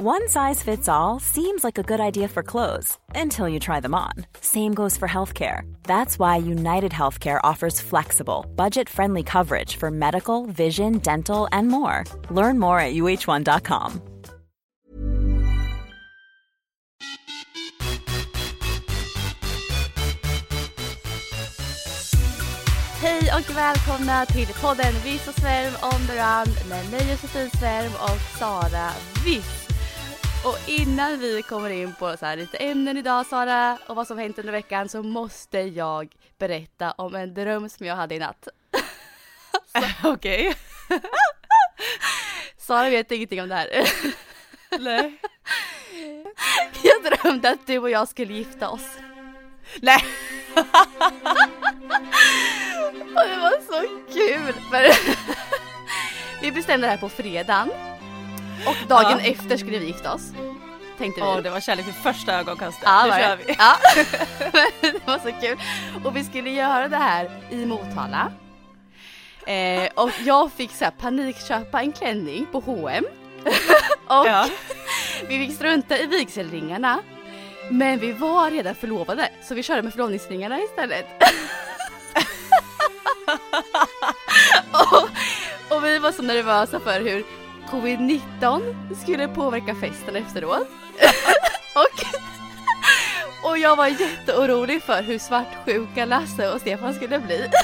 One 0.00 0.28
size 0.28 0.62
fits 0.62 0.88
all 0.88 1.18
seems 1.18 1.64
like 1.64 1.76
a 1.76 1.82
good 1.82 1.98
idea 1.98 2.28
for 2.28 2.44
clothes 2.44 2.96
until 3.16 3.48
you 3.48 3.58
try 3.58 3.80
them 3.80 3.96
on. 3.96 4.12
Same 4.40 4.72
goes 4.72 4.96
for 4.96 5.08
healthcare. 5.08 5.62
That's 5.82 6.20
why 6.20 6.36
United 6.36 6.92
Healthcare 6.92 7.40
offers 7.42 7.80
flexible, 7.80 8.46
budget 8.54 8.88
friendly 8.88 9.24
coverage 9.24 9.74
for 9.74 9.90
medical, 9.90 10.46
vision, 10.46 10.98
dental, 10.98 11.48
and 11.50 11.66
more. 11.66 12.04
Learn 12.30 12.60
more 12.60 12.78
at 12.78 12.94
uh1.com. 12.94 14.00
Hej 23.02 23.30
och 23.38 23.56
välkomna 23.56 24.26
till 24.26 24.46
podden 24.46 24.92
Viss 25.04 25.22
Svärm 25.22 25.72
on 25.82 26.06
the 26.06 26.14
run 26.14 26.68
med 26.68 26.90
mig 26.90 27.10
Josefin 27.10 27.50
Svärm 27.50 27.92
och 27.92 28.38
Sara 28.38 28.90
Viss. 29.24 29.67
Och 30.48 30.58
innan 30.66 31.18
vi 31.18 31.42
kommer 31.42 31.70
in 31.70 31.94
på 31.94 32.16
så 32.16 32.26
här 32.26 32.36
lite 32.36 32.56
ämnen 32.56 32.96
idag 32.96 33.26
Sara 33.26 33.78
och 33.86 33.96
vad 33.96 34.06
som 34.06 34.18
hänt 34.18 34.38
under 34.38 34.52
veckan 34.52 34.88
så 34.88 35.02
måste 35.02 35.58
jag 35.58 36.14
berätta 36.38 36.92
om 36.92 37.14
en 37.14 37.34
dröm 37.34 37.68
som 37.68 37.86
jag 37.86 37.96
hade 37.96 38.14
i 38.14 38.18
natt. 38.18 38.48
Okej. 40.04 40.54
Sara 42.58 42.90
vet 42.90 43.12
ingenting 43.12 43.42
om 43.42 43.48
det 43.48 43.54
här. 43.54 43.68
Nej. 44.78 45.20
Jag 46.82 47.12
drömde 47.12 47.50
att 47.50 47.66
du 47.66 47.78
och 47.78 47.90
jag 47.90 48.08
skulle 48.08 48.34
gifta 48.34 48.68
oss. 48.68 48.98
Nej. 49.80 50.04
Och 53.16 53.28
det 53.28 53.36
var 53.36 53.60
så 53.66 53.88
kul! 54.12 54.54
Men 54.72 54.92
vi 56.40 56.52
bestämde 56.52 56.86
det 56.86 56.90
här 56.90 56.98
på 56.98 57.08
fredagen. 57.08 57.70
Och 58.66 58.76
dagen 58.88 59.18
Ja. 59.24 59.30
efter 59.30 59.56
skulle 59.56 59.78
vi 59.78 59.86
gifta 59.86 60.14
oss. 60.14 60.22
Tänkte 60.98 61.20
vi. 61.20 61.26
Åh, 61.26 61.36
det 61.42 61.50
var 61.50 61.60
kärlek 61.60 61.86
vid 61.86 61.94
första 61.94 62.34
ögonkastet. 62.34 62.82
Ja, 62.86 63.02
nu 63.04 63.10
kör 63.10 63.18
det. 63.36 63.38
vi. 63.46 63.56
Ja. 63.58 63.76
det 64.80 65.06
var 65.06 65.18
så 65.18 65.32
kul. 65.40 65.58
Och 66.04 66.16
vi 66.16 66.24
skulle 66.24 66.50
göra 66.50 66.88
det 66.88 66.96
här 66.96 67.30
i 67.50 67.66
Motala. 67.66 68.32
Eh, 69.46 69.88
och 69.94 70.10
jag 70.24 70.52
fick 70.52 70.70
så 70.70 70.84
här 70.84 70.90
panikköpa 70.90 71.80
en 71.80 71.92
klänning 71.92 72.46
på 72.52 72.60
H&M 72.60 73.04
Och 74.06 74.26
Ja. 74.26 74.46
vi 75.28 75.46
fick 75.46 75.56
strunta 75.56 75.98
i 75.98 76.06
vigselringarna. 76.06 76.98
Men 77.70 77.98
vi 77.98 78.12
var 78.12 78.50
redan 78.50 78.74
förlovade 78.74 79.28
så 79.42 79.54
vi 79.54 79.62
körde 79.62 79.82
med 79.82 79.92
förlovningsringarna 79.92 80.58
istället. 80.60 81.06
och, 84.72 85.08
och 85.76 85.84
vi 85.84 85.98
var 85.98 86.12
så 86.12 86.22
nervösa 86.22 86.80
för 86.80 87.00
hur 87.00 87.24
covid-19 87.70 88.74
skulle 89.02 89.28
påverka 89.28 89.74
festen 89.74 90.16
efteråt. 90.16 90.68
och, 91.74 93.50
och 93.50 93.58
jag 93.58 93.76
var 93.76 93.86
jätteorolig 93.86 94.82
för 94.82 95.02
hur 95.02 95.18
svartsjuka 95.18 96.04
Lasse 96.04 96.52
och 96.52 96.60
Stefan 96.60 96.94
skulle 96.94 97.18
bli. 97.18 97.50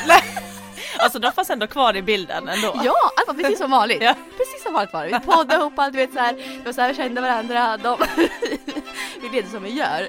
Alltså 0.98 1.18
de 1.18 1.32
fanns 1.32 1.50
ändå 1.50 1.66
kvar 1.66 1.96
i 1.96 2.02
bilden 2.02 2.48
ändå. 2.48 2.80
Ja, 2.84 2.94
allt 3.16 3.26
var 3.26 3.34
precis 3.34 3.58
som 3.58 3.70
vanligt. 3.70 4.02
Ja. 4.02 4.14
Precis 4.36 4.62
som 4.62 4.72
vanligt 4.72 4.92
var 4.92 5.04
det. 5.04 5.10
Vi 5.10 5.20
poddade 5.20 5.60
ihop 5.60 5.78
allt, 5.78 5.92
du 5.92 5.98
vet 5.98 6.12
så 6.12 6.18
här. 6.18 6.32
Det 6.32 6.64
var 6.64 6.72
så 6.72 6.80
här 6.80 6.94
kände 6.94 7.20
varandra. 7.20 7.76
De, 7.76 7.98
vi 9.22 9.28
levde 9.32 9.50
som 9.50 9.62
vi 9.62 9.70
gör. 9.70 10.08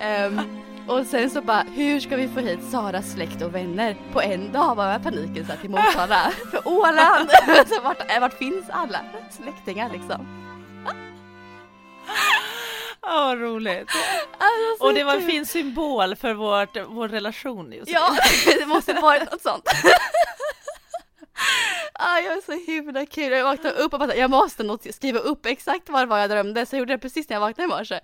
Ehm, 0.00 0.40
och 0.88 1.06
sen 1.06 1.30
så 1.30 1.40
bara, 1.42 1.64
hur 1.74 2.00
ska 2.00 2.16
vi 2.16 2.28
få 2.28 2.40
hit 2.40 2.60
Saras 2.70 3.12
släkt 3.12 3.42
och 3.42 3.54
vänner? 3.54 3.96
På 4.12 4.20
en 4.22 4.52
dag 4.52 4.74
var 4.74 4.92
jag 4.92 5.02
paniken 5.02 5.46
så 5.46 5.52
till 5.60 5.70
Motala. 5.70 6.30
För 6.50 6.68
Åland! 6.68 7.30
så 7.68 7.80
vart, 7.80 8.20
vart 8.20 8.38
finns 8.38 8.70
alla 8.70 9.00
släktingar 9.30 9.90
liksom? 9.92 10.26
Ja, 13.02 13.24
vad 13.24 13.40
roligt. 13.40 13.90
Alltså, 14.38 14.78
så 14.78 14.86
Och 14.86 14.94
det 14.94 15.04
var 15.04 15.14
en 15.14 15.26
fin 15.26 15.46
symbol 15.46 16.16
för 16.16 16.34
vårt, 16.34 16.76
vår 16.88 17.08
relation 17.08 17.72
just 17.72 17.90
Ja, 17.90 18.16
det 18.58 18.66
måste 18.66 18.92
varit 18.92 19.30
något 19.32 19.42
sånt. 19.42 19.64
Ah, 21.92 22.18
jag 22.18 22.34
var 22.34 22.42
så 22.42 22.72
himla 22.72 23.06
kul. 23.06 23.32
Jag 23.32 23.44
vaknade 23.44 23.76
upp 23.76 23.92
och 23.92 23.98
bara 23.98 24.16
jag 24.16 24.30
måste 24.30 24.62
not- 24.62 24.92
skriva 24.94 25.18
upp 25.18 25.46
exakt 25.46 25.88
vad 25.88 26.02
det 26.02 26.06
var 26.06 26.18
jag 26.18 26.30
drömde. 26.30 26.66
Så 26.66 26.76
jag 26.76 26.78
gjorde 26.78 26.92
det 26.94 26.98
precis 26.98 27.28
när 27.28 27.36
jag 27.36 27.40
vaknade 27.40 27.74
i 27.74 27.76
morse. 27.78 28.00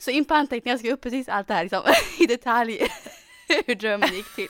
Så 0.00 0.10
in 0.10 0.24
på 0.24 0.34
anteckningar 0.34 0.78
skrev 0.78 0.88
jag 0.90 0.96
upp 0.96 1.02
precis 1.02 1.28
allt 1.28 1.48
det 1.48 1.54
här 1.54 1.62
liksom, 1.62 1.82
i 2.18 2.26
detalj. 2.26 2.88
Hur 3.66 3.74
drömmen 3.74 4.14
gick 4.14 4.34
till. 4.34 4.48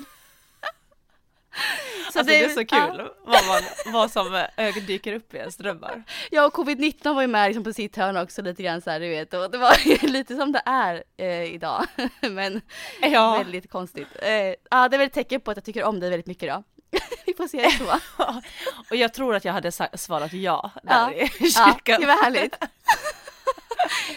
alltså, 2.06 2.22
det, 2.22 2.44
är 2.44 2.48
så 2.48 2.64
kul 2.64 3.08
vad, 3.24 3.46
man, 3.46 3.62
vad 3.92 4.10
som 4.10 4.34
eh, 4.56 4.74
dyker 4.74 5.12
upp 5.12 5.34
i 5.34 5.36
ens 5.36 5.56
drömmar. 5.56 6.02
Ja, 6.30 6.46
och 6.46 6.54
covid-19 6.54 7.14
var 7.14 7.22
ju 7.22 7.28
med 7.28 7.48
liksom 7.48 7.64
på 7.64 7.72
sitt 7.72 7.96
hörn 7.96 8.16
också 8.16 8.42
lite 8.42 8.62
grann 8.62 8.80
så 8.82 8.90
här, 8.90 9.00
du 9.00 9.08
vet. 9.08 9.34
Och 9.34 9.50
det 9.50 9.58
var 9.58 9.74
ju 9.84 9.96
lite 10.08 10.36
som 10.36 10.52
det 10.52 10.62
är 10.66 11.04
eh, 11.16 11.54
idag. 11.54 11.86
Men 12.20 12.60
Ja, 13.02 13.38
väldigt 13.38 13.70
konstigt. 13.70 14.08
Eh, 14.22 14.30
ja, 14.70 14.88
det 14.88 14.96
är 14.96 14.98
väl 14.98 15.06
ett 15.06 15.12
tecken 15.12 15.40
på 15.40 15.50
att 15.50 15.56
jag 15.56 15.64
tycker 15.64 15.84
om 15.84 16.00
dig 16.00 16.10
väldigt 16.10 16.26
mycket 16.26 16.48
då. 16.48 16.62
Vi 17.26 17.34
får 17.34 17.48
se 17.48 17.62
det 17.62 17.70
så. 17.78 18.00
och 18.90 18.96
jag 18.96 19.14
tror 19.14 19.34
att 19.34 19.44
jag 19.44 19.52
hade 19.52 19.72
svarat 19.94 20.32
ja 20.32 20.70
där 20.82 21.10
Ja. 21.10 21.12
i 21.12 21.30
Ja, 21.40 21.48
kyrkan. 21.74 22.00
det 22.00 22.06
var 22.06 22.22
härligt. 22.24 22.56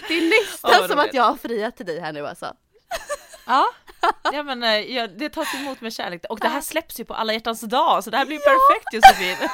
Det 0.08 0.14
är 0.14 0.30
nästan 0.52 0.72
vad 0.80 0.90
som 0.90 1.00
att 1.00 1.14
jag 1.14 1.24
har 1.24 1.36
friat 1.36 1.78
till 1.78 1.86
dig 1.86 2.00
här 2.00 2.12
nu 2.14 2.28
alltså. 2.28 2.54
Ja, 3.46 3.66
ja 4.34 4.44
men 4.44 4.64
eh, 4.64 4.76
ja, 4.96 5.08
det 5.08 5.30
tas 5.30 5.54
emot 5.56 5.82
med 5.82 5.94
kärlek. 5.94 6.26
Och 6.30 6.40
det 6.40 6.48
här 6.48 6.62
släpps 6.62 7.00
ju 7.00 7.06
på 7.06 7.14
alla 7.14 7.34
hjärtans 7.34 7.62
dag, 7.62 8.04
så 8.04 8.10
det 8.10 8.18
här 8.18 8.26
blir 8.26 8.38
ju 8.38 8.44
perfekt 8.44 8.94
Josefin. 8.94 9.50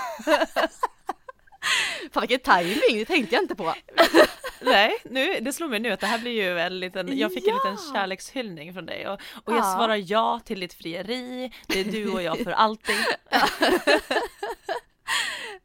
Fan 2.11 2.22
vilken 2.28 2.39
timing, 2.39 3.00
det 3.00 3.05
tänkte 3.05 3.35
jag 3.35 3.44
inte 3.44 3.55
på. 3.55 3.73
Nej, 4.61 4.97
nu, 5.03 5.39
det 5.39 5.53
slår 5.53 5.67
mig 5.67 5.79
nu 5.79 5.91
att 5.91 6.00
det 6.00 6.07
här 6.07 6.19
blir 6.19 6.31
ju 6.31 6.59
en 6.59 6.79
liten, 6.79 7.17
jag 7.17 7.33
fick 7.33 7.47
en 7.47 7.53
liten 7.53 7.78
Ja. 7.88 7.94
kärlekshyllning 7.94 8.73
från 8.73 8.85
dig 8.85 9.07
och, 9.07 9.13
och 9.45 9.53
jag 9.53 9.57
Ja. 9.57 9.75
svarar 9.78 9.95
ja 9.95 10.39
till 10.45 10.59
ditt 10.59 10.73
frieri, 10.73 11.51
det 11.67 11.79
är 11.79 11.83
du 11.83 12.11
och 12.11 12.22
jag 12.22 12.38
för 12.44 12.51
alltid. 12.51 12.95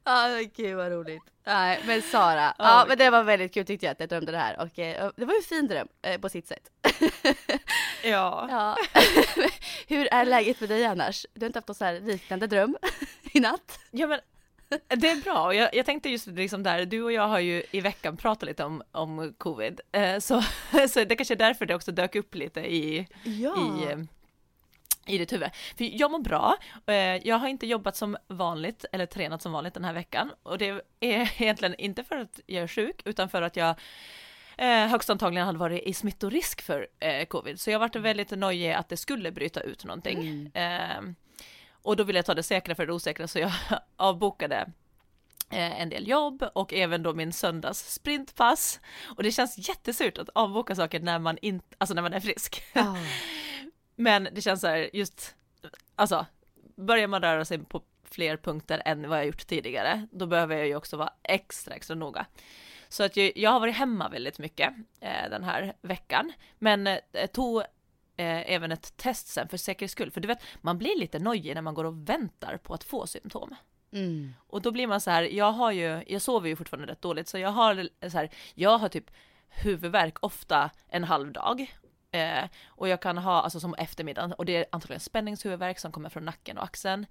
Ja, 0.04 0.28
men 0.28 0.50
gud 0.56 0.76
vad 0.76 0.92
roligt. 0.92 1.22
Nej, 1.46 1.80
men 1.86 2.02
Sara, 2.02 2.42
Ja, 2.42 2.54
ja 2.58 2.84
men 2.88 2.98
det 2.98 3.10
var 3.10 3.22
väldigt 3.22 3.54
kul 3.54 3.66
tyckte 3.66 3.86
jag 3.86 3.92
att 3.92 4.00
jag 4.00 4.08
drömde 4.08 4.32
det 4.32 4.38
här 4.38 4.58
och 4.60 4.78
eh, 4.78 5.10
det 5.16 5.24
var 5.24 5.32
ju 5.32 5.36
en 5.38 5.42
fin 5.42 5.68
dröm 5.68 5.88
eh, 6.02 6.20
på 6.20 6.28
sitt 6.28 6.48
sätt. 6.48 6.62
Ja. 8.04 8.46
Ja. 8.50 8.76
Hur 9.88 10.06
är 10.12 10.24
läget 10.24 10.60
med 10.60 10.68
dig 10.68 10.84
annars? 10.86 11.26
Du 11.34 11.40
har 11.40 11.46
inte 11.46 11.56
haft 11.58 11.68
någon 11.68 11.74
så 11.74 11.84
här 11.84 12.00
liknande 12.00 12.46
dröm 12.46 12.76
i 13.32 13.40
natt? 13.40 13.78
ja 13.90 14.06
men 14.06 14.20
det 14.88 15.10
är 15.10 15.22
bra, 15.24 15.54
jag, 15.54 15.74
jag 15.74 15.86
tänkte 15.86 16.08
just 16.08 16.26
liksom 16.26 16.62
där, 16.62 16.84
du 16.84 17.02
och 17.02 17.12
jag 17.12 17.28
har 17.28 17.38
ju 17.38 17.62
i 17.70 17.80
veckan 17.80 18.16
pratat 18.16 18.46
lite 18.48 18.64
om, 18.64 18.82
om 18.92 19.34
covid, 19.38 19.80
eh, 19.92 20.18
så, 20.18 20.42
så 20.88 21.04
det 21.04 21.16
kanske 21.16 21.34
är 21.34 21.38
därför 21.38 21.66
det 21.66 21.74
också 21.74 21.92
dök 21.92 22.14
upp 22.14 22.34
lite 22.34 22.60
i, 22.60 23.06
Ja. 23.24 23.54
i, 23.56 23.92
eh, 23.92 23.98
i 25.06 25.18
ditt 25.18 25.32
huvud. 25.32 25.50
För 25.76 26.00
jag 26.00 26.10
mår 26.10 26.18
bra, 26.18 26.56
eh, 26.86 26.94
jag 26.96 27.36
har 27.36 27.48
inte 27.48 27.66
jobbat 27.66 27.96
som 27.96 28.16
vanligt 28.28 28.84
eller 28.92 29.06
tränat 29.06 29.42
som 29.42 29.52
vanligt 29.52 29.74
den 29.74 29.84
här 29.84 29.92
veckan 29.94 30.30
och 30.42 30.58
det 30.58 30.68
är 31.00 31.32
egentligen 31.42 31.74
inte 31.74 32.04
för 32.04 32.16
att 32.16 32.40
jag 32.46 32.62
är 32.62 32.68
sjuk 32.68 33.02
utan 33.04 33.28
för 33.28 33.42
att 33.42 33.56
jag 33.56 33.74
högst 34.88 35.10
antagligen 35.10 35.46
hade 35.46 35.58
varit 35.58 35.82
i 35.82 35.94
smittorisk 35.94 36.62
för 36.62 36.86
covid. 37.24 37.60
Så 37.60 37.70
jag 37.70 37.78
varit 37.78 37.96
väldigt 37.96 38.30
nojig 38.30 38.72
att 38.72 38.88
det 38.88 38.96
skulle 38.96 39.32
bryta 39.32 39.60
ut 39.60 39.84
någonting. 39.84 40.46
Eh, 40.54 41.00
och 41.82 41.96
då 41.96 42.04
ville 42.04 42.18
jag 42.18 42.26
ta 42.26 42.34
det 42.34 42.42
säkra 42.42 42.74
för 42.74 42.86
det 42.86 42.92
osäkra 42.92 43.28
så 43.28 43.38
jag 43.38 43.52
avbokade 43.96 44.56
eh, 45.50 45.80
en 45.80 45.88
del 45.88 46.08
jobb 46.08 46.44
och 46.54 46.72
även 46.72 47.02
då 47.02 47.14
min 47.14 47.32
söndags 47.32 47.92
sprintpass. 47.94 48.80
Och 49.16 49.22
det 49.22 49.32
känns 49.32 49.68
jättesurt 49.68 50.18
att 50.18 50.28
avboka 50.28 50.74
saker 50.74 51.00
när 51.00 51.18
man 51.18 51.38
inte, 51.42 51.76
alltså 51.78 51.94
när 51.94 52.02
man 52.02 52.12
är 52.12 52.20
frisk. 52.20 52.62
Ja. 52.72 52.96
Men 53.96 54.28
det 54.32 54.40
känns 54.40 54.60
så 54.60 54.66
här 54.66 54.90
just, 54.92 55.34
alltså 55.96 56.26
börjar 56.76 57.06
man 57.06 57.22
röra 57.22 57.44
sig 57.44 57.58
på 57.58 57.82
fler 58.04 58.36
punkter 58.36 58.82
än 58.84 59.08
vad 59.08 59.18
jag 59.18 59.26
gjort 59.26 59.46
tidigare, 59.46 60.06
då 60.10 60.26
behöver 60.26 60.56
jag 60.56 60.66
ju 60.66 60.76
också 60.76 60.96
vara 60.96 61.12
extra, 61.22 61.74
extra 61.74 61.94
noga. 61.94 62.26
Så 62.88 63.02
att 63.02 63.16
jag, 63.16 63.32
jag 63.36 63.50
har 63.50 63.60
varit 63.60 63.74
hemma 63.74 64.08
väldigt 64.08 64.38
mycket 64.38 64.74
eh, 65.00 65.30
den 65.30 65.44
här 65.44 65.74
veckan, 65.82 66.32
men 66.58 66.86
eh, 66.86 67.00
tog 67.32 67.62
eh, 68.16 68.52
även 68.52 68.72
ett 68.72 68.96
test 68.96 69.26
sen 69.26 69.48
för 69.48 69.56
säkerhets 69.56 69.92
skull, 69.92 70.10
för 70.10 70.20
du 70.20 70.28
vet, 70.28 70.42
man 70.60 70.78
blir 70.78 70.98
lite 70.98 71.18
nojig 71.18 71.54
när 71.54 71.62
man 71.62 71.74
går 71.74 71.84
och 71.84 72.08
väntar 72.08 72.56
på 72.56 72.74
att 72.74 72.84
få 72.84 73.06
symptom. 73.06 73.54
Mm. 73.92 74.34
Och 74.46 74.62
då 74.62 74.70
blir 74.70 74.86
man 74.86 75.00
så 75.00 75.10
här, 75.10 75.22
jag 75.22 75.52
har 75.52 75.72
ju, 75.72 76.04
jag 76.06 76.22
sover 76.22 76.48
ju 76.48 76.56
fortfarande 76.56 76.92
rätt 76.92 77.02
dåligt, 77.02 77.28
så 77.28 77.38
jag 77.38 77.50
har 77.50 77.88
så 78.10 78.18
här, 78.18 78.30
jag 78.54 78.78
har 78.78 78.88
typ 78.88 79.10
huvudvärk 79.48 80.16
ofta 80.20 80.70
en 80.88 81.04
halv 81.04 81.32
dag. 81.32 81.74
Eh, 82.10 82.44
och 82.66 82.88
jag 82.88 83.02
kan 83.02 83.18
ha, 83.18 83.42
alltså 83.42 83.60
som 83.60 83.74
eftermiddagen, 83.74 84.32
och 84.32 84.44
det 84.44 84.56
är 84.56 84.66
antagligen 84.72 85.00
spänningshuvudvärk 85.00 85.78
som 85.78 85.92
kommer 85.92 86.08
från 86.08 86.24
nacken 86.24 86.58
och 86.58 86.64
axeln. 86.64 87.06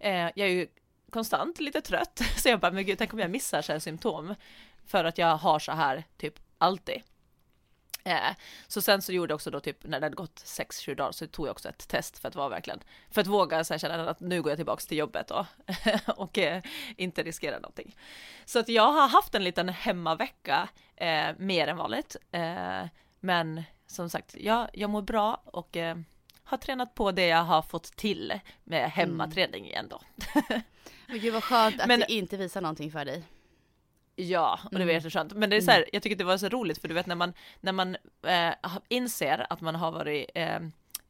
Eh, 0.00 0.14
jag 0.14 0.38
är 0.38 0.52
ju 0.52 0.66
konstant 1.10 1.60
lite 1.60 1.80
trött, 1.80 2.20
så 2.36 2.48
jag 2.48 2.60
bara, 2.60 2.72
men 2.72 2.86
gud, 2.86 2.98
tänk 2.98 3.12
om 3.12 3.18
jag 3.18 3.30
missar 3.30 3.62
så 3.62 3.72
här 3.72 3.78
symptom 3.78 4.34
för 4.86 5.04
att 5.04 5.18
jag 5.18 5.36
har 5.36 5.58
så 5.58 5.72
här 5.72 6.04
typ 6.16 6.34
alltid. 6.58 7.02
Eh, 8.06 8.34
så 8.68 8.82
sen 8.82 9.02
så 9.02 9.12
gjorde 9.12 9.30
jag 9.32 9.34
också 9.34 9.50
då 9.50 9.60
typ 9.60 9.84
när 9.84 10.00
det 10.00 10.06
hade 10.06 10.16
gått 10.16 10.42
6-7 10.44 10.94
dagar 10.94 11.12
så 11.12 11.26
tog 11.26 11.46
jag 11.46 11.50
också 11.52 11.68
ett 11.68 11.88
test 11.88 12.18
för 12.18 12.28
att 12.28 12.34
vara 12.34 12.48
verkligen, 12.48 12.80
för 13.10 13.20
att 13.20 13.26
våga 13.26 13.64
så 13.64 13.74
här, 13.74 13.78
känna 13.78 14.10
att 14.10 14.20
nu 14.20 14.42
går 14.42 14.50
jag 14.50 14.58
tillbaks 14.58 14.86
till 14.86 14.98
jobbet 14.98 15.28
då 15.28 15.46
och 16.16 16.38
eh, 16.38 16.62
inte 16.96 17.22
riskera 17.22 17.58
någonting. 17.58 17.96
Så 18.44 18.58
att 18.58 18.68
jag 18.68 18.92
har 18.92 19.08
haft 19.08 19.34
en 19.34 19.44
liten 19.44 19.68
hemmavecka 19.68 20.68
eh, 20.96 21.28
mer 21.38 21.68
än 21.68 21.76
vanligt. 21.76 22.16
Eh, 22.30 22.84
men 23.20 23.62
som 23.86 24.10
sagt, 24.10 24.36
jag, 24.38 24.68
jag 24.72 24.90
mår 24.90 25.02
bra 25.02 25.42
och 25.44 25.76
eh, 25.76 25.96
har 26.44 26.56
tränat 26.56 26.94
på 26.94 27.12
det 27.12 27.26
jag 27.26 27.44
har 27.44 27.62
fått 27.62 27.96
till 27.96 28.40
med 28.64 28.90
hemmaträning 28.90 29.66
igen 29.66 29.86
då. 29.90 30.00
Men 31.06 31.20
gud 31.20 31.34
vad 31.34 31.44
skönt 31.44 31.80
att 31.80 31.88
Men- 31.88 32.00
det 32.00 32.12
inte 32.12 32.36
visar 32.36 32.60
någonting 32.60 32.92
för 32.92 33.04
dig. 33.04 33.22
Ja, 34.16 34.58
och 34.64 34.70
det 34.70 34.76
var 34.76 34.82
Mm. 34.82 34.94
jätteskönt. 34.94 35.32
Men 35.32 35.50
det 35.50 35.56
är 35.56 35.60
så 35.60 35.70
här, 35.70 35.84
jag 35.92 36.02
tycker 36.02 36.16
det 36.16 36.24
var 36.24 36.38
så 36.38 36.48
roligt 36.48 36.78
för 36.80 36.88
du 36.88 36.94
vet 36.94 37.06
när 37.06 37.14
man, 37.14 37.32
när 37.60 37.72
man 37.72 37.96
eh, 38.26 38.54
inser 38.88 39.46
att 39.50 39.60
man 39.60 39.74
har 39.74 39.90
varit 39.92 40.30
eh, 40.34 40.60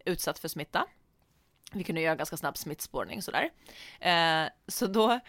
utsatt 0.04 0.38
för 0.38 0.48
smitta. 0.48 0.86
Vi 1.72 1.84
kunde 1.84 2.00
göra 2.00 2.16
ganska 2.16 2.36
snabb 2.36 2.56
smittspårning 2.58 3.22
sådär. 3.22 3.50
Eh, 4.00 4.48
så 4.68 4.86
då 4.86 5.20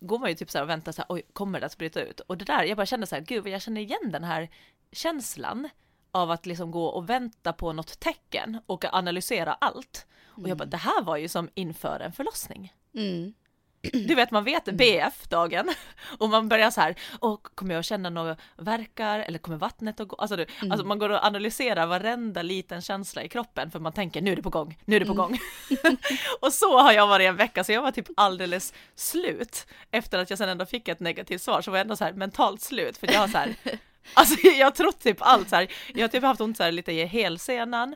går 0.00 0.18
man 0.18 0.28
ju 0.28 0.34
typ 0.34 0.50
så 0.50 0.58
här 0.58 0.62
och 0.62 0.68
väntar 0.70 0.92
så 0.92 1.02
här, 1.02 1.06
oj, 1.08 1.22
kommer 1.32 1.60
det 1.60 1.66
att 1.66 1.78
bryta 1.78 2.00
ut? 2.02 2.20
Och 2.20 2.38
det 2.38 2.44
där, 2.44 2.64
jag 2.64 2.76
bara 2.76 2.86
kände 2.86 3.06
så 3.06 3.14
här, 3.14 3.22
gud, 3.22 3.46
jag 3.48 3.62
känner 3.62 3.80
igen 3.80 4.10
den 4.12 4.24
här 4.24 4.48
känslan 4.92 5.68
av 6.10 6.30
att 6.30 6.46
liksom 6.46 6.70
gå 6.70 6.86
och 6.86 7.10
vänta 7.10 7.52
på 7.52 7.72
något 7.72 8.00
tecken 8.00 8.58
och 8.66 8.84
analysera 8.94 9.52
allt. 9.54 10.06
Och 10.24 10.48
jag 10.48 10.58
bara, 10.58 10.64
det 10.64 10.76
här 10.76 11.02
var 11.02 11.16
ju 11.16 11.28
som 11.28 11.50
inför 11.54 12.00
en 12.00 12.12
förlossning. 12.12 12.72
Mm. 12.94 13.34
Du 13.92 14.14
vet, 14.14 14.30
man 14.30 14.44
vet 14.44 14.64
BF-dagen 14.64 15.70
och 16.18 16.28
man 16.28 16.48
börjar 16.48 16.70
så 16.70 16.80
här, 16.80 16.94
och 17.20 17.48
kommer 17.54 17.74
jag 17.74 17.84
känna 17.84 18.10
några 18.10 18.36
verkar 18.56 19.18
eller 19.18 19.38
kommer 19.38 19.58
vattnet 19.58 20.00
att 20.00 20.08
gå? 20.08 20.16
Alltså, 20.16 20.36
du, 20.36 20.46
alltså 20.70 20.86
man 20.86 20.98
går 20.98 21.10
och 21.10 21.24
analyserar 21.24 21.86
varenda 21.86 22.42
liten 22.42 22.82
känsla 22.82 23.22
i 23.22 23.28
kroppen 23.28 23.70
för 23.70 23.80
man 23.80 23.92
tänker 23.92 24.22
nu 24.22 24.32
är 24.32 24.36
det 24.36 24.42
på 24.42 24.50
gång, 24.50 24.78
nu 24.84 24.96
är 24.96 25.00
det 25.00 25.06
på 25.06 25.14
gång. 25.14 25.38
och 26.40 26.52
så 26.52 26.78
har 26.78 26.92
jag 26.92 27.06
varit 27.06 27.28
en 27.28 27.36
vecka, 27.36 27.64
så 27.64 27.72
jag 27.72 27.82
var 27.82 27.90
typ 27.90 28.08
alldeles 28.16 28.74
slut. 28.94 29.66
Efter 29.90 30.18
att 30.18 30.30
jag 30.30 30.38
sen 30.38 30.48
ändå 30.48 30.66
fick 30.66 30.88
ett 30.88 31.00
negativt 31.00 31.42
svar, 31.42 31.62
så 31.62 31.70
var 31.70 31.78
jag 31.78 31.84
ändå 31.84 31.96
så 31.96 32.04
här 32.04 32.12
mentalt 32.12 32.60
slut 32.60 32.96
för 32.96 33.12
jag 33.12 33.20
har 33.20 33.28
så 33.28 33.38
här, 33.38 33.54
alltså 34.14 34.46
jag 34.46 34.66
har 34.66 34.70
trott 34.70 35.00
typ 35.00 35.18
allt 35.20 35.48
så 35.48 35.56
här, 35.56 35.68
jag 35.94 36.02
har 36.02 36.08
typ 36.08 36.22
haft 36.22 36.40
ont 36.40 36.56
så 36.56 36.62
här 36.62 36.72
lite 36.72 36.92
i 36.92 37.04
helsenan 37.04 37.94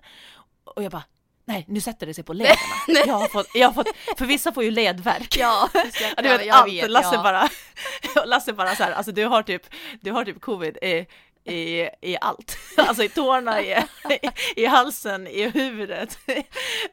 och 0.65 0.83
jag 0.83 0.93
bara 0.93 1.05
Nej, 1.49 1.65
nu 1.69 1.81
sätter 1.81 2.07
det 2.07 2.15
sig 2.15 2.25
på 2.25 2.33
lederna. 2.33 2.57
Jag 3.07 3.15
har 3.15 3.29
fått, 3.29 3.47
jag 3.55 3.69
har 3.69 3.73
fått, 3.75 4.19
för 4.19 4.27
vissa 4.27 4.53
får 4.53 4.65
ju 4.65 4.71
ledvärk. 4.71 5.37
Ja, 5.39 5.69
Ja, 5.75 6.23
du 6.23 6.29
vet 6.29 6.53
allt, 6.53 6.91
Lasse 6.91 7.17
bara, 7.19 7.49
Lasse 8.27 8.53
bara 8.53 8.77
så 8.77 8.83
här, 8.83 8.93
alltså 8.93 9.13
du 9.13 9.25
har 9.25 9.43
typ, 9.43 9.63
du 10.01 10.13
har 10.13 10.25
typ 10.25 10.41
covid 10.41 10.77
i, 10.77 11.07
i, 11.53 11.89
i 12.03 12.17
allt, 12.21 12.59
alltså 12.77 13.03
i 13.03 13.09
tårna, 13.09 13.61
i, 13.63 13.73
i, 14.11 14.19
i 14.57 14.67
halsen, 14.67 15.27
i 15.27 15.49
huvudet, 15.49 16.19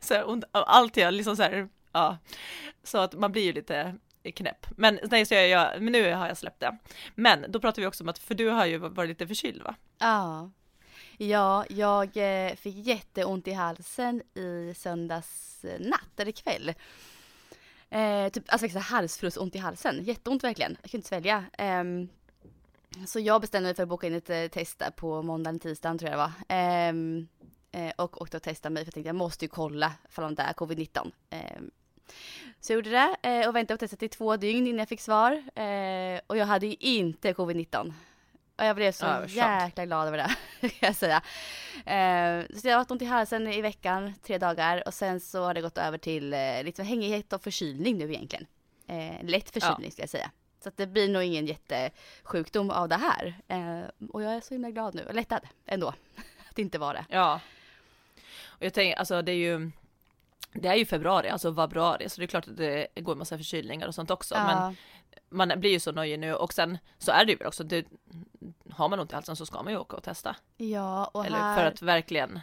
så 0.01 0.13
här, 0.13 0.29
ont, 0.29 0.43
allt 0.51 0.97
jag 0.97 1.13
liksom 1.13 1.35
så 1.35 1.43
här, 1.43 1.67
ja, 1.93 2.17
så 2.83 2.97
att 2.97 3.13
man 3.13 3.31
blir 3.31 3.43
ju 3.43 3.53
lite 3.53 3.95
knäpp. 4.35 4.65
Men 4.77 4.99
nej, 5.03 5.25
så 5.25 5.33
jag, 5.33 5.47
jag, 5.47 5.81
men 5.81 5.91
nu 5.91 6.13
har 6.13 6.27
jag 6.27 6.37
släppt 6.37 6.59
det. 6.59 6.77
Men 7.15 7.45
då 7.49 7.59
pratar 7.59 7.81
vi 7.81 7.87
också 7.87 8.03
om 8.03 8.09
att, 8.09 8.19
för 8.19 8.35
du 8.35 8.49
har 8.49 8.65
ju 8.65 8.77
varit 8.77 9.09
lite 9.09 9.27
förkyld 9.27 9.61
va? 9.63 9.75
Ja. 9.99 10.51
Ja, 11.17 11.65
jag 11.69 12.17
eh, 12.17 12.55
fick 12.55 12.75
jätteont 12.75 13.47
i 13.47 13.51
halsen 13.51 14.21
i 14.33 14.73
söndags 14.77 15.65
eh, 15.65 15.79
natt 15.79 16.19
eller 16.19 16.31
kväll. 16.31 16.73
Eh, 17.89 18.29
typ, 18.29 18.43
alltså 18.47 18.79
halsfluss, 18.79 19.37
ont 19.37 19.55
i 19.55 19.57
halsen. 19.57 20.03
Jätteont 20.03 20.43
verkligen. 20.43 20.77
Jag 20.81 20.91
kunde 20.91 20.97
inte 20.97 21.07
svälja. 21.07 21.45
Eh, 21.57 21.83
så 23.05 23.19
jag 23.19 23.41
bestämde 23.41 23.67
mig 23.67 23.75
för 23.75 23.83
att 23.83 23.89
boka 23.89 24.07
in 24.07 24.13
ett 24.13 24.29
eh, 24.29 24.47
test 24.47 24.79
där 24.79 24.91
på 24.91 25.21
måndagen, 25.21 25.59
tisdagen 25.59 25.97
tror 25.97 26.11
jag 26.11 26.19
det 26.19 26.23
var. 26.23 26.31
Ehm, 26.47 27.27
eh, 27.71 27.91
och 27.95 28.21
åkte 28.21 28.37
och 28.37 28.43
testade 28.43 28.73
mig 28.73 28.83
för 28.83 28.87
jag 28.87 28.93
tänkte 28.93 29.09
jag 29.09 29.15
måste 29.15 29.45
ju 29.45 29.49
kolla 29.49 29.91
ifall 30.09 30.35
det 30.35 30.43
är 30.43 30.53
covid-19. 30.53 31.11
Ehm, 31.29 31.71
så 32.59 32.73
jag 32.73 32.75
gjorde 32.75 32.89
det 32.89 33.15
eh, 33.21 33.47
och 33.49 33.55
väntade 33.55 33.77
på 33.77 33.79
testet 33.79 34.03
i 34.03 34.09
två 34.09 34.37
dygn 34.37 34.67
innan 34.67 34.79
jag 34.79 34.89
fick 34.89 35.01
svar. 35.01 35.31
Eh, 35.31 36.19
och 36.27 36.37
jag 36.37 36.45
hade 36.45 36.67
ju 36.67 36.75
inte 36.79 37.33
covid-19. 37.33 37.93
Jag 38.57 38.75
blev 38.75 38.91
så 38.91 39.05
Ja, 39.05 39.25
jäkla 39.27 39.85
glad 39.85 40.07
över 40.07 40.17
det, 40.17 40.35
kan 40.69 40.87
jag 40.87 40.95
säga. 40.95 41.21
Eh, 41.75 42.45
så 42.57 42.67
jag 42.67 42.73
har 42.73 42.77
haft 42.77 42.91
ont 42.91 43.01
i 43.01 43.05
halsen 43.05 43.47
i 43.47 43.61
veckan, 43.61 44.13
tre 44.23 44.37
dagar. 44.37 44.83
Och 44.87 44.93
sen 44.93 45.19
så 45.19 45.43
har 45.43 45.53
det 45.53 45.61
gått 45.61 45.77
över 45.77 45.97
till 45.97 46.33
eh, 46.33 46.63
lite 46.63 46.83
hängighet 46.83 47.33
och 47.33 47.43
förkylning 47.43 47.97
nu 47.97 48.13
egentligen. 48.13 48.47
Eh, 48.87 49.23
lätt 49.23 49.49
förkylning 49.49 49.91
ska 49.91 50.01
jag 50.01 50.09
säga. 50.09 50.31
Så 50.63 50.69
att 50.69 50.77
det 50.77 50.87
blir 50.87 51.09
nog 51.09 51.23
ingen 51.23 51.45
jättesjukdom 51.45 52.69
av 52.69 52.89
det 52.89 52.95
här. 52.95 53.35
Eh, 53.47 54.07
och 54.09 54.23
jag 54.23 54.33
är 54.33 54.41
så 54.41 54.53
himla 54.53 54.69
glad 54.69 54.95
nu, 54.95 55.07
lättad 55.11 55.41
ändå. 55.65 55.87
Att 56.49 56.55
det 56.55 56.61
inte 56.61 56.79
var 56.79 56.93
det. 56.93 57.05
Ja. 57.09 57.39
Och 58.45 58.65
jag 58.65 58.73
tänker, 58.73 58.97
alltså 58.99 59.21
det 59.21 59.31
är 59.31 59.35
ju, 59.35 59.71
det 60.53 60.67
är 60.67 60.75
ju 60.75 60.85
februari, 60.85 61.29
alltså 61.29 61.51
vabruari, 61.51 62.09
så 62.09 62.21
det 62.21 62.25
är 62.25 62.27
klart 62.27 62.47
att 62.47 62.57
det 62.57 62.87
går 62.95 63.11
en 63.11 63.17
massa 63.17 63.37
förkylningar 63.37 63.87
och 63.87 63.95
sånt 63.95 64.11
också. 64.11 64.35
Men 64.35 64.57
Ja. 64.57 64.73
Man 65.29 65.53
blir 65.59 65.71
ju 65.71 65.79
så 65.79 65.91
nöjd 65.91 66.19
nu 66.19 66.33
och 66.35 66.53
sen 66.53 66.77
så 66.97 67.11
är 67.11 67.25
det 67.25 67.31
ju 67.31 67.37
väl 67.37 67.47
också, 67.47 67.63
det, 67.63 67.85
har 68.69 68.89
man 68.89 68.99
ont 68.99 69.11
i 69.11 69.15
halsen 69.15 69.35
så 69.35 69.45
ska 69.45 69.63
man 69.63 69.73
ju 69.73 69.79
åka 69.79 69.95
och 69.97 70.03
testa. 70.03 70.35
ja, 70.57 71.05
och 71.13 71.25
Eller 71.25 71.37
här... 71.37 71.57
för 71.57 71.65
att 71.65 71.81
verkligen, 71.81 72.39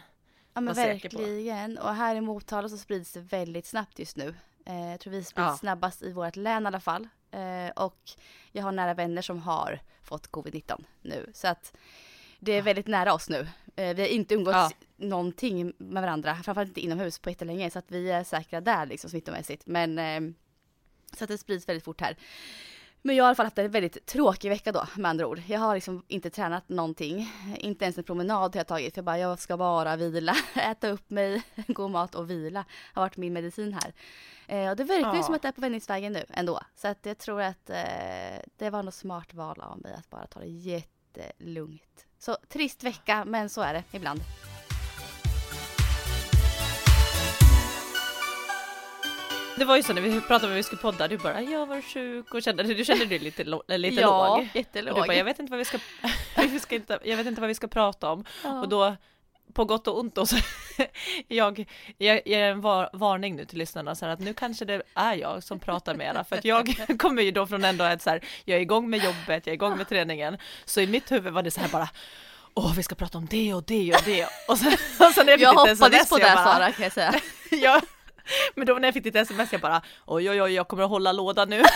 Ja 0.53 0.61
men 0.61 0.73
verkligen. 0.73 1.77
Och 1.77 1.95
här 1.95 2.15
i 2.15 2.21
Motala 2.21 2.69
så 2.69 2.77
sprids 2.77 3.13
det 3.13 3.19
väldigt 3.19 3.65
snabbt 3.65 3.99
just 3.99 4.17
nu. 4.17 4.35
Eh, 4.65 4.89
jag 4.91 4.99
tror 4.99 5.11
vi 5.11 5.23
sprids 5.23 5.47
Ja. 5.47 5.57
snabbast 5.57 6.01
i 6.01 6.11
vårt 6.13 6.35
län 6.35 6.63
i 6.63 6.67
alla 6.67 6.79
fall. 6.79 7.07
Eh, 7.31 7.69
och 7.75 7.97
jag 8.51 8.63
har 8.63 8.71
nära 8.71 8.93
vänner 8.93 9.21
som 9.21 9.39
har 9.39 9.79
fått 10.03 10.31
covid-19 10.31 10.83
nu. 11.01 11.31
Så 11.33 11.47
att 11.47 11.73
det 12.39 12.51
är 12.51 12.61
väldigt 12.61 12.87
nära 12.87 13.13
oss 13.13 13.29
nu. 13.29 13.47
Eh, 13.75 13.95
vi 13.95 14.01
har 14.01 14.09
inte 14.09 14.33
umgåtts 14.35 14.55
Ja. 14.57 14.71
någonting 15.07 15.73
med 15.77 16.01
varandra, 16.03 16.35
framförallt 16.35 16.67
inte 16.69 16.81
inomhus 16.81 17.19
på 17.19 17.29
jättelänge. 17.29 17.69
Så 17.71 17.79
att 17.79 17.91
vi 17.91 18.11
är 18.11 18.23
säkra 18.23 18.61
där 18.61 18.85
liksom 18.85 19.09
smittomässigt. 19.09 19.65
Men 19.65 19.99
eh, 19.99 20.33
så 21.17 21.23
att 21.23 21.27
det 21.27 21.37
sprids 21.37 21.69
väldigt 21.69 21.83
fort 21.83 22.01
här. 22.01 22.15
Men 23.03 23.15
jag 23.15 23.23
har 23.23 23.27
i 23.27 23.29
alla 23.29 23.35
fall 23.35 23.45
haft 23.45 23.57
en 23.57 23.71
väldigt 23.71 24.05
tråkig 24.05 24.49
vecka 24.49 24.71
då 24.71 24.87
med 24.95 25.09
andra 25.09 25.27
ord. 25.27 25.41
Jag 25.47 25.59
har 25.59 25.75
liksom 25.75 26.03
inte 26.07 26.29
tränat 26.29 26.69
någonting. 26.69 27.31
Inte 27.57 27.85
ens 27.85 27.97
en 27.97 28.03
promenad 28.03 28.55
har 28.55 28.59
jag 28.59 28.67
tagit 28.67 28.93
för 28.93 28.99
jag 28.99 29.05
bara 29.05 29.17
jag 29.19 29.39
ska 29.39 29.57
bara 29.57 29.95
vila, 29.95 30.35
äta 30.55 30.89
upp 30.89 31.09
mig, 31.09 31.43
god 31.67 31.91
mat 31.91 32.15
och 32.15 32.29
vila 32.29 32.65
har 32.93 33.01
varit 33.01 33.17
min 33.17 33.33
medicin 33.33 33.73
här. 33.73 33.93
Eh, 34.47 34.69
och 34.69 34.75
det 34.75 34.83
verkar 34.83 35.11
ju 35.11 35.17
Ja. 35.17 35.23
som 35.23 35.35
att 35.35 35.41
det 35.41 35.47
är 35.47 35.51
på 35.51 35.61
vändningsvägen 35.61 36.13
nu 36.13 36.25
ändå. 36.29 36.59
Så 36.75 36.87
att 36.87 37.05
jag 37.05 37.17
tror 37.17 37.41
att 37.41 37.69
eh, 37.69 37.75
det 38.57 38.69
var 38.69 38.83
något 38.83 38.93
smart 38.93 39.33
val 39.33 39.61
av 39.61 39.81
mig 39.81 39.93
att 39.93 40.09
bara 40.09 40.27
ta 40.27 40.39
det 40.39 40.47
jättelugnt. 40.47 42.05
Så 42.19 42.37
trist 42.49 42.83
vecka 42.83 43.25
men 43.25 43.49
så 43.49 43.61
är 43.61 43.73
det 43.73 43.83
ibland. 43.91 44.21
Det 49.61 49.65
var 49.65 49.77
ju 49.77 49.83
så 49.83 49.93
när 49.93 50.01
vi 50.01 50.21
pratade 50.21 50.45
om 50.45 50.51
att 50.51 50.57
vi 50.57 50.63
skulle 50.63 50.81
podda, 50.81 51.07
du 51.07 51.17
bara 51.17 51.41
jag 51.41 51.65
var 51.65 51.81
sjuk 51.81 52.33
och 52.33 52.43
kände, 52.43 52.63
du 52.63 52.85
kände 52.85 53.05
dig 53.05 53.19
lite, 53.19 53.43
lite 53.67 54.01
ja, 54.01 54.37
låg. 54.37 54.47
jättelåg. 54.53 54.93
Och 54.93 55.01
du 55.01 55.07
bara, 55.07 55.17
jag 55.17 55.25
vet 55.25 55.39
inte 55.39 55.51
vad 55.51 55.57
vi 55.57 55.65
ska, 55.65 55.77
vi 56.37 56.59
ska 56.59 56.75
inte, 56.75 56.99
jag 57.03 57.17
vet 57.17 57.27
inte 57.27 57.41
vad 57.41 57.47
vi 57.47 57.55
ska 57.55 57.67
prata 57.67 58.11
om. 58.11 58.25
Ja. 58.43 58.61
Och 58.61 58.69
då, 58.69 58.95
på 59.53 59.65
gott 59.65 59.87
och 59.87 59.99
ont 59.99 60.15
då, 60.15 60.25
så 60.25 60.35
jag, 61.27 61.65
jag 61.97 62.27
ger 62.27 62.43
en 62.43 62.61
var, 62.61 62.89
varning 62.93 63.35
nu 63.35 63.45
till 63.45 63.57
lyssnarna 63.57 63.95
så 63.95 64.05
här 64.05 64.13
att 64.13 64.19
nu 64.19 64.33
kanske 64.33 64.65
det 64.65 64.81
är 64.93 65.15
jag 65.15 65.43
som 65.43 65.59
pratar 65.59 65.95
mera, 65.95 66.23
för 66.23 66.35
att 66.35 66.45
jag 66.45 66.75
kommer 66.99 67.21
ju 67.21 67.31
då 67.31 67.47
från 67.47 67.65
ändå 67.65 67.83
ett 67.83 68.01
så 68.01 68.09
här, 68.09 68.23
jag 68.45 68.57
är 68.57 68.61
igång 68.61 68.89
med 68.89 69.03
jobbet, 69.03 69.27
jag 69.27 69.47
är 69.47 69.53
igång 69.53 69.77
med 69.77 69.89
träningen, 69.89 70.37
så 70.65 70.81
i 70.81 70.87
mitt 70.87 71.11
huvud 71.11 71.33
var 71.33 71.43
det 71.43 71.51
så 71.51 71.61
här 71.61 71.69
bara, 71.69 71.89
åh 72.53 72.73
vi 72.75 72.83
ska 72.83 72.95
prata 72.95 73.17
om 73.17 73.25
det 73.25 73.53
och 73.53 73.63
det 73.63 73.93
och 73.93 74.03
det, 74.05 74.27
och 74.47 74.57
sen, 74.57 74.73
och 74.99 75.13
sen 75.13 75.25
när 75.25 75.33
jag 75.33 75.41
jag 75.41 75.49
hoppades 75.49 75.79
på 75.79 75.87
det 75.87 76.27
jag 76.27 76.37
Sara 76.37 76.71
kan 76.71 76.83
jag 76.83 76.93
säga. 76.93 77.13
ja, 77.51 77.81
men 78.55 78.67
då 78.67 78.73
när 78.73 78.87
jag 78.87 78.93
fick 78.93 79.03
ditt 79.03 79.15
sms, 79.15 79.51
jag 79.51 79.61
bara, 79.61 79.81
oj 80.05 80.29
oj 80.29 80.41
oj, 80.41 80.51
jag 80.51 80.67
kommer 80.67 80.83
att 80.83 80.89
hålla 80.89 81.11
låda 81.11 81.45
nu. 81.45 81.63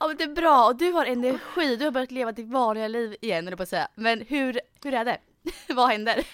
Ja 0.00 0.08
men 0.08 0.16
det 0.16 0.24
är 0.24 0.34
bra 0.34 0.66
och 0.66 0.76
du 0.76 0.92
har 0.92 1.06
energi, 1.06 1.76
du 1.76 1.84
har 1.84 1.90
börjat 1.90 2.10
leva 2.10 2.32
ditt 2.32 2.48
vanliga 2.48 2.88
liv 2.88 3.16
igen 3.20 3.46
eller 3.46 3.56
på 3.56 3.62
att 3.62 3.68
säga. 3.68 3.88
Men 3.94 4.20
hur, 4.28 4.60
hur 4.84 4.94
är 4.94 5.04
det? 5.04 5.18
Vad 5.74 5.88
händer? 5.88 6.24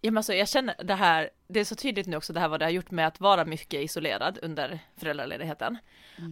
Ja, 0.00 0.10
men 0.10 0.16
alltså, 0.16 0.34
jag 0.34 0.48
känner 0.48 0.84
det 0.84 0.94
här, 0.94 1.30
det 1.48 1.60
är 1.60 1.64
så 1.64 1.74
tydligt 1.74 2.06
nu 2.06 2.16
också 2.16 2.32
det 2.32 2.40
här 2.40 2.48
vad 2.48 2.60
det 2.60 2.66
har 2.66 2.70
gjort 2.70 2.90
med 2.90 3.06
att 3.06 3.20
vara 3.20 3.44
mycket 3.44 3.80
isolerad 3.80 4.38
under 4.42 4.78
föräldraledigheten. 4.96 5.78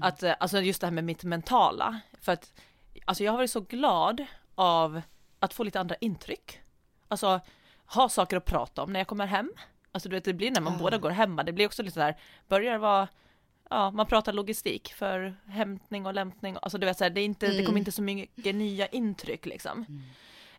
Att, 0.03 0.23
eh, 0.23 0.35
alltså 0.41 0.61
just 0.61 0.81
det 0.81 0.87
här 0.87 0.93
med 0.93 1.05
mitt 1.05 1.25
mentala, 1.25 2.01
för 2.21 2.33
att 2.33 2.53
alltså 3.05 3.25
jag 3.25 3.33
har 3.33 3.37
varit 3.37 3.51
så 3.51 3.61
glad 3.61 4.25
av 4.55 5.03
att 5.41 5.55
få 5.55 5.65
lite 5.65 5.81
andra 5.81 5.95
intryck. 6.01 6.61
Alltså 7.09 7.41
ha 7.87 8.09
saker 8.09 8.37
att 8.37 8.45
prata 8.45 8.83
om 8.83 8.93
när 8.93 9.01
jag 9.01 9.07
kommer 9.07 9.27
hem. 9.27 9.53
Alltså 9.95 10.09
du 10.09 10.17
vet, 10.17 10.25
det 10.25 10.35
blir 10.35 10.51
när 10.51 10.61
man 10.61 10.75
Ah. 10.75 10.79
båda 10.79 10.99
går 10.99 11.11
hemma, 11.11 11.43
det 11.43 11.53
blir 11.53 11.67
också 11.67 11.83
lite 11.83 12.01
där, 12.01 12.17
börjar 12.49 12.79
vara 12.79 13.09
Ja, 13.71 13.91
man 13.91 14.07
pratar 14.07 14.33
logistik 14.33 14.93
för 14.93 15.37
hämtning 15.49 16.07
och 16.07 16.15
lämtning. 16.15 16.57
Alltså 16.63 16.79
du 16.79 16.87
vet 16.87 16.99
så 16.99 17.05
här, 17.05 17.11
det, 17.11 17.21
är 17.21 17.25
inte, 17.25 17.47
det 17.47 17.53
kommer 17.57 17.69
Mm. 17.69 17.77
inte 17.77 17.93
så 17.93 18.03
mycket 18.03 18.55
nya 18.55 18.87
intryck 18.87 19.47
liksom. 19.47 19.87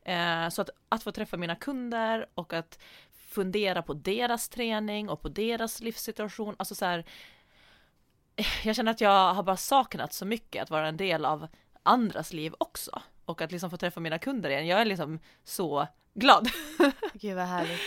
Eh, 0.02 0.50
så 0.50 0.62
att, 0.62 0.70
att 0.90 1.04
få 1.04 1.12
träffa 1.12 1.38
mina 1.38 1.56
kunder 1.56 2.26
och 2.34 2.54
att 2.54 2.80
fundera 3.28 3.82
på 3.82 3.94
deras 3.94 4.50
träning 4.50 5.10
och 5.10 5.22
på 5.22 5.30
deras 5.30 5.82
livssituation. 5.82 6.56
Alltså 6.60 6.76
så 6.76 6.86
här, 6.86 7.06
eh, 8.36 8.46
jag 8.68 8.76
känner 8.76 8.92
att 8.92 9.02
jag 9.02 9.34
har 9.34 9.44
bara 9.44 9.58
saknat 9.58 10.14
så 10.14 10.26
mycket 10.26 10.64
att 10.64 10.70
vara 10.70 10.88
en 10.88 10.98
del 10.98 11.26
av 11.26 11.48
andras 11.84 12.34
liv 12.34 12.54
också. 12.58 13.02
och 13.26 13.42
att 13.42 13.52
liksom 13.52 13.70
få 13.70 13.78
träffa 13.78 14.00
mina 14.00 14.20
kunder 14.20 14.50
igen. 14.50 14.68
Jag 14.68 14.82
är 14.82 14.86
liksom 14.86 15.20
så 15.44 15.88
glad. 16.14 16.48
Gud 17.14 17.36
vad 17.36 17.46
härligt. 17.46 17.80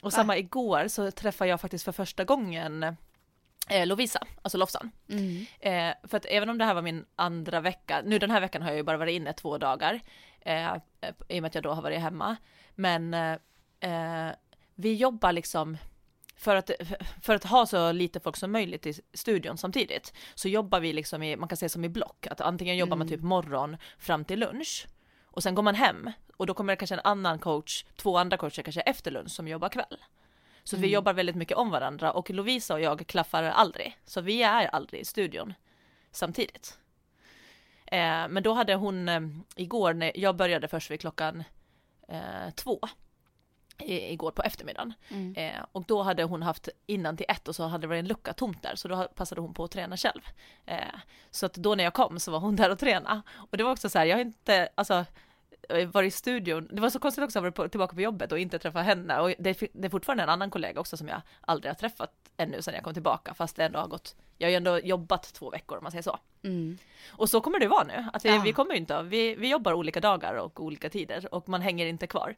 Och 0.00 0.12
samma 0.12 0.36
igår 0.36 0.88
så 0.88 1.10
träffade 1.10 1.50
jag 1.50 1.60
faktiskt 1.60 1.84
för 1.84 1.92
första 1.92 2.24
gången 2.24 2.82
eh, 3.68 3.86
Lovisa, 3.86 4.20
alltså 4.42 4.58
Lofsan. 4.58 4.90
Mm. 5.08 5.46
Eh, 5.60 5.94
för 6.08 6.16
att 6.16 6.26
även 6.28 6.48
om 6.48 6.58
det 6.58 6.64
här 6.64 6.74
var 6.74 6.82
min 6.82 7.04
andra 7.16 7.60
vecka, 7.60 8.02
nu 8.04 8.18
den 8.18 8.30
här 8.30 8.40
veckan 8.40 8.62
har 8.62 8.68
jag 8.68 8.76
ju 8.76 8.82
bara 8.82 8.96
varit 8.96 9.14
inne 9.14 9.32
två 9.32 9.58
dagar, 9.58 10.00
eh, 10.40 10.74
i 11.28 11.38
och 11.38 11.42
med 11.42 11.44
att 11.44 11.54
jag 11.54 11.64
då 11.64 11.72
har 11.72 11.82
varit 11.82 12.00
hemma. 12.00 12.36
Men 12.74 13.14
eh, 13.14 13.36
eh 13.80 14.32
vi 14.80 14.94
jobbar 14.94 15.32
liksom, 15.32 15.76
för 16.36 16.56
att, 16.56 16.70
för 17.22 17.34
att 17.34 17.44
ha 17.44 17.66
så 17.66 17.92
lite 17.92 18.20
folk 18.20 18.36
som 18.36 18.52
möjligt 18.52 18.86
i 18.86 19.00
studion 19.12 19.58
samtidigt, 19.58 20.12
så 20.34 20.48
jobbar 20.48 20.80
vi 20.80 20.92
liksom 20.92 21.22
i, 21.22 21.36
man 21.36 21.48
kan 21.48 21.56
säga 21.56 21.68
som 21.68 21.84
i 21.84 21.88
block, 21.88 22.26
att 22.26 22.40
antingen 22.40 22.76
jobbar 22.76 22.96
man 22.96 23.06
Mm. 23.06 23.18
typ 23.18 23.24
morgon 23.24 23.76
fram 23.98 24.24
till 24.24 24.38
lunch, 24.40 24.86
och 25.38 25.42
sen 25.42 25.54
går 25.54 25.62
man 25.62 25.74
hem, 25.74 26.10
och 26.36 26.46
då 26.46 26.54
kommer 26.54 26.72
det 26.72 26.76
kanske 26.76 26.94
en 26.94 27.00
annan 27.04 27.38
coach, 27.38 27.84
två 27.96 28.18
andra 28.18 28.36
coacher 28.36 28.62
kanske 28.62 28.80
efter 28.80 29.10
lunch 29.10 29.30
som 29.30 29.48
jobbar 29.48 29.68
kväll. 29.68 29.98
Så 30.64 30.76
vi 30.76 30.82
Mm. 30.82 30.90
jobbar 30.94 31.12
väldigt 31.12 31.36
mycket 31.36 31.56
om 31.56 31.70
varandra 31.70 32.12
och 32.12 32.30
Lovisa 32.30 32.74
och 32.74 32.80
jag 32.80 33.06
klaffar 33.06 33.42
aldrig. 33.42 33.98
Så 34.04 34.20
vi 34.20 34.42
är 34.42 34.66
aldrig 34.66 35.00
i 35.00 35.04
studion 35.04 35.54
samtidigt. 36.10 36.78
Eh, 37.86 38.28
men 38.28 38.42
då 38.42 38.52
hade 38.52 38.74
hon 38.74 39.08
eh, 39.08 39.20
igår, 39.56 39.92
när 39.94 40.12
jag 40.14 40.36
började 40.36 40.68
först 40.68 40.90
vid 40.90 41.00
klockan 41.00 41.44
eh, 42.08 42.50
två 42.54 42.80
i, 43.78 44.12
igår 44.12 44.30
på 44.30 44.42
eftermiddagen. 44.42 44.94
Mm. 45.08 45.34
Eh, 45.36 45.64
och 45.72 45.84
då 45.84 46.02
hade 46.02 46.22
hon 46.24 46.42
haft 46.42 46.68
innan 46.86 47.16
till 47.16 47.26
ett 47.28 47.48
och 47.48 47.56
så 47.56 47.66
hade 47.66 47.82
det 47.82 47.86
varit 47.86 47.98
en 47.98 48.08
lucka 48.08 48.32
tomt 48.32 48.62
där 48.62 48.74
så 48.74 48.88
då 48.88 49.08
passade 49.14 49.40
hon 49.40 49.54
på 49.54 49.64
att 49.64 49.70
träna 49.70 49.96
själv. 49.96 50.20
Eh, 50.66 50.78
så 51.30 51.46
att 51.46 51.54
då 51.54 51.74
när 51.74 51.84
jag 51.84 51.94
kom 51.94 52.20
så 52.20 52.30
var 52.30 52.38
hon 52.38 52.56
där 52.56 52.70
och 52.70 52.78
träna. 52.78 53.22
Och 53.50 53.56
det 53.56 53.64
var 53.64 53.72
också 53.72 53.88
så 53.90 53.98
här, 53.98 54.06
jag 54.06 54.16
har 54.16 54.20
inte, 54.20 54.68
alltså 54.74 55.04
eh, 55.68 55.88
varit 55.88 56.08
i 56.08 56.16
studion, 56.16 56.68
det 56.72 56.80
var 56.82 56.90
så 56.90 56.98
konstigt 56.98 57.24
också 57.24 57.38
att 57.46 57.58
vara 57.58 57.68
tillbaka 57.68 57.94
på 57.94 58.00
jobbet 58.00 58.32
och 58.32 58.38
inte 58.38 58.58
träffa 58.58 58.82
henne 58.82 59.20
och 59.20 59.34
det, 59.38 59.62
är- 59.62 59.68
det 59.72 59.86
är 59.86 59.90
fortfarande 59.90 60.22
en 60.22 60.28
annan 60.28 60.50
kollega 60.50 60.80
också 60.80 60.96
som 60.96 61.08
jag 61.08 61.20
aldrig 61.40 61.70
har 61.70 61.74
träffat 61.76 62.10
ännu 62.36 62.62
sedan 62.62 62.74
jag 62.74 62.84
kom 62.84 62.94
tillbaka 62.94 63.34
fast 63.34 63.56
det 63.56 63.64
ändå 63.64 63.78
har 63.78 63.86
gått, 63.88 64.16
jag 64.38 64.46
har 64.46 64.50
ju 64.50 64.56
ändå 64.56 64.78
jobbat 64.78 65.22
två 65.34 65.50
veckor 65.50 65.78
om 65.78 65.82
man 65.82 65.92
säger 65.92 66.02
så. 66.02 66.18
Mm. 66.44 66.78
Och 67.12 67.30
så 67.30 67.40
kommer 67.40 67.58
det 67.60 67.68
vara 67.68 67.84
nu, 67.84 68.06
att 68.12 68.24
vi, 68.24 68.28
Ja. 68.28 68.40
vi 68.44 68.52
kommer 68.52 68.74
inte, 68.74 69.02
vi, 69.02 69.34
vi 69.34 69.48
jobbar 69.50 69.72
olika 69.72 70.00
dagar 70.00 70.34
och 70.34 70.60
olika 70.60 70.90
tider 70.90 71.34
och 71.34 71.48
man 71.48 71.62
hänger 71.62 71.86
inte 71.86 72.06
kvar. 72.06 72.34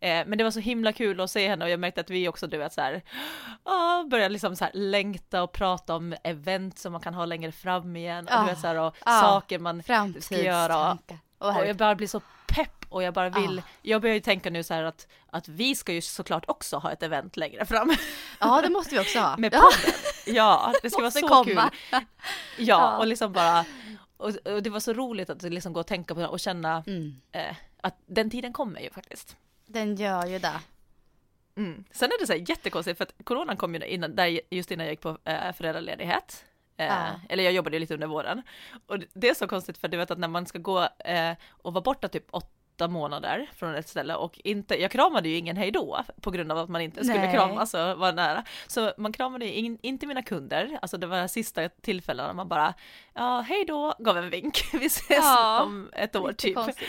Eh, 0.00 0.26
men 0.26 0.38
det 0.38 0.44
var 0.44 0.50
så 0.50 0.60
himla 0.60 0.92
kul 0.92 1.20
att 1.20 1.30
se 1.30 1.48
henne 1.48 1.64
och 1.64 1.70
jag 1.70 1.80
märkte 1.80 2.00
att 2.00 2.10
vi 2.10 2.28
också 2.28 2.46
du 2.46 2.56
vet 2.58 2.72
så 2.72 2.80
här, 2.80 3.02
ah, 3.62 4.04
börjar 4.04 4.28
liksom 4.28 4.56
så 4.56 4.64
här 4.64 4.72
längta 4.74 5.42
och 5.42 5.52
prata 5.52 5.96
om 5.96 6.14
event 6.24 6.78
som 6.78 6.92
man 6.92 7.00
kan 7.00 7.14
ha 7.14 7.24
längre 7.24 7.52
fram 7.52 7.96
igen 7.96 8.24
och 8.24 8.32
Ja. 8.32 8.40
du 8.40 8.46
vet 8.46 8.58
så 8.60 8.66
här 8.66 8.76
och 8.80 8.96
Ja. 9.04 9.20
saker 9.20 9.58
man 9.58 9.82
ska 10.20 10.36
göra. 10.42 10.92
Och 11.38 11.46
Och 11.56 11.66
jag 11.66 11.76
bara 11.76 11.94
blir 11.94 12.08
så 12.08 12.20
och 12.88 13.02
jag 13.02 13.14
bara 13.14 13.28
vill, 13.30 13.58
Ah. 13.58 13.62
jag 13.82 14.02
börjar 14.02 14.14
ju 14.14 14.20
tänka 14.20 14.50
nu 14.50 14.62
så 14.62 14.74
här 14.74 14.82
att, 14.82 15.06
att 15.30 15.48
vi 15.48 15.74
ska 15.74 15.92
ju 15.92 16.00
såklart 16.00 16.44
också 16.48 16.76
ha 16.76 16.92
ett 16.92 17.02
event 17.02 17.36
längre 17.36 17.66
fram 17.66 17.90
Ja 18.40 18.62
det 18.62 18.68
måste 18.70 18.94
vi 18.94 19.00
också 19.00 19.18
ha. 19.18 19.36
med 19.36 19.52
podden. 19.52 19.94
Ja, 20.26 20.72
det 20.82 20.90
ska 20.90 21.00
vara 21.02 21.10
så 21.10 21.28
komma. 21.28 21.70
kul. 21.90 22.00
Ja, 22.58 22.98
och 22.98 23.06
liksom 23.06 23.32
bara, 23.32 23.64
och, 24.16 24.28
och 24.46 24.62
det 24.62 24.70
var 24.70 24.80
så 24.80 24.92
roligt 24.92 25.30
att 25.30 25.42
liksom 25.42 25.72
gå 25.72 25.80
och 25.80 25.86
tänka 25.86 26.14
på 26.14 26.20
det 26.20 26.28
och 26.28 26.40
känna 26.40 26.82
Mm. 26.86 27.20
eh, 27.32 27.56
att 27.80 27.96
den 28.06 28.30
tiden 28.30 28.52
kommer 28.52 28.80
ju 28.80 28.90
faktiskt. 28.90 29.36
Den 29.66 29.96
gör 29.96 30.26
ju 30.26 30.38
det. 30.38 30.60
Mm. 31.56 31.84
Sen 31.90 32.08
är 32.12 32.20
det 32.20 32.26
så 32.26 32.32
här 32.32 32.44
jättekonstigt 32.50 32.98
för 32.98 33.04
att 33.04 33.14
coronan 33.24 33.56
kom 33.56 33.74
ju 33.74 33.86
innan, 33.86 34.14
där, 34.16 34.40
just 34.50 34.70
innan 34.70 34.86
jag 34.86 34.92
gick 34.92 35.00
på 35.00 35.18
eh, 35.24 35.52
föräldraledighet. 35.52 36.44
Eh, 36.76 36.86
Ja. 36.86 37.06
Eller 37.28 37.44
jag 37.44 37.52
jobbade 37.52 37.76
ju 37.76 37.80
lite 37.80 37.94
under 37.94 38.06
våren. 38.06 38.42
Och 38.86 38.98
det 39.14 39.28
är 39.28 39.34
så 39.34 39.48
konstigt 39.48 39.78
för 39.78 39.88
du 39.88 39.96
vet 39.96 40.10
att 40.10 40.18
när 40.18 40.28
man 40.28 40.46
ska 40.46 40.58
gå 40.58 40.88
eh, 40.98 41.32
och 41.50 41.72
vara 41.72 41.82
borta 41.82 42.08
typ 42.08 42.26
åtta 42.30 42.48
månader 42.86 43.50
från 43.56 43.74
ett 43.74 43.88
ställe 43.88 44.14
och 44.14 44.40
inte, 44.44 44.80
jag 44.82 44.90
kramade 44.90 45.28
ju 45.28 45.36
ingen 45.36 45.56
hejdå 45.56 46.04
på 46.20 46.30
grund 46.30 46.52
av 46.52 46.58
att 46.58 46.68
man 46.68 46.80
inte 46.80 47.04
skulle 47.04 47.20
Nej. 47.20 47.34
kramas 47.34 47.74
och 47.74 47.80
vara 47.98 48.12
nära. 48.12 48.44
Så 48.66 48.92
man 48.98 49.12
kramade 49.12 49.44
ju 49.46 49.52
in, 49.52 49.78
inte 49.82 50.06
mina 50.06 50.22
kunder, 50.22 50.78
alltså 50.82 50.96
det 50.96 51.06
var 51.06 51.26
sista 51.26 51.68
tillfällena 51.68 52.32
man 52.32 52.48
bara, 52.48 52.74
ja 53.14 53.40
hej 53.40 53.64
då, 53.64 53.94
gav 53.98 54.18
en 54.18 54.30
vink, 54.30 54.64
vi 54.72 54.86
ses 54.86 55.18
Ja, 55.24 55.62
om 55.62 55.90
ett 55.92 56.16
år 56.16 56.32
typ. 56.32 56.54
konstigt. 56.54 56.88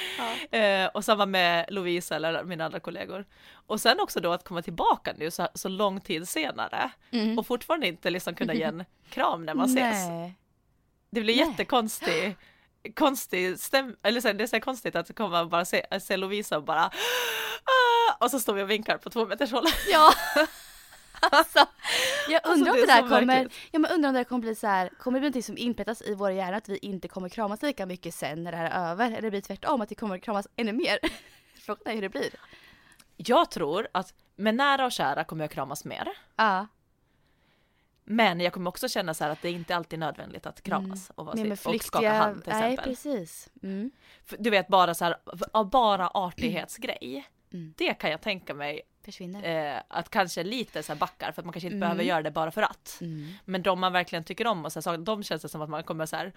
Ja. 0.51 0.57
Eh, 0.57 0.87
och 0.87 1.05
samma 1.05 1.25
med 1.25 1.65
Lovisa 1.69 2.15
eller 2.15 2.43
mina 2.43 2.65
andra 2.65 2.79
kollegor. 2.79 3.25
Och 3.51 3.81
sen 3.81 3.99
också 3.99 4.19
då 4.19 4.31
att 4.31 4.43
komma 4.43 4.61
tillbaka 4.61 5.13
nu 5.17 5.31
så, 5.31 5.47
så 5.53 5.69
lång 5.69 6.01
tid 6.01 6.27
senare 6.29 6.91
Mm. 7.11 7.39
och 7.39 7.47
fortfarande 7.47 7.87
inte 7.87 8.09
liksom 8.09 8.35
kunna 8.35 8.53
ge 8.53 8.63
en 8.63 8.85
kram 9.09 9.45
när 9.45 9.53
man 9.53 9.65
ses. 9.65 10.07
Nej. 10.09 10.33
Det 11.09 11.21
blir 11.21 11.35
Nej. 11.37 11.47
jättekonstig 11.49 12.35
konstig 12.95 13.59
stäm 13.59 13.95
eller 14.03 14.21
så 14.21 14.27
här, 14.27 14.35
det 14.35 14.43
är 14.43 14.47
så 14.47 14.59
konstigt 14.59 14.95
att 14.95 15.15
komma 15.15 15.41
och 15.41 15.49
bara 15.49 15.65
se, 15.65 15.99
se 16.01 16.17
Lovisa 16.17 16.57
och 16.57 16.63
bara 16.63 16.85
ah, 16.85 18.15
och 18.19 18.31
så 18.31 18.39
står 18.39 18.53
vi 18.53 18.63
och 18.63 18.69
vinkar 18.69 18.97
på 18.97 19.09
två 19.09 19.25
meters 19.25 19.51
håll. 19.51 19.65
Ja. 19.91 20.13
Alltså, 21.21 21.65
jag 22.29 22.41
Alltså, 22.43 22.51
undrar 22.51 22.71
om 22.71 22.79
det 22.79 22.85
det 22.85 22.91
är 22.91 23.01
där 23.01 23.09
kommer, 23.19 23.49
ja, 23.71 23.79
men 23.79 23.91
undrar 23.91 24.09
om 24.09 24.15
det 24.15 24.23
kommer 24.23 24.41
bli 24.41 24.55
så 24.55 24.67
här, 24.67 24.89
kommer 24.99 25.17
det 25.17 25.21
bli 25.21 25.25
någonting 25.25 25.43
som 25.43 25.57
inpettas 25.57 26.01
i 26.01 26.13
våra 26.15 26.33
hjärnor 26.33 26.57
att 26.57 26.69
vi 26.69 26.77
inte 26.77 27.07
kommer 27.07 27.29
kramas 27.29 27.61
lika 27.61 27.85
mycket 27.85 28.15
sen 28.15 28.43
när 28.43 28.51
det 28.51 28.57
här 28.57 28.65
är 28.71 28.91
över? 28.91 29.05
Eller 29.05 29.21
det 29.21 29.29
blir 29.29 29.41
tvärtom 29.41 29.81
att 29.81 29.91
vi 29.91 29.95
kommer 29.95 30.17
kramas 30.19 30.47
ännu 30.55 30.73
mer? 30.73 30.99
Frågan 31.61 31.81
är 31.85 31.93
hur 31.93 32.01
det 32.01 32.09
blir. 32.09 32.29
Jag 33.17 33.51
tror 33.51 33.87
att 33.91 34.13
med 34.35 34.55
nära 34.55 34.85
och 34.85 34.91
kära 34.91 35.23
kommer 35.23 35.43
jag 35.43 35.51
kramas 35.51 35.85
mer. 35.85 36.09
Ja, 36.35 36.67
Men 38.11 38.39
jag 38.39 38.53
kommer 38.53 38.69
också 38.69 38.89
känna 38.89 39.13
så 39.13 39.25
att 39.25 39.41
det 39.41 39.49
är 39.49 39.53
inte 39.53 39.75
alltid 39.75 39.97
är 40.03 40.05
nödvändigt 40.05 40.45
att 40.45 40.61
kramas 40.63 41.11
och, 41.15 41.25
vara 41.25 41.35
så- 41.35 41.43
med 41.43 41.51
och 41.51 41.57
skaka 41.59 41.69
flyktiga, 41.71 42.13
hand 42.13 42.43
till 42.43 42.53
nej 42.53 42.73
exempel. 42.73 42.93
precis. 42.95 43.49
Mm. 43.63 43.91
Du 44.39 44.49
vet 44.49 44.67
bara 44.67 44.93
så 44.93 45.05
här, 45.05 45.63
bara 45.63 46.07
artighetsgrej. 46.13 47.27
Mm. 47.53 47.73
Det 47.77 47.93
kan 47.93 48.11
jag 48.11 48.21
tänka 48.21 48.53
mig 48.53 48.81
eh, 49.43 49.81
att 49.87 50.09
kanske 50.09 50.43
lite 50.43 50.83
så 50.83 50.91
här 50.93 50.99
backar 50.99 51.31
för 51.31 51.41
att 51.41 51.45
man 51.45 51.53
kanske 51.53 51.67
inte 51.67 51.75
Mm. 51.75 51.79
behöver 51.79 52.03
göra 52.03 52.21
det 52.21 52.31
bara 52.31 52.51
för 52.51 52.61
att. 52.61 52.97
Mm. 53.01 53.33
Men 53.45 53.61
de 53.63 53.79
man 53.79 53.93
verkligen 53.93 54.23
tycker 54.23 54.47
om 54.47 54.65
och 54.65 54.71
så 54.73 54.89
här, 54.89 54.97
de 54.97 55.23
känns 55.23 55.41
det 55.41 55.49
som 55.49 55.61
att 55.61 55.69
man 55.69 55.83
kommer 55.83 56.05
så 56.05 56.15
här. 56.15 56.33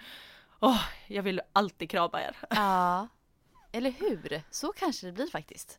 Åh, 0.61 0.83
jag 1.07 1.23
vill 1.23 1.41
alltid 1.53 1.91
krama 1.91 2.23
er. 2.23 2.37
Ja, 2.51 3.09
eller 3.73 3.91
hur? 3.91 4.43
Så 4.51 4.73
kanske 4.73 5.07
det 5.07 5.13
blir 5.13 5.27
faktiskt. 5.27 5.79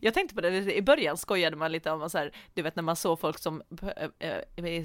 Jag 0.00 0.14
tänkte 0.14 0.34
på 0.34 0.40
det, 0.40 0.76
i 0.76 0.82
början 0.82 1.16
skojade 1.16 1.56
man 1.56 1.72
lite 1.72 1.90
om 1.90 2.10
så 2.10 2.18
här, 2.18 2.32
du 2.54 2.62
vet 2.62 2.76
när 2.76 2.82
man 2.82 2.96
såg 2.96 3.20
folk 3.20 3.38
som 3.38 3.62
eh, 4.18 4.34
eh, 4.64 4.84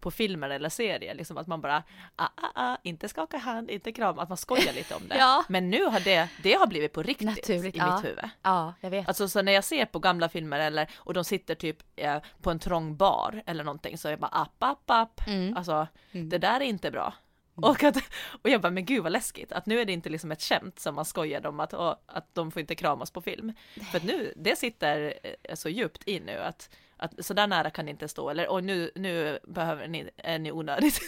på 0.00 0.10
filmer 0.10 0.50
eller 0.50 0.68
serier, 0.68 1.14
liksom 1.14 1.38
att 1.38 1.46
man 1.46 1.60
bara 1.60 1.82
ah, 2.16 2.28
ah, 2.36 2.50
ah, 2.54 2.76
inte 2.82 3.08
skaka 3.08 3.38
hand, 3.38 3.70
inte 3.70 3.92
krama, 3.92 4.22
att 4.22 4.28
man 4.28 4.38
skojar 4.38 4.72
lite 4.72 4.94
om 4.94 5.08
det. 5.08 5.16
Ja. 5.18 5.44
Men 5.48 5.70
nu 5.70 5.84
har 5.84 6.00
det, 6.00 6.28
det 6.42 6.54
har 6.54 6.66
blivit 6.66 6.92
på 6.92 7.02
riktigt 7.02 7.26
Naturligt, 7.26 7.74
i 7.76 7.78
ja. 7.78 7.96
mitt 7.96 8.04
huvud. 8.04 8.28
Ja, 8.42 8.74
jag 8.80 8.90
vet. 8.90 9.08
Alltså 9.08 9.28
så 9.28 9.42
när 9.42 9.52
jag 9.52 9.64
ser 9.64 9.84
på 9.84 9.98
gamla 9.98 10.28
filmer 10.28 10.60
eller 10.60 10.90
och 10.96 11.14
de 11.14 11.24
sitter 11.24 11.54
typ 11.54 11.76
eh, 11.96 12.18
på 12.42 12.50
en 12.50 12.58
trång 12.58 12.96
bar 12.96 13.42
eller 13.46 13.64
någonting 13.64 13.98
så 13.98 14.08
är 14.08 14.12
jag 14.12 14.20
bara 14.20 14.30
app, 14.32 14.62
app, 14.62 14.90
app. 14.90 15.20
Mm. 15.26 15.56
Alltså 15.56 15.86
Mm. 16.12 16.28
det 16.28 16.38
där 16.38 16.60
är 16.60 16.64
inte 16.64 16.90
bra. 16.90 17.14
Och, 17.56 17.84
att, 17.84 17.96
och 18.42 18.50
jag 18.50 18.60
bara, 18.60 18.70
men 18.70 18.84
gud 18.84 19.02
vad 19.02 19.12
läskigt, 19.12 19.52
att 19.52 19.66
nu 19.66 19.80
är 19.80 19.84
det 19.84 19.92
inte 19.92 20.08
liksom 20.08 20.32
ett 20.32 20.42
skämt 20.42 20.78
som 20.78 20.94
man 20.94 21.04
skojade 21.04 21.48
om 21.48 21.60
att, 21.60 21.74
åh, 21.74 21.96
att 22.06 22.34
de 22.34 22.50
får 22.50 22.60
inte 22.60 22.74
kramas 22.74 23.10
på 23.10 23.20
film. 23.20 23.52
För 23.90 23.98
att 23.98 24.04
nu, 24.04 24.32
det 24.36 24.56
sitter 24.56 25.14
eh, 25.22 25.54
så 25.54 25.68
djupt 25.68 26.02
in 26.02 26.22
nu 26.22 26.38
att, 26.38 26.70
att 26.96 27.24
så 27.26 27.34
där 27.34 27.46
nära 27.46 27.70
kan 27.70 27.84
ni 27.84 27.90
inte 27.90 28.08
stå, 28.08 28.30
eller 28.30 28.46
oj 28.50 28.62
nu, 28.62 28.90
nu 28.94 29.38
behöver 29.44 29.88
ni, 29.88 30.10
är 30.16 30.38
ni 30.38 30.52
onödigt. 30.52 31.00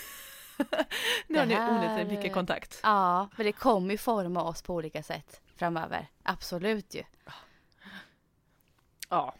nu 1.26 1.38
har 1.38 1.46
ni 1.46 1.54
onödigt 1.56 2.08
mycket 2.08 2.32
kontakt. 2.32 2.80
Ja, 2.82 3.28
men 3.36 3.46
det 3.46 3.52
kommer 3.52 3.90
ju 3.90 3.98
forma 3.98 4.42
oss 4.42 4.62
på 4.62 4.74
olika 4.74 5.02
sätt 5.02 5.40
framöver. 5.56 6.06
Absolut 6.22 6.94
ju. 6.94 7.02
Ja. 9.08 9.34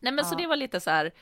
Nej 0.00 0.12
men 0.12 0.24
så 0.24 0.34
Ja. 0.34 0.38
det 0.38 0.46
var 0.46 0.56
lite 0.56 0.80
så 0.80 0.90
här 0.90 1.12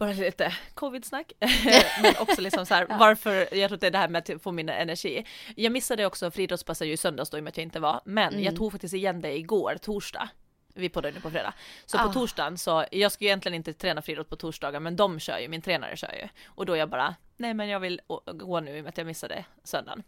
bara 0.00 0.12
lite 0.12 0.54
covid-snack, 0.74 1.32
men 2.02 2.14
också 2.18 2.40
liksom 2.40 2.66
så 2.66 2.74
här, 2.74 2.86
Ja. 2.88 2.96
varför, 2.98 3.54
jag 3.56 3.68
tror 3.68 3.74
att 3.74 3.80
det 3.80 3.86
är 3.86 3.90
det 3.90 3.98
här 3.98 4.08
med 4.08 4.30
att 4.30 4.42
få 4.42 4.52
min 4.52 4.68
energi. 4.68 5.26
Jag 5.56 5.72
missade 5.72 6.06
också 6.06 6.30
friidrottspasset 6.30 6.88
ju 6.88 6.92
i 6.92 6.96
söndags 6.96 7.30
då 7.30 7.36
i 7.36 7.40
och 7.40 7.44
med 7.44 7.50
att 7.50 7.56
jag 7.56 7.64
inte 7.64 7.80
var, 7.80 8.00
men 8.04 8.32
Mm. 8.32 8.44
jag 8.44 8.56
tog 8.56 8.72
faktiskt 8.72 8.94
igen 8.94 9.20
det 9.20 9.36
igår, 9.38 9.76
torsdag. 9.82 10.28
Vi 10.74 10.88
poddade 10.88 11.14
nu 11.14 11.20
på 11.20 11.30
fredag. 11.30 11.52
Så 11.86 11.98
Ah. 11.98 12.02
på 12.06 12.12
torsdagen 12.12 12.58
så, 12.58 12.84
jag 12.92 13.12
ska 13.12 13.24
ju 13.24 13.28
egentligen 13.28 13.54
inte 13.54 13.72
träna 13.72 14.02
friidrott 14.02 14.28
på 14.28 14.36
torsdagar, 14.36 14.80
men 14.80 14.96
de 14.96 15.20
kör 15.20 15.38
ju, 15.38 15.48
min 15.48 15.62
tränare 15.62 15.96
kör 15.96 16.12
ju. 16.12 16.28
Och 16.46 16.66
då 16.66 16.76
jag 16.76 16.88
bara, 16.88 17.14
nej 17.36 17.54
men 17.54 17.68
jag 17.68 17.80
vill 17.80 18.00
gå 18.34 18.60
nu 18.60 18.76
i 18.76 18.80
och 18.80 18.84
med 18.84 18.88
att 18.88 18.98
jag 18.98 19.06
missade 19.06 19.44
söndagen. 19.64 20.02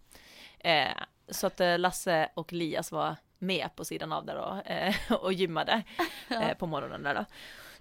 Eh, 0.59 0.89
så 1.29 1.47
att 1.47 1.61
eh, 1.61 1.79
Lasse 1.79 2.29
och 2.35 2.53
Lias 2.53 2.93
var 2.93 3.17
med 3.39 3.69
på 3.77 3.85
sidan 3.85 4.13
av 4.13 4.27
där 4.27 4.37
och, 4.37 4.67
eh, 4.71 4.95
och 5.13 5.33
gymmade 5.33 5.83
eh, 6.31 6.55
på 6.59 6.67
morgonen 6.67 7.03
där 7.03 7.15
då. 7.15 7.25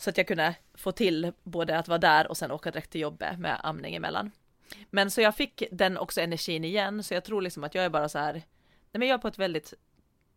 Så 0.02 0.10
att 0.10 0.18
jag 0.18 0.28
kunde 0.28 0.56
få 0.74 0.92
till 0.92 1.34
både 1.44 1.78
att 1.80 1.88
vara 1.88 1.98
där 1.98 2.28
och 2.28 2.38
sen 2.38 2.52
åka 2.52 2.72
direkt 2.72 2.90
till 2.92 3.02
jobbet 3.02 3.40
med 3.40 3.60
amning 3.64 3.96
emellan. 3.96 4.32
Men 4.90 5.12
så 5.12 5.22
jag 5.22 5.36
fick 5.36 5.64
den 5.72 5.98
också 5.98 6.22
energin 6.22 6.64
igen, 6.66 7.04
så 7.04 7.14
jag 7.14 7.24
tror 7.24 7.42
liksom 7.42 7.64
att 7.64 7.76
jag 7.76 7.86
är 7.86 7.90
bara 7.90 8.10
så 8.10 8.20
här, 8.20 8.34
nej 8.34 8.44
men 9.00 9.08
jag 9.08 9.16
är 9.18 9.22
på 9.22 9.28
ett 9.28 9.38
väldigt 9.38 9.74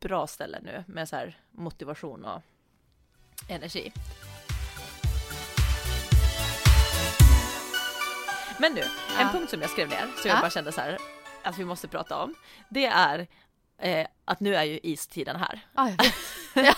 bra 0.01 0.27
ställe 0.27 0.59
nu 0.63 0.85
med 0.87 1.09
så 1.09 1.17
här 1.17 1.39
motivation 1.51 2.25
och 2.25 2.43
energi. 3.49 3.93
Men 8.59 8.73
nu, 8.75 8.81
en 8.81 8.89
Ja. 9.19 9.29
punkt 9.33 9.51
som 9.51 9.61
jag 9.61 9.71
skrev 9.71 9.89
ner, 9.89 10.07
så 10.23 10.29
Ja. 10.29 10.33
jag 10.33 10.41
bara 10.41 10.51
kände 10.51 10.73
så 10.73 10.81
här 10.81 10.99
att 11.43 11.59
vi 11.59 11.65
måste 11.65 11.89
prata 11.89 12.23
om, 12.23 12.35
det 12.69 12.87
är 12.87 13.27
eh, 13.79 14.07
att 14.25 14.41
nu 14.41 14.55
är 14.57 14.65
ju 14.65 14.81
istiden 14.83 15.37
här. 15.37 15.61
Ja, 15.75 15.91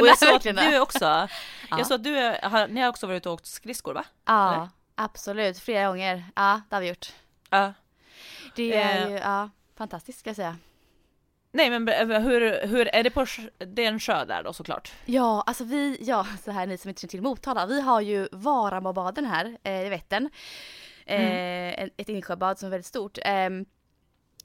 Och 0.00 0.06
jag 0.06 0.18
såg 0.18 0.34
att 0.34 0.42
du 0.56 0.80
också, 0.80 1.04
Ja. 1.04 1.28
jag 1.70 1.86
såg 1.86 1.94
att 1.94 2.04
du 2.04 2.14
har, 2.42 2.68
ni 2.68 2.80
har 2.80 2.88
också 2.88 3.06
varit 3.06 3.16
ute 3.16 3.28
och 3.28 3.34
åkt 3.34 3.46
skridskor 3.46 3.94
va? 3.94 4.04
Ja, 4.24 4.54
eller? 4.54 4.68
absolut. 4.94 5.58
Flera 5.58 5.86
gånger. 5.86 6.24
Ja, 6.36 6.60
det 6.68 6.76
har 6.76 6.80
vi 6.80 6.88
gjort. 6.88 7.12
Ja. 7.50 7.72
Det 8.56 8.74
är 8.76 9.02
Eh. 9.06 9.10
ju, 9.12 9.18
ja, 9.18 9.50
fantastiskt 9.76 10.18
ska 10.18 10.28
jag 10.30 10.36
säga. 10.36 10.56
Nej 11.54 11.70
men 11.70 11.88
hur, 12.22 12.66
hur 12.66 12.88
är 12.94 13.02
det 13.02 13.10
på, 13.10 13.26
det 13.58 13.84
är 13.84 13.88
en 13.88 14.00
sjö 14.00 14.24
där 14.24 14.42
då 14.42 14.52
såklart? 14.52 14.92
Ja, 15.04 15.42
alltså 15.46 15.64
vi, 15.64 15.98
ja, 16.00 16.26
så 16.44 16.50
här 16.50 16.66
ni 16.66 16.78
som 16.78 16.88
inte 16.88 17.00
känner 17.00 17.10
till 17.10 17.22
Motala, 17.22 17.66
vi 17.66 17.80
har 17.80 18.00
ju 18.00 18.28
Varamobaden 18.32 19.24
här 19.24 19.58
eh, 19.62 19.86
i 19.86 19.88
Vättern. 19.88 20.30
Eh, 21.06 21.80
en- 21.82 21.90
Ett 21.96 22.08
insjöbad 22.08 22.58
som 22.58 22.66
är 22.66 22.70
väldigt 22.70 22.86
stort. 22.86 23.18
Ehm, 23.22 23.64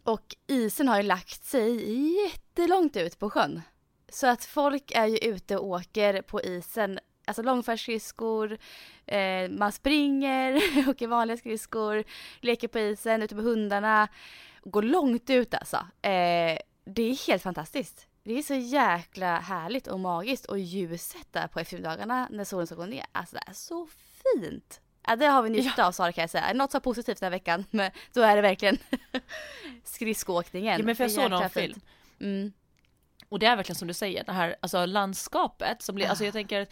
och 0.03 0.35
isen 0.47 0.87
har 0.87 0.97
ju 0.97 1.03
lagt 1.03 1.45
sig 1.45 1.91
jättelångt 2.23 2.95
ut 2.97 3.19
på 3.19 3.29
sjön. 3.29 3.61
Så 4.09 4.27
att 4.27 4.45
folk 4.45 4.91
är 4.95 5.05
ju 5.05 5.17
ute 5.17 5.57
och 5.57 5.67
åker 5.67 6.21
på 6.21 6.41
isen, 6.41 6.99
alltså 7.25 7.41
långfärdsskridskor, 7.41 8.57
eh, 9.05 9.49
man 9.49 9.71
springer, 9.71 10.61
åker 10.89 11.07
vanliga 11.07 11.37
skridskor, 11.37 12.03
leker 12.41 12.67
på 12.67 12.79
isen, 12.79 13.23
ute 13.23 13.35
med 13.35 13.43
hundarna. 13.43 14.07
Går 14.63 14.81
långt 14.81 15.29
ut 15.29 15.53
alltså. 15.53 15.77
Eh, 16.01 16.57
det 16.85 17.01
är 17.01 17.27
helt 17.27 17.43
fantastiskt. 17.43 18.07
Det 18.23 18.37
är 18.37 18.41
så 18.41 18.53
jäkla 18.53 19.39
härligt 19.39 19.87
och 19.87 19.99
magiskt 19.99 20.45
och 20.45 20.59
ljuset 20.59 21.27
där 21.33 21.47
på 21.47 21.59
eftermiddagarna 21.59 22.27
när 22.31 22.43
solen 22.43 22.67
ska 22.67 22.75
gå 22.75 22.85
ner. 22.85 23.05
Alltså 23.11 23.35
det 23.35 23.43
är 23.47 23.53
så 23.53 23.87
fint. 23.87 24.81
Ja, 25.07 25.15
det 25.15 25.25
har 25.25 25.43
vi 25.43 25.49
nytta 25.49 25.87
av 25.87 25.91
Sara 25.91 26.11
kan 26.11 26.21
jag 26.21 26.29
säga. 26.29 26.53
Något 26.53 26.71
så 26.71 26.79
positivt 26.79 27.19
den 27.19 27.25
här 27.25 27.31
veckan, 27.31 27.65
men 27.71 27.91
då 28.13 28.21
är 28.21 28.35
det 28.35 28.41
verkligen 28.41 28.77
skridskoåkningen. 29.83 30.79
Ja 30.79 30.85
men 30.85 30.95
för 30.95 31.03
jag 31.03 31.11
såg 31.11 31.29
någon 31.29 31.49
film 31.49 31.81
Mm. 32.19 32.53
Och 33.29 33.39
det 33.39 33.45
är 33.45 33.55
verkligen 33.55 33.75
som 33.75 33.87
du 33.87 33.93
säger, 33.93 34.23
det 34.23 34.31
här 34.31 34.55
alltså 34.59 34.85
landskapet 34.85 35.81
som 35.81 35.95
blir, 35.95 36.07
alltså 36.07 36.23
Ah. 36.23 36.25
jag 36.27 36.33
tänker 36.33 36.67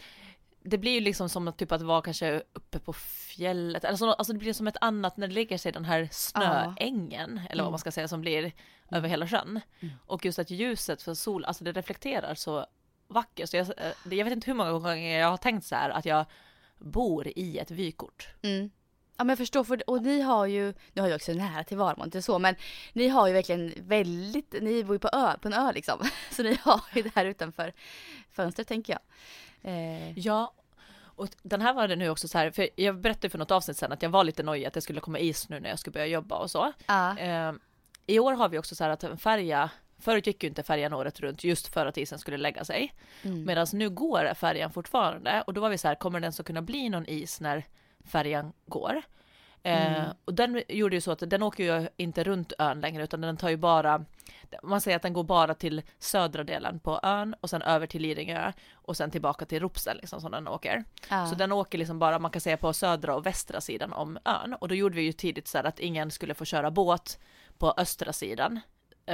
det 0.68 0.78
blir 0.78 0.92
ju 0.92 1.00
liksom 1.00 1.28
som 1.28 1.48
att 1.48 1.56
typ 1.58 1.72
att 1.72 1.82
vara 1.82 2.02
kanske 2.02 2.42
uppe 2.52 2.78
på 2.78 2.92
fjället, 2.92 3.84
alltså, 3.84 4.06
alltså 4.10 4.32
det 4.32 4.38
blir 4.38 4.52
som 4.52 4.66
ett 4.66 4.76
annat 4.80 5.16
när 5.16 5.28
det 5.28 5.34
lägger 5.34 5.58
sig 5.58 5.72
den 5.72 5.84
här 5.84 6.08
snöängen, 6.12 7.40
eller 7.50 7.62
vad 7.62 7.66
Mm. 7.68 7.70
man 7.70 7.78
ska 7.78 7.90
säga, 7.90 8.08
som 8.08 8.20
blir 8.20 8.52
över 8.90 9.08
hela 9.08 9.28
sjön. 9.28 9.60
Och 10.06 10.24
just 10.24 10.38
att 10.38 10.50
ljuset 10.50 11.02
för 11.02 11.14
sol, 11.14 11.44
alltså 11.44 11.64
det 11.64 11.72
reflekterar 11.72 12.34
så 12.34 12.66
vackert. 13.08 13.48
Så 13.50 13.56
jag, 13.56 13.66
eh, 13.78 13.92
jag 14.18 14.24
vet 14.24 14.32
inte 14.32 14.46
hur 14.50 14.54
många 14.54 14.72
gånger 14.72 15.18
jag 15.20 15.28
har 15.30 15.36
tänkt 15.36 15.64
så 15.66 15.74
här 15.74 15.90
att 15.90 16.04
jag 16.04 16.24
bor 16.78 17.28
i 17.38 17.58
ett 17.58 17.70
vykort. 17.70 18.28
Mm. 18.42 18.70
Ja 19.16 19.24
men 19.24 19.28
jag 19.28 19.38
förstår, 19.38 19.64
för, 19.64 19.90
och 19.90 20.02
ni 20.02 20.20
har 20.20 20.46
ju, 20.46 20.74
nu 20.92 21.02
har 21.02 21.08
jag 21.08 21.16
också 21.16 21.32
nära 21.32 21.64
till 21.64 21.76
Varmont, 21.76 22.04
inte 22.04 22.22
så, 22.22 22.38
men 22.38 22.54
ni 22.92 23.08
har 23.08 23.26
ju 23.26 23.32
verkligen 23.32 23.72
väldigt, 23.76 24.54
ni 24.60 24.84
bor 24.84 24.94
ju 24.94 24.98
på, 24.98 25.08
ö, 25.12 25.32
på 25.40 25.48
en 25.48 25.54
ö 25.54 25.72
liksom. 25.72 26.00
Så 26.30 26.42
ni 26.42 26.58
har 26.62 26.80
ju 26.94 27.02
det 27.02 27.12
här 27.14 27.24
utanför 27.24 27.72
fönstret 28.32 28.68
tänker 28.68 28.92
jag. 28.92 29.00
Eh, 29.72 30.18
Ja, 30.18 30.52
och 30.98 31.28
den 31.42 31.60
här 31.60 31.74
var 31.74 31.88
det 31.88 31.96
nu 31.96 32.08
också 32.08 32.28
så 32.28 32.38
här, 32.38 32.50
för 32.50 32.68
jag 32.76 33.00
berättade 33.00 33.30
för 33.30 33.38
något 33.38 33.50
avsnitt 33.50 33.76
sen 33.76 33.92
att 33.92 34.02
jag 34.02 34.10
var 34.10 34.24
lite 34.24 34.42
nojig 34.42 34.66
att 34.66 34.74
det 34.74 34.80
skulle 34.80 35.00
komma 35.00 35.18
is 35.18 35.48
nu 35.48 35.60
när 35.60 35.68
jag 35.68 35.78
skulle 35.78 35.92
börja 35.92 36.06
jobba 36.06 36.36
och 36.36 36.50
så. 36.50 36.72
ja. 36.86 37.18
Eh, 37.18 37.52
I 38.06 38.18
år 38.18 38.32
har 38.32 38.48
vi 38.48 38.58
också 38.58 38.74
så 38.74 38.84
här 38.84 38.90
att 38.90 39.04
en 39.04 39.18
färja, 39.18 39.70
förut 39.98 40.26
gick 40.26 40.42
ju 40.42 40.48
inte 40.48 40.62
färjan 40.62 40.92
året 40.92 41.20
runt 41.20 41.44
just 41.44 41.66
för 41.74 41.86
att 41.86 41.96
isen 41.98 42.18
skulle 42.18 42.36
lägga 42.36 42.64
sig. 42.64 42.94
Mm. 43.22 43.44
Medan 43.44 43.66
nu 43.72 43.90
går 43.90 44.34
färjan 44.34 44.72
fortfarande 44.72 45.44
och 45.46 45.54
då 45.54 45.60
var 45.60 45.68
vi 45.68 45.78
så 45.78 45.88
här, 45.88 45.94
kommer 45.94 46.20
den 46.20 46.32
så 46.32 46.44
kunna 46.44 46.62
bli 46.62 46.88
någon 46.88 47.06
is 47.06 47.40
när 47.40 47.64
färjan 48.06 48.52
går? 48.66 49.02
Eh, 49.62 49.96
Mm. 49.96 50.10
och 50.24 50.34
den 50.34 50.62
gjorde 50.68 50.96
ju 50.96 51.00
så 51.00 51.10
att 51.12 51.22
den 51.30 51.42
åker 51.42 51.64
ju 51.80 51.88
inte 51.96 52.24
runt 52.24 52.52
ön 52.58 52.80
längre 52.80 53.04
utan 53.04 53.20
den 53.20 53.36
tar 53.36 53.48
ju 53.48 53.56
bara, 53.56 54.04
man 54.62 54.80
säger 54.80 54.96
att 54.96 55.02
den 55.02 55.12
går 55.12 55.24
bara 55.24 55.54
till 55.54 55.82
södra 55.98 56.44
delen 56.44 56.80
på 56.80 57.00
ön 57.02 57.34
och 57.40 57.50
sen 57.50 57.62
över 57.62 57.86
till 57.86 58.02
Lidingö 58.02 58.52
och 58.72 58.96
sen 58.96 59.10
tillbaka 59.10 59.44
till 59.44 59.60
Ropsten 59.60 59.96
liksom 59.96 60.20
som 60.20 60.30
den 60.32 60.48
åker. 60.48 60.84
ja. 61.10 61.26
Så 61.26 61.34
den 61.34 61.52
åker 61.52 61.78
liksom 61.78 61.98
bara, 61.98 62.18
man 62.18 62.30
kan 62.30 62.40
säga 62.40 62.56
på 62.56 62.72
södra 62.72 63.14
och 63.14 63.26
västra 63.26 63.60
sidan 63.60 63.92
om 63.92 64.18
ön. 64.24 64.54
Och 64.54 64.68
då 64.68 64.74
gjorde 64.74 64.96
vi 64.96 65.02
ju 65.02 65.12
tidigt 65.12 65.48
så 65.48 65.58
här 65.58 65.64
att 65.64 65.78
ingen 65.80 66.10
skulle 66.10 66.34
få 66.34 66.44
köra 66.44 66.70
båt 66.70 67.18
på 67.58 67.74
östra 67.76 68.12
sidan 68.12 68.60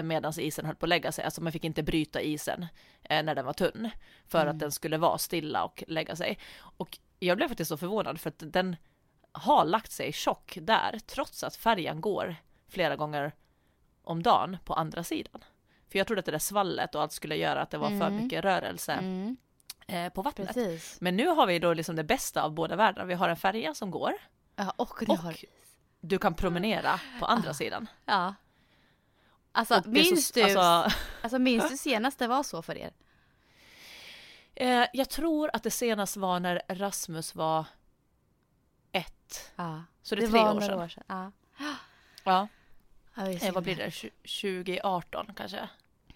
medan 0.02 0.32
isen 0.40 0.66
höll 0.66 0.74
på 0.76 0.84
att 0.86 0.88
lägga 0.88 1.12
sig. 1.12 1.24
Alltså 1.24 1.40
man 1.42 1.52
fick 1.52 1.64
inte 1.64 1.82
bryta 1.82 2.20
isen 2.20 2.66
eh, 3.02 3.22
när 3.22 3.34
den 3.34 3.44
var 3.44 3.52
tunn 3.52 3.90
för 4.26 4.40
Mm. 4.42 4.50
att 4.54 4.58
den 4.58 4.72
skulle 4.72 4.98
vara 4.98 5.18
stilla 5.18 5.64
och 5.64 5.84
lägga 5.86 6.16
sig. 6.16 6.38
Och 6.60 6.98
jag 7.18 7.36
blev 7.36 7.48
faktiskt 7.48 7.68
så 7.68 7.76
förvånad 7.76 8.20
för 8.20 8.28
att 8.30 8.42
den 8.46 8.76
har 9.32 9.64
lagt 9.64 9.92
sig 9.92 10.12
tjock 10.12 10.58
där 10.60 10.98
trots 11.06 11.44
att 11.44 11.56
färjan 11.56 12.00
går 12.00 12.36
flera 12.68 12.96
gånger 12.96 13.32
om 14.04 14.22
dagen 14.22 14.56
på 14.64 14.74
andra 14.74 15.04
sidan. 15.04 15.44
För 15.90 15.98
jag 15.98 16.06
trodde 16.06 16.18
att 16.20 16.26
det 16.26 16.32
där 16.32 16.38
svallet 16.38 16.94
och 16.94 17.02
allt 17.02 17.12
skulle 17.12 17.36
göra 17.36 17.62
att 17.62 17.70
det 17.70 17.78
var 17.78 17.88
för 17.88 18.06
Mm. 18.06 18.16
mycket 18.16 18.44
rörelse 18.44 18.92
Mm, 18.92 19.36
eh, 19.86 20.12
på 20.12 20.22
vattnet. 20.22 20.46
precis. 20.48 21.00
Men 21.00 21.16
nu 21.16 21.26
har 21.26 21.46
vi 21.46 21.58
då 21.58 21.74
liksom 21.74 21.96
det 21.96 22.04
bästa 22.04 22.42
av 22.42 22.52
båda 22.52 22.76
världarna. 22.76 23.06
Vi 23.06 23.14
har 23.14 23.28
en 23.28 23.36
färja 23.36 23.74
som 23.74 23.90
går 23.90 24.12
Ja, 24.56 24.72
och 24.76 25.02
och 25.08 25.44
du 26.00 26.18
kan 26.18 26.34
promenera 26.34 27.00
på 27.20 27.26
andra 27.26 27.50
Ah. 27.50 27.54
sidan. 27.54 27.86
ja. 28.04 28.34
Alltså 29.52 29.82
så- 29.82 29.88
minns 29.88 30.32
du, 30.32 30.42
alltså, 30.42 30.96
Alltså, 31.22 31.38
minns 31.38 31.68
du 31.70 31.76
senast 31.76 32.18
det 32.18 32.26
var 32.26 32.42
så 32.42 32.62
för 32.62 32.76
er? 32.78 32.92
eh, 34.54 34.84
jag 34.92 35.10
tror 35.10 35.50
att 35.52 35.62
det 35.62 35.70
senast 35.70 36.16
var 36.16 36.40
när 36.40 36.62
Rasmus 36.68 37.34
var 37.34 37.64
ett. 38.92 39.52
Ja. 39.56 39.82
Så 40.02 40.14
det 40.14 40.22
är 40.22 40.26
det 40.26 40.32
tre 40.32 40.40
år 40.40 40.60
sedan. 40.60 40.78
år 40.80 40.88
sedan. 40.88 41.04
Ja. 41.06 41.32
Ja, 43.14 43.24
visst. 43.24 43.44
eh, 43.44 43.52
vad 43.52 43.62
blir 43.62 43.76
det? 43.76 43.88
Tju- 43.88 44.10
2018 44.24 45.26
kanske? 45.36 45.68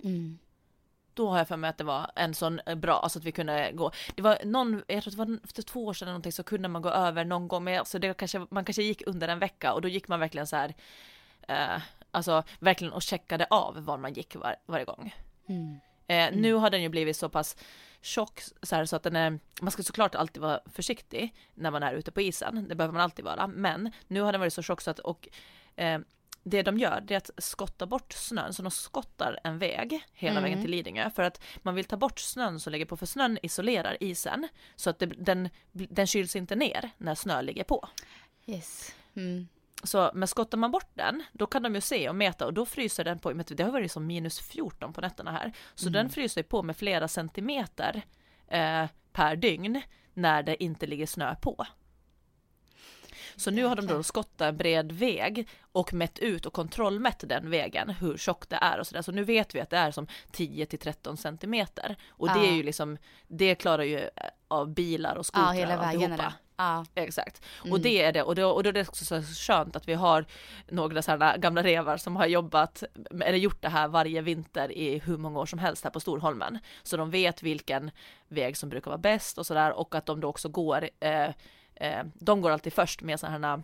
Mm. 0.05 0.39
Då 1.15 1.31
har 1.31 1.39
jag 1.39 1.49
för 1.49 1.57
mig 1.57 1.71
att 1.71 1.79
det 1.79 1.85
var 1.85 2.11
en 2.17 2.35
sån 2.35 2.61
eh, 2.67 2.75
bra, 2.75 2.95
alltså 3.01 3.19
att 3.19 3.25
vi 3.25 3.33
kunde 3.33 3.71
gå. 3.73 3.91
Det 4.15 4.23
var 4.23 4.39
någon, 4.45 4.83
jag 4.87 5.03
tror 5.03 5.11
det 5.11 5.17
var 5.17 5.39
för 5.55 5.63
två 5.63 5.87
år 5.87 5.93
sedan 5.95 6.07
någonting 6.09 6.33
så 6.33 6.43
kunde 6.43 6.69
man 6.69 6.83
gå 6.83 6.91
över 6.91 7.25
någon 7.25 7.49
gång, 7.49 7.65
men 7.65 7.79
alltså 7.79 7.99
det 7.99 8.15
kanske, 8.15 8.47
man 8.51 8.65
kanske 8.65 8.83
gick 8.83 9.03
under 9.07 9.29
en 9.29 9.39
vecka 9.39 9.73
och 9.73 9.83
då 9.83 9.89
gick 9.89 10.09
man 10.09 10.21
verkligen 10.21 10.47
så 10.47 10.57
här, 10.57 10.75
eh, 11.49 11.83
alltså 12.17 12.43
verkligen 12.59 12.93
och 12.93 13.03
checkade 13.03 13.47
av 13.51 13.85
var 13.85 13.99
man 13.99 14.13
gick 14.13 14.37
var, 14.37 14.57
varje 14.67 14.85
gång. 14.85 15.15
Mm. 15.49 15.81
Eh, 16.07 16.41
Nu 16.41 16.55
har 16.55 16.71
den 16.71 16.83
ju 16.83 16.89
blivit 16.89 17.17
så 17.17 17.29
pass 17.29 17.57
tjock 18.01 18.41
så, 18.63 18.77
här, 18.77 18.85
så 18.85 18.97
att 18.97 19.03
den 19.03 19.17
är, 19.17 19.39
man 19.61 19.71
ska 19.71 19.83
såklart 19.83 20.15
alltid 20.15 20.43
vara 20.43 20.61
försiktig 20.73 21.35
när 21.55 21.71
man 21.71 21.83
är 21.83 21.93
ute 21.93 22.11
på 22.11 22.21
isen, 22.21 22.67
det 22.69 22.75
behöver 22.75 22.93
man 22.93 23.03
alltid 23.03 23.25
vara, 23.25 23.47
men 23.47 23.93
nu 24.09 24.21
har 24.21 24.33
den 24.33 24.41
varit 24.41 24.53
så 24.53 24.63
tjock 24.63 24.81
så 24.81 24.91
att, 24.91 24.99
och 24.99 25.29
eh, 25.77 25.99
det 26.43 26.63
de 26.63 26.79
gör 26.79 27.01
det 27.01 27.15
är 27.15 27.19
att 27.19 27.31
skotta 27.39 27.87
bort 27.87 28.13
snön, 28.13 28.53
så 28.53 28.63
de 28.63 28.71
skottar 28.71 29.41
en 29.45 29.59
väg 29.59 30.05
hela 30.13 30.33
Mm. 30.33 30.43
vägen 30.43 30.61
till 30.63 30.71
Lidingö 30.71 31.11
för 31.11 31.23
att 31.23 31.41
man 31.63 31.75
vill 31.75 31.85
ta 31.85 31.97
bort 31.97 32.19
snön 32.19 32.61
som 32.61 32.73
ligger 32.73 32.87
på, 32.87 32.97
för 32.97 33.07
snön 33.07 33.39
isolerar 33.43 33.97
isen 34.01 34.49
så 34.77 34.91
att 34.91 34.99
det, 34.99 35.07
den, 35.07 35.49
den 35.73 36.07
kyls 36.07 36.37
inte 36.37 36.55
ner 36.57 36.91
när 36.99 37.15
snö 37.15 37.43
ligger 37.43 37.65
på. 37.65 37.89
Yes. 38.47 38.95
Mm. 39.17 39.49
Så 39.85 40.11
men 40.15 40.29
skottar 40.29 40.59
man 40.59 40.71
bort 40.71 40.91
den, 40.95 41.23
då 41.33 41.47
kan 41.47 41.63
de 41.63 41.75
ju 41.75 41.81
se 41.81 42.09
och 42.09 42.17
mäta 42.17 42.47
och 42.47 42.55
då 42.55 42.67
fryser 42.67 43.05
den 43.05 43.19
på, 43.19 43.33
det 43.33 43.63
har 43.63 43.71
varit 43.71 43.93
som 43.93 44.07
minus 44.07 44.41
14 44.41 44.93
på 44.93 45.01
nätterna 45.01 45.33
här, 45.33 45.53
så 45.75 45.85
Mm. 45.89 45.93
den 45.93 46.11
fryser 46.11 46.43
på 46.43 46.63
med 46.63 46.77
flera 46.77 47.09
centimeter 47.09 48.03
eh, 48.49 48.85
per 49.13 49.37
dygn 49.37 49.83
när 50.15 50.43
det 50.43 50.63
inte 50.63 50.87
ligger 50.87 51.07
snö 51.07 51.35
på. 51.35 51.67
Så 53.37 53.51
nu 53.51 53.65
har 53.65 53.77
de 53.77 53.87
då 53.87 54.03
skottat 54.03 54.41
en 54.41 54.57
bred 54.57 54.93
väg 54.93 55.49
och 55.73 55.93
mätt 55.95 56.19
ut 56.19 56.47
och 56.47 56.53
kontrollmätt 56.53 57.25
den 57.29 57.51
vägen, 57.51 57.91
hur 57.91 58.17
tjock 58.17 58.49
det 58.49 58.57
är 58.57 58.79
och 58.79 58.87
sådär. 58.87 59.03
Så 59.03 59.13
nu 59.13 59.25
vet 59.25 59.55
vi 59.55 59.61
att 59.61 59.71
det 59.71 59.77
är 59.77 59.91
som 59.91 60.07
10 60.33 60.67
till 60.67 60.79
13 60.79 61.17
centimeter. 61.17 61.97
Och 62.09 62.29
det 62.29 62.39
Ja. 62.39 62.47
är 62.47 62.53
ju 62.53 62.63
liksom, 62.63 62.99
det 63.29 63.55
klarar 63.55 63.83
ju 63.83 63.99
eh, 63.99 64.11
av 64.49 64.75
bilar 64.75 65.13
och 65.15 65.19
Ja, 65.19 65.23
skotrar 65.25 65.53
hela 65.53 65.75
och 65.79 65.83
vägen 65.85 66.03
är 66.03 66.05
alltihopa. 66.19 66.35
Ja. 66.57 66.85
Exakt. 66.95 67.43
Och 67.61 67.67
Mm. 67.67 67.83
det 67.83 68.03
är 68.03 68.13
det. 68.13 68.23
Och 68.23 68.35
då, 68.35 68.51
och 68.51 68.63
då 68.63 68.69
är 68.69 68.73
det 68.73 68.89
också 68.89 69.05
så 69.05 69.23
skönt 69.23 69.77
att 69.77 69.89
vi 69.89 69.95
har 69.95 70.25
några 70.69 71.03
sådana 71.03 71.37
gamla 71.37 71.63
revar 71.63 71.97
som 71.97 72.17
har 72.17 72.27
jobbat, 72.27 72.83
eller 73.21 73.39
gjort 73.39 73.63
det 73.63 73.69
här 73.69 73.89
varje 73.89 74.21
vinter 74.21 74.73
i 74.73 74.99
hur 74.99 75.17
många 75.17 75.41
år 75.41 75.47
som 75.47 75.59
helst 75.59 75.85
här 75.85 75.91
på 75.91 76.01
Storholmen. 76.01 76.59
Så 76.83 76.97
de 76.97 77.11
vet 77.11 77.43
vilken 77.43 77.91
väg 78.29 78.57
som 78.57 78.69
brukar 78.69 78.91
vara 78.91 78.99
bäst 78.99 79.39
och 79.39 79.47
sådär 79.47 79.73
och 79.73 79.95
att 79.95 80.07
de 80.07 80.21
då 80.21 80.29
också 80.29 80.49
går, 80.49 80.89
eh, 81.01 81.31
eh, 81.75 82.05
de 82.15 82.41
går 82.41 82.51
alltid 82.51 82.73
först 82.73 83.03
med 83.03 83.21
sådana 83.21 83.49
här 83.49 83.63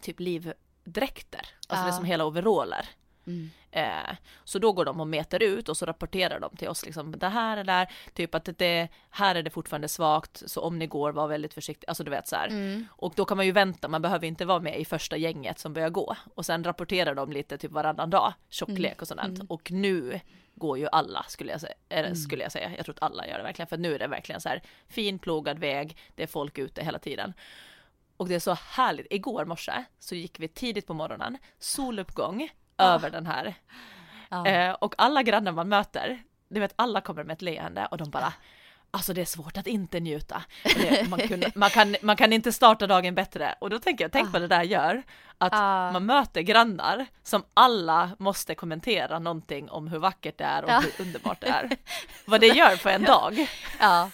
typ 0.00 0.20
livdräkter, 0.20 1.46
alltså 1.68 1.84
det 1.84 1.90
är 1.90 1.96
som 1.96 2.04
hela 2.04 2.24
overaller. 2.24 2.88
Mm. 3.26 3.50
Eh, 3.70 4.16
så 4.44 4.58
då 4.58 4.72
går 4.72 4.84
de 4.84 5.00
och 5.00 5.06
mäter 5.06 5.42
ut 5.42 5.68
och 5.68 5.76
så 5.76 5.86
rapporterar 5.86 6.40
de 6.40 6.56
till 6.56 6.68
oss 6.68 6.86
liksom 6.86 7.18
det 7.18 7.28
här 7.28 7.56
är 7.56 7.64
där, 7.64 7.92
typ 8.14 8.34
att 8.34 8.48
det 8.58 8.88
här 9.10 9.34
är 9.34 9.42
det 9.42 9.50
fortfarande 9.50 9.88
svagt, 9.88 10.42
så 10.46 10.60
om 10.60 10.78
ni 10.78 10.86
går 10.86 11.12
var 11.12 11.28
väldigt 11.28 11.54
försiktiga, 11.54 11.88
alltså 11.88 12.04
du 12.04 12.10
vet 12.10 12.28
så 12.28 12.36
här. 12.36 12.48
Mm. 12.48 12.86
Och 12.90 13.12
då 13.16 13.24
kan 13.24 13.36
man 13.36 13.46
ju 13.46 13.52
vänta, 13.52 13.88
man 13.88 14.02
behöver 14.02 14.26
inte 14.26 14.44
vara 14.44 14.60
med 14.60 14.80
i 14.80 14.84
första 14.84 15.16
gänget 15.16 15.58
som 15.58 15.72
börjar 15.72 15.90
gå. 15.90 16.16
Och 16.34 16.46
sen 16.46 16.64
rapporterar 16.64 17.14
de 17.14 17.32
lite 17.32 17.58
typ 17.58 17.72
varannan 17.72 18.10
dag, 18.10 18.32
tjocklek 18.48 19.02
och 19.02 19.08
sånt. 19.08 19.20
Mm. 19.20 19.46
Och 19.46 19.70
nu 19.70 20.20
går 20.54 20.78
ju 20.78 20.88
alla 20.92 21.24
skulle 21.28 21.52
jag, 21.52 21.60
säga, 21.60 21.74
Mm. 21.88 22.14
skulle 22.16 22.42
jag 22.42 22.52
säga. 22.52 22.70
Jag 22.76 22.84
tror 22.84 22.94
att 22.94 23.02
alla 23.02 23.26
gör 23.26 23.38
det 23.38 23.44
verkligen, 23.44 23.66
för 23.68 23.76
nu 23.76 23.94
är 23.94 23.98
det 23.98 24.06
verkligen 24.06 24.40
så 24.40 24.48
här 24.48 24.62
fin 24.88 25.18
plogad 25.18 25.58
väg, 25.58 25.96
det 26.14 26.22
är 26.22 26.26
folk 26.26 26.58
ute 26.58 26.84
hela 26.84 26.98
tiden. 26.98 27.32
Och 28.16 28.28
det 28.28 28.34
är 28.34 28.38
så 28.40 28.52
härligt. 28.54 29.06
Igår 29.10 29.44
morse 29.44 29.84
så 29.98 30.14
gick 30.14 30.40
vi 30.40 30.48
tidigt 30.48 30.86
på 30.86 30.94
morgonen, 30.94 31.38
soluppgång 31.58 32.50
Ah. 32.76 32.94
över 32.94 33.10
den 33.10 33.26
här 33.26 33.54
Ja. 34.28 34.46
Eh, 34.46 34.70
och 34.72 34.94
alla 34.98 35.22
grannar 35.22 35.52
man 35.52 35.68
möter, 35.68 36.22
du 36.48 36.60
vet 36.60 36.72
alla 36.76 37.00
kommer 37.00 37.24
med 37.24 37.34
ett 37.34 37.42
leende 37.42 37.86
och 37.90 37.98
de 37.98 38.10
bara 38.10 38.32
Alltså 38.90 39.12
det 39.12 39.20
är 39.20 39.24
svårt 39.24 39.56
att 39.56 39.66
inte 39.66 40.00
njuta. 40.00 40.42
Det, 40.64 41.08
man, 41.10 41.18
kunde, 41.18 41.52
man, 41.54 41.70
kan, 41.70 41.96
man 42.02 42.16
kan 42.16 42.32
inte 42.32 42.52
starta 42.52 42.86
dagen 42.86 43.14
bättre. 43.14 43.54
Och 43.60 43.70
då 43.70 43.78
tänker 43.78 44.04
jag, 44.04 44.12
tänk 44.12 44.32
vad 44.32 44.42
det 44.42 44.48
där 44.48 44.62
gör. 44.62 45.02
Att 45.38 45.52
Ah. 45.54 45.92
man 45.92 46.06
möter 46.06 46.40
grannar 46.40 47.06
som 47.22 47.44
alla 47.54 48.10
måste 48.18 48.54
kommentera 48.54 49.18
någonting 49.18 49.70
om 49.70 49.88
hur 49.88 49.98
vackert 49.98 50.38
det 50.38 50.44
är 50.44 50.64
och 50.64 50.70
hur 50.82 50.92
underbart 51.06 51.40
det 51.40 51.46
är. 51.46 51.70
vad 52.26 52.40
det 52.40 52.46
gör 52.46 52.76
på 52.82 52.88
en 52.88 53.02
dag. 53.04 53.46
Ja, 53.80 54.10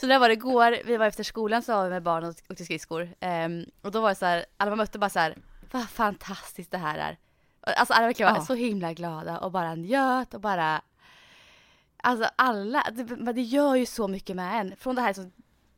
så 0.00 0.06
där 0.06 0.18
var 0.18 0.28
det 0.28 0.34
igår, 0.34 0.78
vi 0.84 0.96
var 0.96 1.06
efter 1.06 1.22
skolan 1.24 1.62
så 1.62 1.72
var 1.76 1.84
vi 1.84 1.90
med 1.90 2.02
barn 2.02 2.24
och 2.24 2.34
åkte 2.50 2.64
skridskor. 2.64 3.14
Ehm, 3.20 3.64
och 3.82 3.90
då 3.90 4.00
var 4.00 4.08
det 4.08 4.14
så 4.14 4.26
här, 4.26 4.44
alla 4.56 4.70
man 4.70 4.78
mötte 4.78 4.98
bara 4.98 5.10
så 5.10 5.18
här, 5.18 5.36
vad 5.70 5.88
fantastiskt 5.88 6.70
det 6.70 6.78
här 6.78 6.98
är. 6.98 7.16
Alltså 7.76 7.94
alla 7.94 8.06
verkligen 8.06 8.32
var 8.32 8.38
Ja. 8.40 8.44
så 8.46 8.54
himla 8.54 8.92
glada 8.92 9.38
och 9.38 9.52
bara 9.52 9.74
njöt 9.74 10.34
och 10.34 10.40
bara 10.40 10.82
Alltså 12.02 12.30
alla, 12.36 12.86
det, 12.92 13.32
det 13.32 13.42
gör 13.42 13.74
ju 13.74 13.86
så 13.86 14.08
mycket 14.08 14.36
med 14.36 14.60
en. 14.60 14.76
Från 14.76 14.94
det 14.94 15.02
här 15.02 15.12
så 15.12 15.30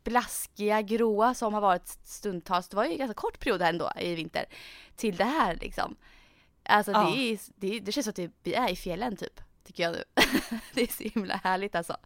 blaskiga, 0.04 0.82
gråa 0.82 1.34
som 1.34 1.54
har 1.54 1.60
varit 1.60 1.88
stundtals, 1.88 2.68
det 2.68 2.76
var 2.76 2.84
ju 2.84 2.92
en 2.92 2.98
ganska 2.98 3.14
kort 3.14 3.40
period 3.40 3.62
här 3.62 3.68
ändå 3.68 3.92
i 4.00 4.14
vinter, 4.14 4.44
till 4.96 5.16
det 5.16 5.24
här 5.24 5.54
liksom. 5.56 5.96
Alltså 6.62 6.92
Ja. 6.92 7.10
det, 7.14 7.32
är, 7.32 7.38
det, 7.56 7.80
det 7.80 7.92
känns 7.92 8.04
som 8.04 8.10
att 8.10 8.16
det- 8.16 8.30
vi 8.42 8.54
är 8.54 8.68
i 8.70 8.76
fjällen 8.76 9.16
typ, 9.16 9.40
tycker 9.66 9.82
jag 9.82 9.92
nu. 9.92 10.04
det 10.74 10.82
är 10.82 10.86
så 10.86 11.02
himla 11.18 11.40
härligt 11.44 11.74
alltså. 11.74 11.96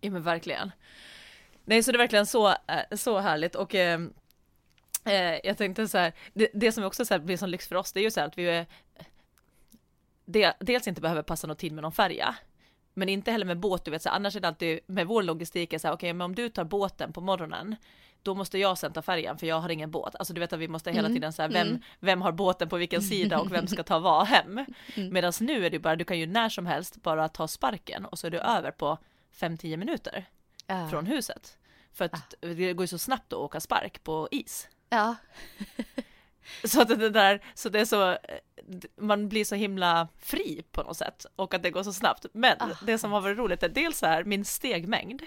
Ja 0.00 0.10
men 0.10 0.22
verkligen. 0.22 0.72
Nej 1.64 1.82
så 1.82 1.92
det 1.92 1.96
är 1.96 1.98
verkligen 1.98 2.26
så, 2.26 2.48
eh, 2.48 2.96
så 2.96 3.18
härligt 3.18 3.54
och 3.54 3.74
eh, 3.74 4.00
eh, 5.04 5.40
jag 5.44 5.58
tänkte 5.58 5.88
så 5.88 5.98
här, 5.98 6.12
det, 6.32 6.48
det 6.54 6.72
som 6.72 6.84
också 6.84 7.04
så 7.04 7.14
här 7.14 7.18
blir 7.18 7.36
som 7.36 7.48
lyx 7.48 7.68
för 7.68 7.76
oss 7.76 7.92
det 7.92 8.00
är 8.00 8.04
ju 8.04 8.10
så 8.10 8.20
här 8.20 8.26
att 8.26 8.38
vi 8.38 8.58
eh, 8.58 8.64
de, 10.24 10.52
dels 10.60 10.88
inte 10.88 11.00
behöver 11.00 11.22
passa 11.22 11.46
någon 11.46 11.56
tid 11.56 11.72
med 11.72 11.82
någon 11.82 11.92
färja. 11.92 12.34
Men 12.94 13.08
inte 13.08 13.32
heller 13.32 13.46
med 13.46 13.58
båt, 13.58 13.84
du 13.84 13.90
vet 13.90 14.02
så 14.02 14.08
här, 14.08 14.16
annars 14.16 14.36
är 14.36 14.40
det 14.40 14.48
alltid 14.48 14.80
med 14.86 15.06
vår 15.06 15.22
logistik 15.22 15.72
är 15.72 15.78
så 15.78 15.88
här, 15.88 15.94
okej 15.94 16.12
men 16.12 16.24
om 16.24 16.34
du 16.34 16.48
tar 16.48 16.64
båten 16.64 17.12
på 17.12 17.20
morgonen 17.20 17.76
då 18.24 18.34
måste 18.34 18.58
jag 18.58 18.78
sen 18.78 18.92
ta 18.92 19.02
färjan 19.02 19.38
för 19.38 19.46
jag 19.46 19.60
har 19.60 19.68
ingen 19.68 19.90
båt. 19.90 20.16
Alltså 20.16 20.34
du 20.34 20.40
vet 20.40 20.52
att 20.52 20.58
vi 20.58 20.68
måste 20.68 20.90
hela 20.90 21.08
Mm, 21.08 21.16
tiden 21.16 21.32
säga 21.32 21.48
vem, 21.48 21.68
mm. 21.68 21.82
vem 22.00 22.22
har 22.22 22.32
båten 22.32 22.68
på 22.68 22.76
vilken 22.76 23.02
sida 23.02 23.40
och 23.40 23.52
vem 23.52 23.66
ska 23.66 23.82
ta 23.82 23.98
vad 23.98 24.26
hem. 24.26 24.64
Mm. 24.96 25.12
Medan 25.12 25.32
nu 25.40 25.66
är 25.66 25.70
det 25.70 25.78
bara, 25.78 25.96
du 25.96 26.04
kan 26.04 26.18
ju 26.18 26.26
när 26.26 26.48
som 26.48 26.66
helst 26.66 27.02
bara 27.02 27.28
ta 27.28 27.48
sparken 27.48 28.04
och 28.04 28.18
så 28.18 28.26
är 28.26 28.30
du 28.30 28.38
över 28.38 28.70
på 28.70 28.98
5-10 29.34 29.76
minuter 29.76 30.24
från 30.90 31.06
huset. 31.06 31.58
För 31.92 32.04
att 32.04 32.34
det 32.40 32.72
går 32.72 32.82
ju 32.82 32.86
så 32.86 32.98
snabbt 32.98 33.32
att 33.32 33.38
åka 33.38 33.60
spark 33.60 34.04
på 34.04 34.28
is. 34.30 34.68
Ja. 34.88 35.16
Så 36.64 36.82
att 36.82 36.88
det 36.88 37.10
där, 37.10 37.40
så 37.54 37.68
det 37.68 37.80
är 37.80 37.84
så, 37.84 38.18
man 38.96 39.28
blir 39.28 39.44
så 39.44 39.54
himla 39.54 40.08
fri 40.18 40.64
på 40.72 40.82
något 40.82 40.96
sätt 40.96 41.26
och 41.36 41.54
att 41.54 41.62
det 41.62 41.70
går 41.70 41.82
så 41.82 41.92
snabbt. 41.92 42.26
Men 42.32 42.56
Ah. 42.60 42.68
det 42.86 42.98
som 42.98 43.12
har 43.12 43.20
varit 43.20 43.38
roligt 43.38 43.62
är 43.62 43.68
dels 43.68 43.98
så 43.98 44.06
här 44.06 44.24
min 44.24 44.44
stegmängd. 44.44 45.22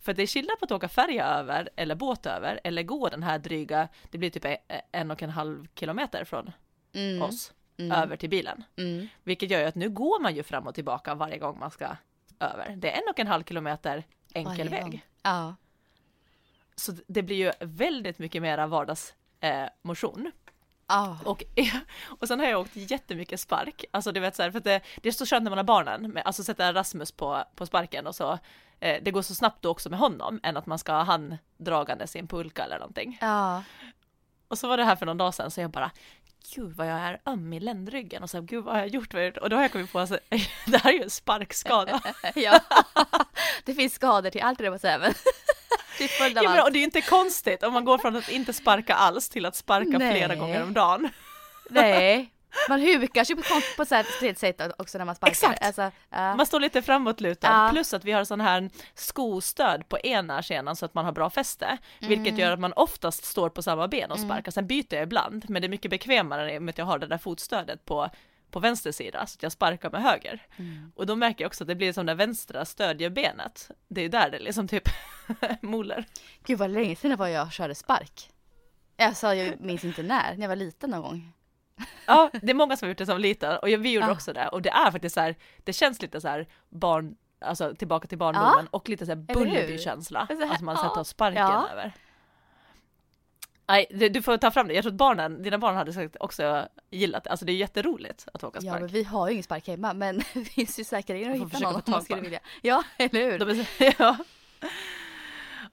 För 0.00 0.14
det 0.14 0.22
är 0.22 0.26
skillnad 0.26 0.58
på 0.58 0.64
att 0.64 0.72
åka 0.72 0.88
färja 0.88 1.24
över 1.26 1.68
eller 1.76 1.94
båt 1.94 2.26
över 2.26 2.60
eller 2.64 2.82
gå 2.82 3.08
den 3.08 3.22
här 3.22 3.38
dryga, 3.38 3.88
det 4.10 4.18
blir 4.18 4.30
typ 4.30 4.44
en 4.92 5.10
och 5.10 5.22
en 5.22 5.30
halv 5.30 5.66
kilometer 5.74 6.24
från 6.24 6.52
Mm. 6.94 7.22
oss 7.22 7.52
Mm. 7.78 7.92
över 8.02 8.16
till 8.16 8.30
bilen. 8.30 8.64
Mm. 8.76 9.08
Vilket 9.22 9.50
gör 9.50 9.60
ju 9.60 9.66
att 9.66 9.74
nu 9.74 9.90
går 9.90 10.20
man 10.22 10.34
ju 10.34 10.42
fram 10.42 10.66
och 10.66 10.74
tillbaka 10.74 11.14
varje 11.14 11.38
gång 11.38 11.58
man 11.58 11.70
ska 11.70 11.88
över. 12.40 12.74
Det 12.76 12.90
är 12.92 12.96
en 13.02 13.08
och 13.10 13.20
en 13.20 13.26
halv 13.26 13.44
kilometer 13.44 14.04
enkel 14.34 14.68
väg. 14.68 15.04
Ja. 15.22 15.54
Så 16.82 16.92
det 17.06 17.22
blir 17.22 17.36
ju 17.36 17.52
väldigt 17.60 18.18
mycket 18.18 18.42
mera 18.42 18.66
vardagsmotion. 18.66 20.26
Eh. 20.26 20.32
Ja. 20.88 21.18
och, 21.24 21.44
och 22.20 22.28
sen 22.28 22.40
har 22.40 22.46
jag 22.46 22.60
åkt 22.60 22.76
jättemycket 22.76 23.40
spark. 23.40 23.84
Alltså 23.90 24.12
du 24.12 24.20
vet 24.20 24.36
så 24.36 24.42
här, 24.42 24.50
för 24.50 24.60
det, 24.60 24.80
det 25.02 25.08
är 25.08 25.12
så 25.12 25.26
skönt 25.26 25.42
när 25.44 25.50
man 25.50 25.58
har 25.58 25.64
barnen. 25.64 26.10
med- 26.10 26.22
Alltså 26.26 26.44
sätta 26.44 26.72
Rasmus 26.74 27.12
på, 27.12 27.44
på 27.56 27.66
sparken 27.66 28.06
och 28.06 28.14
så. 28.14 28.38
Eh, 28.80 29.02
det 29.02 29.10
går 29.10 29.22
så 29.22 29.34
snabbt 29.34 29.62
då 29.62 29.70
också 29.70 29.90
med 29.90 29.98
honom 29.98 30.40
än 30.42 30.56
att 30.56 30.66
man 30.66 30.78
ska 30.78 30.92
ha 30.92 31.02
han 31.02 31.38
dragandes 31.56 32.16
i 32.16 32.18
en 32.18 32.26
pulka 32.28 32.64
eller 32.64 32.78
någonting. 32.78 33.18
Ja. 33.20 33.62
Och 34.48 34.58
så 34.58 34.68
var 34.68 34.76
det 34.76 34.84
här 34.84 34.96
för 34.96 35.06
någon 35.06 35.16
dag 35.18 35.34
sedan 35.34 35.50
så 35.50 35.60
jag 35.60 35.70
bara 35.70 35.90
Gud 36.54 36.72
vad 36.76 36.86
jag 36.90 36.98
är 37.00 37.20
öm 37.26 37.52
i 37.52 37.60
ländryggen 37.60 38.22
och 38.22 38.30
så 38.30 38.40
gud 38.40 38.64
vad 38.64 38.74
har 38.74 38.80
jag 38.80 38.88
gjort? 38.88 39.14
Vad 39.14 39.20
har 39.20 39.24
jag 39.24 39.34
gjort? 39.34 39.42
Och 39.42 39.50
då 39.50 39.56
har 39.56 39.62
jag 39.62 39.72
kommit 39.72 39.92
på 39.92 39.98
att 39.98 40.08
det 40.66 40.76
här 40.82 40.90
är 40.90 40.94
ju 40.94 41.02
en 41.02 41.10
sparkskada. 41.10 42.00
ja. 42.34 42.60
det 43.64 43.74
finns 43.74 43.94
skador 43.94 44.30
till 44.30 44.42
allt 44.42 44.58
det 44.58 44.64
där 44.64 44.70
på 44.72 44.78
säven. 44.78 45.14
Till 45.98 46.08
följd 46.08 46.38
av 46.38 46.44
Ja, 46.44 46.50
men, 46.50 46.62
och 46.62 46.72
det 46.72 46.78
är 46.78 46.82
inte 46.84 47.00
konstigt 47.00 47.62
om 47.62 47.72
man 47.72 47.84
går 47.84 47.98
från 47.98 48.16
att 48.16 48.28
inte 48.28 48.52
sparka 48.52 48.94
alls 48.94 49.28
till 49.28 49.46
att 49.46 49.56
sparka 49.56 49.98
Nej. 49.98 50.12
flera 50.12 50.34
gånger 50.34 50.62
om 50.62 50.72
dagen. 50.72 51.08
Nej. 51.70 52.28
Man 52.68 52.80
hukar 52.80 53.24
sig 53.24 53.36
på, 53.36 53.42
på 53.76 53.84
så 53.84 53.94
här 53.94 54.34
sätt 54.34 54.60
också 54.78 54.98
när 54.98 55.04
man 55.04 55.14
sparkar. 55.14 55.30
Exakt. 55.32 55.64
Alltså, 55.64 55.90
ja. 56.10 56.36
Man 56.36 56.46
står 56.46 56.60
lite 56.60 56.82
framåtlutad, 56.82 57.48
Ja. 57.48 57.68
plus 57.72 57.94
att 57.94 58.04
vi 58.04 58.12
har 58.12 58.24
sån 58.24 58.40
här 58.40 58.70
skostöd 58.94 59.88
på 59.88 59.98
ena 59.98 60.42
senan 60.42 60.76
så 60.76 60.84
att 60.84 60.94
man 60.94 61.04
har 61.04 61.12
bra 61.12 61.30
fäste, 61.30 61.78
vilket 62.00 62.26
Mm. 62.28 62.40
gör 62.40 62.52
att 62.52 62.60
man 62.60 62.72
oftast 62.72 63.24
står 63.24 63.48
på 63.48 63.62
samma 63.62 63.88
ben 63.88 64.10
och 64.10 64.20
sparkar. 64.20 64.52
Sen 64.52 64.66
byter 64.66 64.94
jag 64.94 65.02
ibland, 65.02 65.44
men 65.48 65.62
det 65.62 65.66
är 65.66 65.70
mycket 65.70 65.90
bekvämare 65.90 66.60
med 66.60 66.72
att 66.72 66.78
jag 66.78 66.84
har 66.84 66.98
det 66.98 67.06
där 67.06 67.18
fotstödet 67.18 67.84
på, 67.84 68.10
på 68.52 68.60
vänster 68.60 68.92
sida, 68.92 69.26
så 69.26 69.36
att 69.36 69.42
jag 69.42 69.52
sparkar 69.52 69.90
med 69.90 70.02
höger. 70.02 70.46
Mm. 70.56 70.92
Och 70.94 71.06
då 71.06 71.16
märker 71.16 71.44
jag 71.44 71.48
också 71.48 71.64
att 71.64 71.68
det 71.68 71.74
blir 71.74 71.92
som 71.92 72.06
det 72.06 72.14
vänstra 72.14 72.64
stödjer 72.64 73.10
benet. 73.10 73.70
Det 73.88 74.00
är 74.00 74.08
där 74.08 74.30
det 74.30 74.38
liksom 74.38 74.68
typ 74.68 74.88
moler. 75.62 76.04
Gud 76.46 76.58
vad 76.58 76.70
länge 76.70 76.96
sedan 76.96 77.10
det 77.10 77.16
var 77.16 77.28
jag 77.28 77.52
körde 77.52 77.74
spark. 77.74 78.30
Alltså 78.98 79.34
jag 79.34 79.60
minns 79.60 79.84
inte 79.84 80.02
när, 80.02 80.34
när 80.34 80.40
jag 80.42 80.48
var 80.48 80.56
liten 80.56 80.90
någon 80.90 81.02
gång. 81.02 81.32
Ja, 82.06 82.30
det 82.42 82.50
är 82.50 82.54
många 82.54 82.76
som 82.76 82.86
har 82.86 82.90
gjort 82.90 82.98
det 82.98 83.06
som 83.06 83.20
liten 83.20 83.56
och 83.58 83.68
vi 83.68 83.92
gjorde 83.92 84.06
Ja. 84.06 84.12
också 84.12 84.32
det. 84.32 84.48
Och 84.48 84.62
det 84.62 84.70
är 84.70 84.90
faktiskt 84.90 85.14
så 85.14 85.20
här, 85.20 85.36
det 85.64 85.72
känns 85.72 86.02
lite 86.02 86.20
så 86.20 86.28
här 86.28 86.46
barn, 86.68 87.16
alltså 87.40 87.74
tillbaka 87.74 88.08
till 88.08 88.18
barndomen 88.18 88.66
och 88.70 88.88
lite 88.88 89.06
så 89.06 89.10
här? 89.12 89.16
Bullerby-känsla. 89.16 90.26
Så 90.26 90.46
här, 90.46 90.54
Att 90.54 90.60
man 90.60 90.76
ja. 90.76 90.88
sätter 90.88 91.04
sparken 91.04 91.42
Ja. 91.42 91.68
över. 91.72 91.92
Nej, 93.66 93.86
du 94.10 94.22
får 94.22 94.36
ta 94.36 94.50
fram 94.50 94.68
det. 94.68 94.74
Jag 94.74 94.82
tror 94.84 94.92
att 94.92 94.98
barnen, 94.98 95.42
dina 95.42 95.58
barn 95.58 95.76
hade 95.76 95.92
säkert 95.92 96.16
också 96.20 96.68
gillat 96.90 97.24
det. 97.24 97.30
Alltså 97.30 97.44
det 97.44 97.52
är 97.52 97.56
jätteroligt 97.56 98.28
att 98.34 98.44
åka 98.44 98.58
Ja 98.62 98.72
spark. 98.72 98.80
men 98.80 98.90
vi 98.90 99.04
har 99.04 99.26
ju 99.28 99.32
ingen 99.32 99.44
spark 99.44 99.66
hemma 99.66 99.94
men 99.94 100.18
det 100.34 100.44
finns 100.44 100.78
ju 100.78 100.84
säkert 100.84 101.26
att 101.28 101.36
hitta 101.36 101.58
någon 101.58 101.74
om 101.74 101.82
man 101.86 102.02
skulle 102.02 102.20
vilja. 102.20 102.40
Ja, 102.62 102.84
eller 102.96 103.30
hur? 103.30 103.50
Är, 103.50 103.66
ja. 103.98 104.16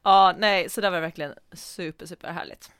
ja, 0.04 0.36
nej, 0.38 0.70
så 0.70 0.82
det 0.82 0.90
var 0.90 1.00
verkligen 1.00 1.34
super, 1.52 2.06
super 2.06 2.32
härligt. 2.32 2.72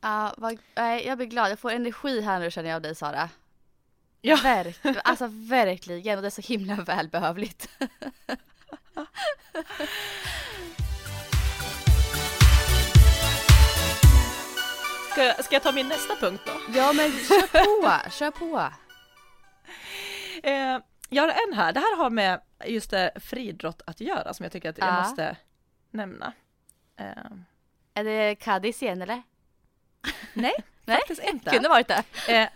Ja, 0.00 0.34
vad, 0.36 0.58
nej, 0.74 1.06
jag 1.06 1.18
blir 1.18 1.26
glad. 1.26 1.50
Jag 1.50 1.58
får 1.58 1.70
energi 1.70 2.20
här 2.20 2.40
nu 2.40 2.50
känner 2.50 2.68
jag 2.68 2.76
av 2.76 2.82
dig 2.82 2.94
Sara. 2.94 3.28
Ja. 4.20 4.38
Verkligen, 4.42 4.96
alltså 5.04 5.26
verkligen 5.30 6.18
och 6.18 6.22
det 6.22 6.28
är 6.28 6.42
så 6.42 6.52
himla 6.52 6.74
välbehövligt. 6.74 7.68
Ska, 15.20 15.26
jag- 15.26 15.44
ska 15.44 15.54
jag 15.54 15.62
ta 15.62 15.72
min 15.72 15.88
nästa 15.88 16.16
punkt 16.16 16.42
då? 16.46 16.52
Ja 16.78 16.92
men 16.92 17.10
kör 17.12 17.46
på, 17.46 18.10
kör 18.10 18.30
på. 18.30 18.70
Eh, 20.42 20.78
jag 21.08 21.22
har 21.22 21.28
en 21.48 21.54
här, 21.54 21.72
det 21.72 21.80
här 21.80 21.96
har 21.96 22.10
med 22.10 22.40
just 22.64 22.90
det 22.90 23.10
friidrott 23.20 23.82
att 23.86 24.00
göra 24.00 24.34
som 24.34 24.44
jag 24.44 24.52
tycker 24.52 24.70
att 24.70 24.78
jag 24.78 24.88
Ja. 24.88 25.00
måste 25.00 25.36
nämna. 25.90 26.32
Eh, 26.96 27.06
Är 27.94 28.04
det 28.04 28.34
Kadis 28.34 28.82
igen 28.82 29.02
eller? 29.02 29.22
nej, 30.34 30.52
Nej, 30.84 30.96
faktiskt 30.96 31.22
inte. 31.22 31.50
kunde 31.50 31.68
varit 31.68 31.88
det. 31.88 32.04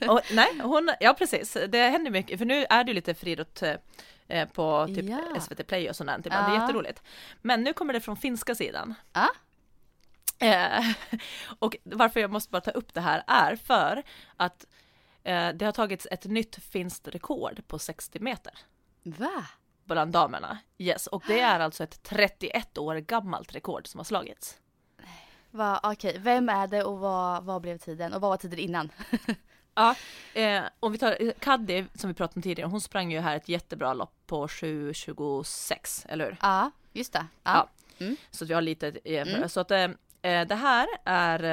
Eh, 0.01 0.11
och, 0.11 0.21
nej, 0.33 0.59
hon, 0.63 0.91
ja 1.01 1.15
precis, 1.15 1.57
det 1.69 1.79
händer 1.89 2.11
mycket, 2.11 2.39
för 2.39 2.45
nu 2.47 2.67
är 2.71 2.85
det 2.85 2.91
ju 2.91 2.95
lite 2.95 3.15
friidrott 3.15 3.63
eh, 4.29 4.49
på 4.49 4.87
typ 4.87 5.05
Ja. 5.05 5.41
SVT 5.41 5.67
Play 5.67 5.89
och 5.91 5.97
sånt 5.97 6.27
ibland, 6.27 6.47
det 6.47 6.51
är 6.51 6.55
Ja. 6.57 6.61
jätteroligt. 6.63 7.03
Men 7.43 7.63
nu 7.63 7.73
kommer 7.73 7.93
det 7.93 8.01
från 8.01 8.17
finska 8.17 8.55
sidan. 8.55 8.95
Ja. 9.13 9.29
Eh, 10.39 10.85
och 11.59 11.77
varför 11.83 12.21
jag 12.21 12.31
måste 12.31 12.51
bara 12.51 12.61
ta 12.61 12.71
upp 12.71 12.95
det 12.95 13.01
här 13.01 13.25
är 13.27 13.57
för 13.57 14.03
att 14.37 14.67
eh, 15.23 15.49
det 15.49 15.65
har 15.65 15.73
tagits 15.73 16.07
ett 16.11 16.25
nytt 16.25 16.57
finskt 16.57 17.09
rekord 17.09 17.63
på 17.67 17.79
60 17.79 18.21
meter 18.21 18.59
Va? 19.03 19.47
bland 19.85 20.13
damerna. 20.13 20.59
Yes, 20.79 21.07
och 21.07 21.23
det 21.27 21.41
är 21.41 21.61
alltså 21.61 21.85
ett 21.85 22.03
31 22.03 22.79
år 22.79 22.95
gammalt 22.97 23.55
rekord 23.55 23.87
som 23.87 23.99
har 23.99 24.05
slagits. 24.05 24.57
Va, 25.51 25.81
Okej, 25.83 26.19
vem 26.19 26.49
är 26.49 26.67
det 26.67 26.85
och 26.85 26.99
vad, 26.99 27.45
vad 27.45 27.63
blev 27.63 27.79
tiden? 27.79 28.13
Och 28.13 28.21
vad 28.21 28.31
var 28.31 28.37
tiden 28.37 28.59
innan? 28.59 28.93
Ja, 29.75 29.95
eh, 30.35 30.63
om 30.81 30.93
vi 30.93 30.99
tar 30.99 31.17
eh, 31.23 31.33
Kaddi 31.39 31.85
som 31.95 32.09
vi 32.09 32.15
pratade 32.15 32.39
om 32.39 32.43
tidigare, 32.43 32.69
hon 32.69 32.81
sprang 32.81 33.13
ju 33.13 33.21
här 33.21 33.37
ett 33.37 33.49
jättebra 33.49 33.95
lopp 33.95 34.15
på 34.27 34.47
7.26, 34.47 36.07
eller 36.09 36.25
hur? 36.25 36.37
Ja, 36.41 36.71
just 36.93 37.13
det. 37.13 37.27
Ja. 37.43 37.69
Ja. 37.99 38.05
Mm. 38.05 38.17
Så 38.31 38.45
att 38.45 38.51
vi 38.51 38.55
har 38.55 38.63
lite 38.63 38.93
jämföra. 39.05 39.37
Mm. 39.37 39.49
Så 39.49 39.61
att 39.61 39.71
eh, 39.71 39.79
eh, 39.79 39.91
det 40.29 40.55
här 40.55 40.89
är 41.05 41.45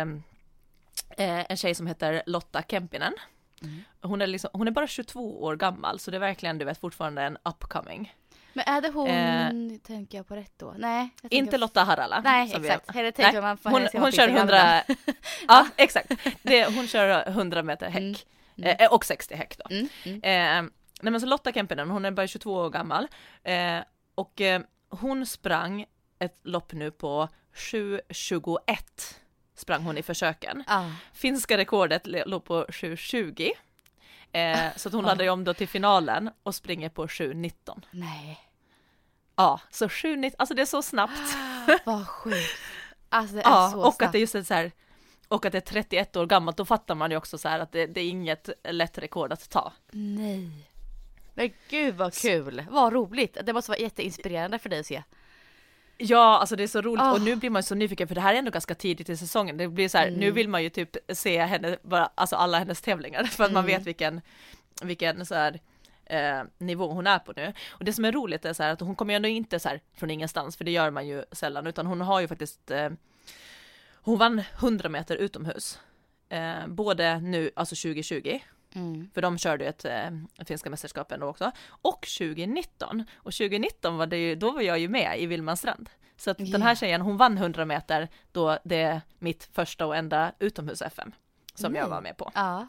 eh, 1.18 1.46
en 1.52 1.58
tjej 1.58 1.76
som 1.76 1.88
heter 1.88 2.24
Lotta 2.26 2.64
Kempinen. 2.68 3.14
Mm. 3.62 3.84
Hon 4.02 4.22
är, 4.22 4.28
liksom, 4.28 4.50
hon 4.54 4.68
är 4.68 4.72
bara 4.72 4.88
22 4.88 5.44
år 5.44 5.56
gammal 5.56 6.00
så 6.00 6.12
det 6.12 6.18
är 6.18 6.22
verkligen 6.22 6.58
du 6.58 6.66
vet 6.66 6.78
fortfarande 6.78 7.22
en 7.22 7.38
upcoming. 7.46 8.16
Men 8.54 8.64
är 8.68 8.82
det 8.82 8.90
hon, 8.90 9.08
Eh, 9.08 9.78
tänker 9.84 10.18
jag 10.18 10.28
på 10.28 10.36
rätt 10.36 10.54
då? 10.58 10.74
Nej. 10.78 11.10
Inte 11.30 11.52
på- 11.52 11.58
Lotta 11.58 11.84
Harala. 11.84 12.22
Nej, 12.24 12.54
exakt. 12.56 12.92
Hellre 12.92 13.12
tänker 13.12 13.34
Nej, 13.34 13.42
man 13.42 13.58
på 13.58 13.70
hon, 13.70 13.82
henne 13.82 14.00
hon 14.00 14.12
kör 14.12 14.28
på 14.28 14.38
100, 14.38 14.82
ja 15.48 15.68
exakt. 15.76 16.12
Det, 16.44 16.66
hon 16.76 16.88
kör 16.88 17.28
100 17.28 17.64
meter 17.64 17.90
häck. 17.90 18.26
Mm. 18.58 18.76
Eh, 18.80 18.94
och 18.94 19.06
60 19.06 19.36
häck 19.36 19.58
då. 19.58 19.76
Mm, 19.76 19.88
mm. 20.06 20.16
Eh, 20.16 20.72
nej 21.02 21.12
men 21.12 21.22
så 21.22 21.28
Lotta 21.28 21.52
Kempinen, 21.52 21.90
hon 21.90 22.06
är 22.06 22.12
bara 22.12 22.28
22 22.28 22.54
år 22.54 22.70
gammal 22.70 23.08
eh, 23.44 23.78
och 24.16 24.42
eh, 24.42 24.62
hon 24.90 25.26
sprang 25.26 25.86
ett 26.20 26.40
lopp 26.44 26.74
nu 26.74 26.92
på 26.92 27.30
7.21 27.54 29.16
sprang 29.56 29.84
hon 29.84 29.98
i 29.98 30.04
försöken. 30.04 30.64
Ah. 30.68 30.86
Finska 31.14 31.58
rekordet 31.58 32.08
låg 32.08 32.44
på 32.44 32.66
7.20 32.66 33.52
eh, 34.32 34.70
så 34.76 34.90
att 34.90 34.94
hon 34.94 35.06
laddar 35.06 35.24
ju 35.26 35.30
om 35.32 35.44
då 35.44 35.54
till 35.54 35.68
finalen 35.68 36.30
och 36.44 36.56
springer 36.56 36.90
på 36.90 37.08
7.19. 37.08 37.82
Nej. 37.92 38.40
Ja, 39.36 39.60
så 39.70 39.88
7.19, 39.88 40.34
alltså 40.38 40.56
det 40.56 40.62
är 40.62 40.66
så 40.66 40.82
snabbt. 40.82 41.36
Vad 41.86 42.08
sjukt. 42.08 42.38
Alltså 43.10 43.36
det 43.36 43.42
är 43.42 43.50
Ja, 43.50 43.70
så 43.74 43.78
och 43.80 43.94
snabbt. 43.94 44.02
att 44.08 44.12
det 44.12 44.20
just 44.20 44.36
är 44.36 44.44
så 44.44 44.54
här 44.54 44.72
och 45.28 45.46
att 45.46 45.52
det 45.52 45.58
är 45.58 45.62
31 45.62 46.16
år 46.16 46.26
gammalt, 46.26 46.58
då 46.58 46.66
fattar 46.66 46.96
man 46.96 47.12
ju 47.12 47.18
också 47.18 47.38
så 47.38 47.50
här 47.50 47.60
att 47.60 47.72
det, 47.72 47.86
det 47.86 48.02
är 48.02 48.10
inget 48.10 48.50
lätt 48.64 48.98
rekord 48.98 49.34
att 49.34 49.50
ta. 49.50 49.74
Nej. 49.92 50.68
Men 51.34 51.50
gud 51.70 51.96
vad 51.96 52.14
kul. 52.14 52.66
Vad 52.70 52.94
roligt. 52.94 53.38
Det 53.44 53.54
måste 53.54 53.72
vara 53.72 53.80
jätteinspirerande 53.80 54.60
för 54.60 54.70
dig 54.70 54.80
att 54.80 54.86
se. 54.86 55.04
Ja, 55.98 56.38
alltså 56.40 56.56
det 56.56 56.64
är 56.64 56.68
så 56.68 56.82
roligt 56.82 57.02
Ah. 57.04 57.12
och 57.14 57.22
nu 57.22 57.36
blir 57.36 57.50
man 57.50 57.64
så 57.64 57.76
nyfiken 57.76 58.08
för 58.08 58.16
det 58.16 58.22
här 58.22 58.34
är 58.34 58.38
ändå 58.40 58.52
ganska 58.52 58.76
tidigt 58.76 59.10
i 59.10 59.18
säsongen. 59.18 59.58
Det 59.58 59.68
blir 59.68 59.90
så 59.90 59.98
här, 59.98 60.10
nu 60.12 60.24
Mm. 60.26 60.34
vill 60.34 60.50
man 60.50 60.64
ju 60.64 60.70
typ 60.70 60.98
se 61.14 61.42
henne, 61.46 61.78
bara, 61.82 62.12
alltså 62.16 62.36
alla 62.36 62.60
hennes 62.60 62.82
tävlingar 62.82 63.24
för 63.38 63.44
att 63.44 63.52
man 63.52 63.64
Mm. 63.66 63.78
vet 63.78 63.88
vilken, 63.88 64.22
vilken 64.84 65.26
så 65.26 65.36
här 65.36 65.60
eh, 66.06 66.44
nivå 66.58 66.88
hon 66.92 67.08
är 67.08 67.20
på 67.20 67.34
nu. 67.36 67.54
Och 67.70 67.86
det 67.86 67.94
som 67.94 68.06
är 68.06 68.12
roligt 68.12 68.46
är 68.46 68.54
så 68.54 68.64
här 68.64 68.70
att 68.74 68.80
hon 68.80 68.96
kommer 68.96 69.14
ju 69.14 69.16
ändå 69.16 69.28
inte 69.30 69.60
så 69.60 69.70
här 69.70 69.82
från 69.96 70.12
ingenstans, 70.12 70.58
för 70.58 70.64
det 70.66 70.72
gör 70.72 70.90
man 70.92 71.08
ju 71.08 71.24
sällan, 71.32 71.68
utan 71.68 71.86
hon 71.86 72.02
har 72.02 72.20
ju 72.22 72.28
faktiskt 72.28 72.72
eh, 72.72 72.90
hon 74.04 74.18
vann 74.18 74.42
100 74.60 74.90
meter 74.90 75.16
utomhus. 75.16 75.80
Eh, 76.30 76.68
både 76.68 77.20
nu, 77.20 77.52
alltså 77.56 77.76
2020, 77.76 78.40
Mm. 78.76 79.10
för 79.14 79.22
de 79.22 79.38
körde 79.38 79.64
ju 79.64 79.70
ett 79.70 79.86
eh, 79.86 80.10
finska 80.46 80.70
mästerskapen 80.70 81.20
då 81.20 81.28
också, 81.28 81.52
och 81.68 82.08
2019. 82.18 83.04
Och 83.16 83.34
2019 83.34 83.98
var 83.98 84.06
det 84.08 84.18
ju, 84.18 84.36
då 84.36 84.52
var 84.52 84.62
jag 84.62 84.80
ju 84.80 84.88
med 84.90 85.20
i 85.20 85.26
Vildmanstrand. 85.26 85.90
Så 86.18 86.32
att 86.32 86.38
den 86.38 86.62
här 86.62 86.76
tjejen, 86.76 87.02
hon 87.02 87.18
vann 87.18 87.38
100 87.38 87.66
meter 87.66 88.10
då 88.32 88.58
det 88.64 88.82
är 88.82 89.02
mitt 89.20 89.50
första 89.54 89.86
och 89.86 89.96
enda 89.96 90.32
utomhus-FM 90.40 91.12
som 91.56 91.76
jag 91.76 91.82
Mm. 91.82 91.90
var 91.96 92.02
med 92.02 92.18
på. 92.18 92.32
Ja. 92.36 92.68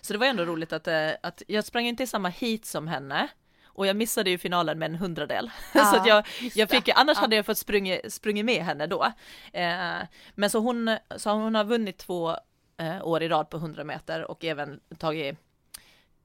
Så 0.00 0.12
det 0.12 0.18
var 0.18 0.26
ändå 0.26 0.44
roligt 0.44 0.72
att, 0.72 0.86
eh, 0.88 1.10
att 1.22 1.42
jag 1.46 1.64
sprang 1.64 1.86
inte 1.86 2.02
i 2.02 2.06
samma 2.06 2.28
heat 2.28 2.64
som 2.64 2.88
henne 2.88 3.28
och 3.64 3.86
jag 3.86 3.96
missade 3.96 4.30
ju 4.30 4.38
finalen 4.38 4.78
med 4.78 4.86
en 4.86 4.94
hundradel. 4.94 5.50
Ja, 5.74 5.84
så 5.92 5.96
att 5.96 6.06
jag, 6.06 6.26
jag 6.54 6.70
fick, 6.70 6.84
det. 6.84 6.92
annars 6.92 7.16
Ja. 7.16 7.20
hade 7.20 7.36
jag 7.36 7.46
fått 7.46 7.58
sprungit 7.58 8.12
sprungit 8.12 8.44
med 8.44 8.64
henne 8.64 8.86
då. 8.86 9.04
Eh, 9.52 9.98
men 10.34 10.50
så 10.50 10.58
hon, 10.58 10.96
så 11.16 11.30
hon 11.30 11.54
har 11.54 11.64
vunnit 11.64 11.98
två 11.98 12.36
eh, 12.76 13.04
år 13.06 13.22
i 13.22 13.28
rad 13.28 13.50
på 13.50 13.56
100 13.56 13.84
meter 13.84 14.30
och 14.30 14.44
även 14.44 14.80
tagit 14.98 15.38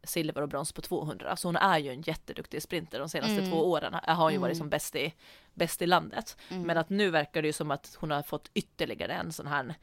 silver 0.04 0.42
och 0.42 0.50
brons 0.50 0.72
på 0.72 0.82
200. 0.82 1.36
Så 1.36 1.48
hon 1.48 1.56
är 1.56 1.80
ju 1.80 1.92
en 1.92 2.02
jätteduktig 2.02 2.62
sprinter 2.62 3.00
de 3.00 3.10
senaste 3.10 3.34
Mm. 3.38 3.52
två 3.52 3.72
åren. 3.72 3.94
Har 4.04 4.16
hon 4.16 4.32
ju 4.34 4.38
varit 4.38 4.52
Mm. 4.56 4.60
som 4.60 4.70
bäst 4.70 4.96
i, 4.96 5.14
bäst 5.54 5.82
i 5.82 5.86
landet. 5.86 6.38
Mm. 6.50 6.64
Men 6.64 6.78
att 6.78 6.90
nu 6.90 7.10
verkar 7.10 7.42
det 7.42 7.48
ju 7.48 7.54
som 7.54 7.72
att 7.72 7.98
hon 8.00 8.12
har 8.12 8.22
fått 8.22 8.52
ytterligare 8.54 9.14
en 9.14 9.32
sån 9.32 9.48
här 9.48 9.76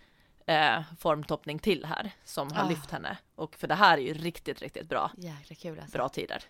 eh, 0.47 0.83
formtoppning 0.99 1.59
till 1.59 1.85
här 1.85 2.11
som 2.25 2.53
har 2.53 2.65
Ah. 2.65 2.69
lyft 2.69 2.91
henne. 2.91 3.17
Och 3.35 3.57
för 3.57 3.67
det 3.69 3.75
här 3.75 3.99
är 3.99 4.03
ju 4.03 4.15
riktigt, 4.15 4.63
riktigt 4.63 4.89
bra, 4.89 5.11
Jäkla 5.17 5.55
kul 5.57 5.81
alltså. 5.81 5.99
bra 5.99 6.09
tider. 6.09 6.43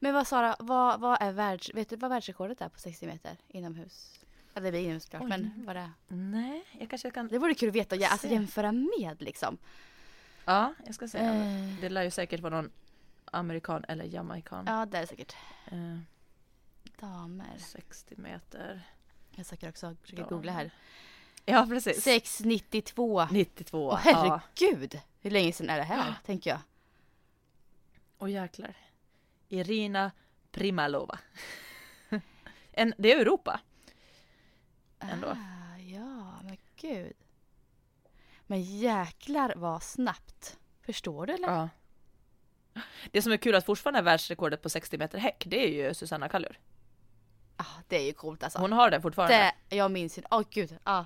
Men 0.00 0.14
vad 0.14 0.26
Sara, 0.26 0.56
vad, 0.58 1.00
vad 1.00 1.22
är 1.22 1.32
världs, 1.32 1.70
vet 1.74 1.88
du 1.88 1.96
vad 1.96 2.10
världsrekordet 2.10 2.60
är 2.60 2.68
på 2.68 2.78
60 2.78 3.06
meter 3.06 3.36
inomhus? 3.48 4.20
Ja 4.54 4.60
det 4.60 4.70
blir 4.70 4.80
inomhus 4.80 5.06
klart, 5.06 5.22
Oj. 5.22 5.28
men 5.28 5.52
vad 5.66 5.76
det. 5.76 5.90
Nej, 6.08 6.64
jag 6.78 6.90
kanske 6.90 7.10
kan... 7.10 7.28
Det 7.28 7.38
vore 7.38 7.54
kul 7.54 7.68
att 7.68 7.74
veta 7.74 7.96
ja, 7.96 8.08
alltså 8.08 8.26
jämföra 8.28 8.72
med 8.72 9.16
liksom. 9.18 9.58
Ja, 10.44 10.74
jag 10.86 10.94
ska 10.94 11.08
säga. 11.08 11.34
Eh. 11.34 11.80
Det 11.80 11.88
lär 11.88 12.02
ju 12.02 12.10
säkert 12.10 12.40
vara 12.40 12.56
någon 12.56 12.70
amerikan 13.24 13.84
eller 13.88 14.04
jamaican. 14.04 14.64
Ja 14.66 14.86
det 14.86 14.98
är 14.98 15.00
det 15.00 15.06
säkert. 15.06 15.36
Eh, 15.70 15.98
Damer. 17.00 17.58
60 17.58 18.14
meter. 18.16 18.82
Jag 19.30 19.46
söker 19.46 19.68
också, 19.68 19.96
försöker 20.02 20.22
Damer. 20.22 20.36
googla 20.36 20.52
här. 20.52 20.70
Ja, 21.44 21.66
precis. 21.68 22.02
692. 22.02 23.26
92. 23.30 23.88
Åh 23.88 24.00
ja. 24.04 24.40
herregud! 24.56 25.00
Hur 25.20 25.30
länge 25.30 25.52
sedan 25.52 25.70
är 25.70 25.76
det 25.76 25.84
här, 25.84 26.14
tänker 26.26 26.50
jag. 26.50 26.60
Och 28.18 28.30
jäklar. 28.30 28.74
Irina 29.48 30.10
Primalova. 30.50 31.18
en, 32.72 32.94
det 32.98 33.12
är 33.12 33.20
Europa. 33.20 33.60
Ändå. 35.00 35.28
Ah, 35.28 35.78
ja, 35.78 36.40
men 36.42 36.56
gud. 36.76 37.12
Men 38.46 38.62
jäklar 38.62 39.52
vad 39.56 39.82
snabbt. 39.82 40.58
Förstår 40.82 41.26
du 41.26 41.32
eller? 41.32 41.48
Ja. 41.48 41.68
Det 43.10 43.22
som 43.22 43.32
är 43.32 43.36
kul 43.36 43.54
att 43.54 43.66
fortfarande 43.66 43.98
är 43.98 44.02
världsrekordet 44.02 44.62
på 44.62 44.68
60 44.68 44.98
meter 44.98 45.18
häck, 45.18 45.44
det 45.46 45.64
är 45.64 45.68
ju 45.68 45.94
Susanna 45.94 46.28
Kallur. 46.28 46.58
Ah, 47.56 47.64
det 47.88 47.96
är 47.96 48.02
ju 48.06 48.12
coolt 48.12 48.42
alltså. 48.42 48.58
Hon 48.58 48.72
har 48.72 48.90
det 48.90 49.00
fortfarande. 49.00 49.52
det, 49.68 49.76
jag 49.76 49.90
minns 49.90 50.18
inte. 50.18 50.28
Åh 50.30 50.42
gud. 50.50 50.76
Ah. 50.84 51.04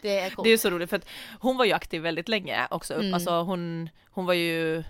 Det 0.00 0.18
är 0.18 0.30
coolt. 0.30 0.44
Det 0.44 0.50
är 0.50 0.58
så 0.58 0.70
roligt 0.70 0.90
för 0.90 0.96
att 0.96 1.08
hon 1.40 1.56
var 1.56 1.64
ju 1.64 1.72
aktiv 1.72 2.02
väldigt 2.02 2.28
länge 2.28 2.66
också. 2.70 2.94
Mm. 2.94 3.14
Alltså 3.14 3.42
hon, 3.42 3.90
hon 4.10 4.26
var 4.26 4.34
ju 4.34 4.84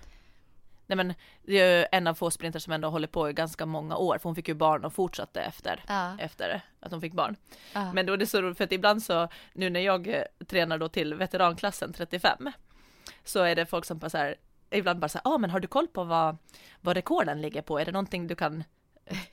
Nej 0.91 0.97
men 0.97 1.13
det 1.45 1.59
är 1.59 1.79
ju 1.79 1.85
en 1.91 2.07
av 2.07 2.13
få 2.13 2.31
sprinter 2.31 2.59
som 2.59 2.73
ändå 2.73 2.89
håller 2.89 3.07
på 3.07 3.29
i 3.29 3.33
ganska 3.33 3.65
många 3.65 3.95
år 3.97 4.17
för 4.17 4.23
hon 4.29 4.35
fick 4.35 4.47
ju 4.47 4.53
barn 4.53 4.85
och 4.85 4.93
fortsatte 4.93 5.41
efter, 5.41 5.83
Ja, 5.87 6.17
efter 6.19 6.61
att 6.79 6.91
hon 6.91 7.01
fick 7.01 7.13
barn. 7.13 7.35
ja. 7.73 7.93
Men 7.93 8.05
då 8.05 8.13
är 8.13 8.17
det 8.17 8.27
så 8.27 8.41
roligt 8.41 8.57
för 8.57 8.63
att 8.63 8.71
ibland 8.71 9.03
så 9.03 9.27
nu 9.53 9.69
när 9.69 9.79
jag 9.79 10.07
eh, 10.07 10.23
tränar 10.47 10.77
då 10.77 10.89
till 10.89 11.13
veteranklassen 11.13 11.93
35 11.93 12.51
så 13.23 13.39
är 13.43 13.55
det 13.55 13.65
folk 13.65 13.85
som 13.85 13.97
bara 13.97 14.09
så 14.09 14.17
här 14.17 14.35
ibland 14.69 14.99
bara 14.99 15.09
så 15.09 15.19
här, 15.23 15.33
ah, 15.33 15.37
men 15.37 15.49
har 15.49 15.59
du 15.59 15.67
koll 15.67 15.87
på 15.87 16.03
vad, 16.03 16.37
vad 16.81 16.95
rekorden 16.95 17.41
ligger 17.41 17.61
på? 17.61 17.79
Är 17.79 17.85
det 17.85 17.91
någonting 17.91 18.27
du 18.27 18.35
kan, 18.35 18.63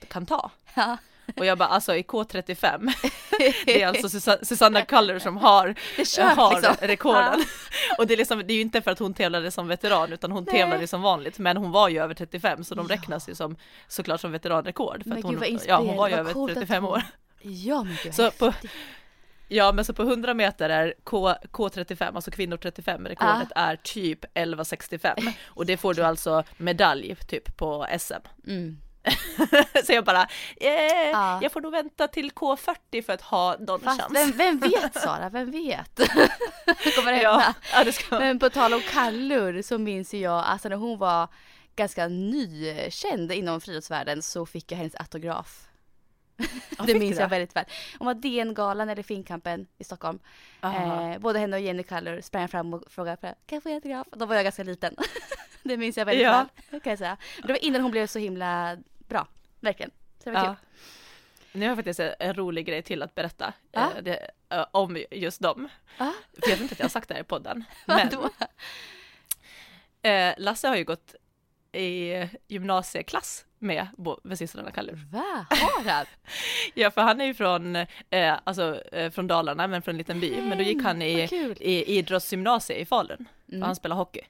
kan 0.07 0.25
ta? 0.25 0.51
Ja. 0.75 0.97
Och 1.37 1.45
jag 1.45 1.57
bara 1.57 1.69
alltså 1.69 1.95
i 1.95 2.01
K35 2.03 2.91
det 3.65 3.81
är 3.81 3.87
alltså 3.87 4.07
Susa- 4.07 4.45
Susanna 4.45 4.81
Kallur 4.81 5.19
som 5.19 5.37
har 5.37 5.75
kört 6.05 6.37
har 6.37 6.53
liksom. 6.55 6.75
rekorden. 6.87 7.43
Och 7.97 8.07
det 8.07 8.13
är, 8.13 8.17
liksom, 8.17 8.39
det 8.47 8.53
är 8.53 8.55
ju 8.55 8.61
inte 8.61 8.81
för 8.81 8.91
att 8.91 8.99
hon 8.99 9.13
tävlade 9.13 9.51
som 9.51 9.67
veteran 9.67 10.13
utan 10.13 10.31
hon 10.31 10.43
Nej. 10.51 10.55
tävlade 10.61 10.87
som 10.87 11.01
vanligt 11.01 11.39
men 11.39 11.57
hon 11.57 11.71
var 11.71 11.89
ju 11.89 12.01
över 12.03 12.13
35 12.13 12.63
så 12.63 12.75
de 12.75 12.85
Ja. 12.89 12.95
räknas 12.95 13.29
ju 13.29 13.35
som 13.35 13.55
såklart 13.87 14.21
som 14.21 14.31
veteranrekord. 14.31 15.03
För 15.03 15.09
Men 15.09 15.17
gud, 15.17 15.25
hon, 15.25 15.35
vad 15.39 15.59
ja, 15.67 15.77
hon 15.77 15.97
var 15.97 16.07
ju 16.09 16.15
över 16.15 16.33
coolt 16.33 16.51
att 16.51 16.57
35 16.57 16.83
hon- 16.83 16.93
år. 16.93 17.01
Ja 17.41 17.83
men 17.83 17.97
gud 18.03 18.15
Så 18.15 18.31
på-. 18.31 18.53
Ja 19.51 19.71
men 19.71 19.85
så 19.85 19.93
på 19.93 20.01
100 20.03 20.33
meter 20.33 20.69
är 20.69 20.93
K, 21.03 21.29
K35, 21.51 22.15
alltså 22.15 22.31
kvinnor 22.31 22.57
35, 22.57 23.07
rekordet 23.07 23.51
är 23.55 23.75
typ 23.75 24.25
11,65 24.33 25.33
och 25.45 25.65
det 25.65 25.77
får 25.77 25.93
du 25.93 26.03
alltså 26.03 26.43
medalj 26.57 27.15
typ 27.27 27.57
på 27.57 27.87
SM. 27.99 28.13
Mm. 28.47 28.77
så 29.85 29.93
jag 29.93 30.05
bara, 30.05 30.27
eh, 30.57 31.09
Ja. 31.11 31.39
jag 31.41 31.51
får 31.51 31.61
nog 31.61 31.71
vänta 31.71 32.07
till 32.07 32.31
K40 32.31 33.01
för 33.01 33.13
att 33.13 33.21
ha 33.21 33.55
någon 33.59 33.79
Fast 33.81 34.01
chans. 34.01 34.13
vem, 34.13 34.31
vem 34.31 34.59
vet 34.59 34.95
Sara, 35.01 35.29
vem 35.29 35.51
vet? 35.51 35.95
Kommer 36.95 37.11
det 37.11 37.17
hända? 37.17 37.21
ja, 37.21 37.53
ja, 37.73 37.83
det 37.83 38.11
Men 38.11 38.39
på 38.39 38.49
tal 38.49 38.73
om 38.73 38.81
Kallur 38.81 39.61
så 39.61 39.77
minns 39.77 40.13
jag, 40.13 40.43
alltså 40.45 40.69
när 40.69 40.75
hon 40.75 40.97
var 40.97 41.27
ganska 41.75 42.07
nykänd 42.07 43.31
inom 43.31 43.61
friidrottsvärlden 43.61 44.21
så 44.21 44.45
fick 44.45 44.71
jag 44.71 44.77
hennes 44.77 44.95
autograf. 44.95 45.65
Ja, 46.77 46.83
det 46.87 46.99
minns 46.99 47.15
du 47.15 47.21
jag 47.21 47.29
väldigt 47.29 47.55
väl. 47.55 47.65
Hon 47.97 48.05
var 48.05 48.13
DN-galan 48.13 48.89
eller 48.89 49.03
Finnkampen 49.03 49.67
i 49.77 49.83
Stockholm. 49.83 50.19
Eh, 50.61 51.17
både 51.19 51.39
henne 51.39 51.55
och 51.57 51.61
Jenny 51.61 51.83
Kallur 51.83 52.21
sprang 52.21 52.47
fram 52.47 52.73
och 52.73 52.83
frågade 52.91 53.17
kan 53.21 53.35
jag 53.55 53.63
få 53.63 53.69
en 53.69 53.75
autograf? 53.75 54.07
Då 54.11 54.25
var 54.25 54.35
jag 54.35 54.43
ganska 54.43 54.63
liten. 54.63 54.95
det 55.63 55.77
minns 55.77 55.97
jag 55.97 56.05
väldigt 56.05 56.23
Ja. 56.23 56.47
väl. 56.69 56.81
Kan 56.81 56.89
jag 56.91 56.99
säga. 56.99 57.17
Men 57.37 57.47
det 57.47 57.53
var 57.53 57.63
innan 57.65 57.81
hon 57.81 57.91
blev 57.91 58.07
så 58.07 58.19
himla 58.19 58.77
bra. 59.07 59.27
Verkligen. 59.59 59.91
Så 60.23 60.29
det 60.29 60.35
var 60.35 60.45
Ja. 60.45 60.55
kul. 60.55 60.55
Nu 61.51 61.59
har 61.65 61.67
jag 61.69 61.77
faktiskt 61.77 61.99
en- 61.99 62.33
rolig 62.33 62.65
grej 62.65 62.81
till 62.81 63.03
att 63.03 63.15
berätta 63.15 63.53
Ja. 63.71 63.91
eh, 63.97 64.03
det, 64.03 64.29
eh, 64.49 64.65
om 64.71 65.03
just 65.11 65.41
dem. 65.41 65.69
Ja. 65.97 66.13
För 66.33 66.49
jag 66.49 66.55
vet 66.57 66.61
inte 66.61 66.73
att 66.73 66.79
jag 66.79 66.83
har 66.85 66.89
sagt 66.89 67.07
det 67.07 67.13
här 67.13 67.21
i 67.21 67.23
podden. 67.23 67.63
Men 67.85 68.09
eh, 70.01 70.33
Lasse 70.37 70.67
har 70.67 70.75
ju 70.75 70.83
gått 70.83 71.15
i 71.71 72.13
gymnasieklass 72.47 73.45
med, 73.59 73.87
med 74.23 74.37
systrarna 74.37 74.71
Kallur. 74.71 74.99
Va? 75.11 75.45
Har 75.49 75.89
han? 75.89 76.05
Ja, 76.73 76.91
för 76.91 77.01
han 77.01 77.21
är 77.21 77.25
ju 77.25 77.33
från, 77.33 77.75
eh, 77.75 77.85
alltså, 78.43 78.81
eh, 78.91 79.11
från 79.11 79.27
Dalarna, 79.27 79.67
men 79.67 79.81
från 79.81 79.93
en 79.93 79.97
liten 79.97 80.19
by. 80.19 80.41
Men 80.41 80.57
då 80.57 80.63
gick 80.63 80.83
han 80.83 81.01
i, 81.01 81.21
i 81.59 81.97
idrottsgymnasie 81.97 82.77
i 82.77 82.85
Falun. 82.85 83.25
Mm. 83.49 83.61
Och 83.61 83.65
han 83.67 83.75
spelade 83.75 83.99
hockey. 83.99 84.21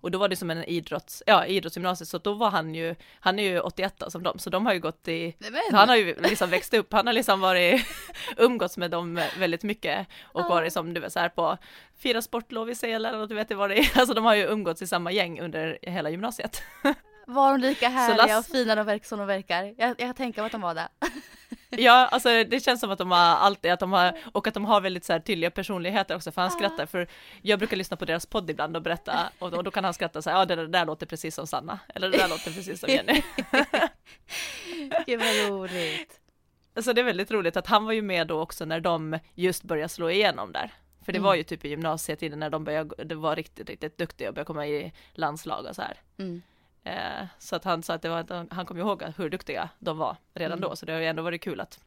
Och 0.00 0.10
då 0.10 0.18
var 0.18 0.28
det 0.28 0.36
som 0.36 0.50
en 0.50 0.64
idrotts, 0.64 1.22
ja, 1.26 1.46
idrottsgymnasiet, 1.46 2.08
så 2.08 2.18
då 2.18 2.32
var 2.32 2.50
han 2.50 2.74
ju, 2.74 2.94
han 3.20 3.38
är 3.38 3.42
ju 3.42 3.60
81 3.60 4.02
som 4.08 4.22
dem, 4.22 4.38
så 4.38 4.50
de 4.50 4.66
har 4.66 4.72
ju 4.74 4.80
gått 4.80 5.08
i, 5.08 5.36
han 5.72 5.88
har 5.88 5.96
ju 5.96 6.14
liksom 6.20 6.50
växt 6.50 6.74
upp, 6.74 6.92
han 6.92 7.06
har 7.06 7.14
liksom 7.14 7.40
varit, 7.40 7.86
umgåtts 8.36 8.76
med 8.76 8.90
dem 8.90 9.20
väldigt 9.38 9.62
mycket 9.62 10.06
och 10.22 10.40
Ja. 10.40 10.48
varit 10.48 10.72
som 10.72 10.94
du 10.94 11.00
vet 11.00 11.12
så 11.12 11.20
här 11.20 11.28
på 11.28 11.56
fyra 11.98 12.22
sportlov 12.22 12.70
i 12.70 12.74
Sälen 12.74 13.20
och 13.20 13.28
du 13.28 13.34
vet 13.34 13.48
det 13.48 13.54
var 13.54 13.68
det, 13.68 13.90
alltså 13.96 14.14
de 14.14 14.24
har 14.24 14.34
ju 14.34 14.42
umgåtts 14.44 14.82
i 14.82 14.86
samma 14.86 15.12
gäng 15.12 15.40
under 15.40 15.78
hela 15.82 16.10
gymnasiet. 16.10 16.62
Var 17.30 17.52
de 17.52 17.60
lika 17.60 17.88
härliga 17.88 18.26
Lasse- 18.26 18.38
och 18.38 18.46
fina 18.46 18.74
de 18.74 18.86
verk 18.86 19.04
som 19.04 19.18
de 19.18 19.26
verkar? 19.26 19.74
Jag, 19.78 19.94
jag 19.98 20.18
mig 20.18 20.32
att 20.38 20.52
de 20.52 20.60
var 20.60 20.74
det. 20.74 20.88
Ja, 21.70 22.06
alltså 22.06 22.28
det 22.44 22.60
känns 22.60 22.80
som 22.80 22.90
att 22.90 22.98
de 22.98 23.10
har 23.10 23.18
alltid, 23.18 23.70
att 23.70 23.80
de 23.80 23.92
har, 23.92 24.18
och 24.32 24.46
att 24.46 24.54
de 24.54 24.64
har 24.64 24.80
väldigt 24.80 25.04
så 25.04 25.12
här 25.12 25.20
tydliga 25.20 25.50
personligheter 25.50 26.16
också, 26.16 26.32
för 26.32 26.42
han 26.42 26.50
skrattar, 26.50 26.86
för 26.86 27.08
jag 27.42 27.58
brukar 27.58 27.76
lyssna 27.76 27.96
på 27.96 28.04
deras 28.04 28.26
podd 28.26 28.50
ibland 28.50 28.76
och 28.76 28.82
berätta, 28.82 29.32
och 29.38 29.50
då, 29.50 29.56
och 29.56 29.64
då 29.64 29.70
kan 29.70 29.84
han 29.84 29.94
skratta 29.94 30.22
så 30.22 30.30
här, 30.30 30.38
ja 30.38 30.44
det 30.44 30.66
där 30.66 30.86
låter 30.86 31.06
precis 31.06 31.34
som 31.34 31.46
Sanna, 31.46 31.78
eller 31.94 32.10
det 32.10 32.16
där 32.18 32.28
låter 32.28 32.50
precis 32.52 32.80
som 32.80 32.88
Jenny. 32.88 33.22
Gud 35.06 35.20
vad 35.20 35.50
roligt. 35.50 36.20
Så 36.80 36.92
det 36.92 37.00
är 37.00 37.04
väldigt 37.04 37.30
roligt 37.30 37.56
att 37.56 37.66
han 37.66 37.84
var 37.84 37.92
ju 37.92 38.02
med 38.02 38.26
då 38.26 38.40
också 38.40 38.64
när 38.64 38.80
de 38.80 39.18
just 39.34 39.62
började 39.62 39.88
slå 39.88 40.10
igenom 40.10 40.52
där. 40.52 40.72
För 41.04 41.12
det 41.12 41.18
Mm. 41.18 41.26
var 41.26 41.34
ju 41.34 41.42
typ 41.42 41.64
i 41.64 41.68
gymnasietiden 41.68 42.38
när 42.38 42.50
de 42.50 42.64
började, 42.64 43.04
det 43.04 43.14
var 43.14 43.36
riktigt, 43.36 43.70
riktigt 43.70 43.98
duktiga 43.98 44.28
och 44.28 44.34
började 44.34 44.46
komma 44.46 44.66
i 44.66 44.92
landslag 45.12 45.66
och 45.66 45.76
så 45.76 45.82
här. 45.82 45.96
Mm. 46.18 46.42
Eh, 46.88 47.26
så 47.38 47.56
att 47.56 47.64
han 47.64 47.82
sa 47.82 47.94
att 47.94 48.02
det 48.02 48.08
var, 48.08 48.46
han 48.54 48.66
kom 48.66 48.78
ihåg 48.78 49.02
hur 49.16 49.30
duktiga 49.30 49.68
de 49.78 49.98
var 49.98 50.16
redan 50.34 50.58
Mm. 50.58 50.70
då, 50.70 50.76
så 50.76 50.86
det 50.86 50.92
har 50.92 51.00
ju 51.00 51.06
ändå 51.06 51.22
varit 51.22 51.42
kul 51.42 51.60
att 51.60 51.80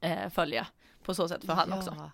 eh, 0.00 0.28
följa 0.30 0.66
på 1.04 1.14
så 1.14 1.28
sätt 1.28 1.44
för 1.44 1.52
han 1.52 1.72
också. 1.72 2.10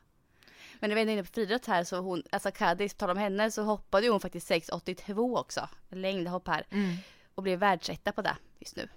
Men 0.81 0.91
när 0.91 0.95
vi 0.95 1.03
är 1.03 1.07
inne 1.09 1.23
på 1.23 1.33
friidrott 1.33 1.67
här 1.67 1.85
så 1.85 1.97
hon, 1.99 2.23
alltså 2.33 2.51
Kadis, 2.51 2.95
på 2.95 2.99
tal 2.99 3.11
om 3.11 3.17
henne 3.17 3.51
så 3.51 3.63
hoppade 3.63 4.09
hon 4.09 4.21
faktiskt 4.21 4.51
6,82 4.51 5.39
också. 5.39 5.69
Längdhopp 5.89 6.49
här. 6.49 6.67
Mm. 6.71 6.97
Och 7.35 7.43
blev 7.43 7.59
världsetta 7.59 8.13
på 8.13 8.23
det 8.23 8.37
just 8.59 8.77
nu. 8.77 8.89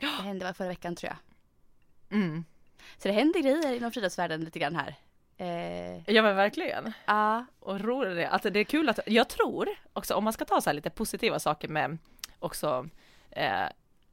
Det 0.00 0.06
hände 0.06 0.44
var 0.44 0.52
förra 0.52 0.68
veckan 0.68 0.96
tror 0.96 1.12
jag. 1.12 1.18
Mm. 2.18 2.44
Så 2.98 3.08
det 3.08 3.14
händer 3.14 3.40
grejer 3.40 3.72
inom 3.76 3.90
friidrottsvärlden 3.92 4.44
lite 4.44 4.58
grann 4.58 4.76
här. 4.76 4.94
Eh, 5.38 6.14
Ja 6.14 6.22
men 6.22 6.36
verkligen. 6.36 6.92
ja. 7.06 7.46
Och 7.60 7.80
roligt 7.80 8.16
det, 8.16 8.28
att 8.28 8.42
det 8.42 8.60
är 8.60 8.64
kul 8.64 8.88
att, 8.88 8.98
jag 9.06 9.28
tror 9.28 9.68
också 9.92 10.14
om 10.14 10.24
man 10.24 10.32
ska 10.32 10.44
ta 10.44 10.60
så 10.60 10.70
här 10.70 10.74
lite 10.74 10.90
positiva 10.90 11.38
saker 11.38 11.68
med 11.68 11.98
också 12.38 12.88
eh, 13.30 13.64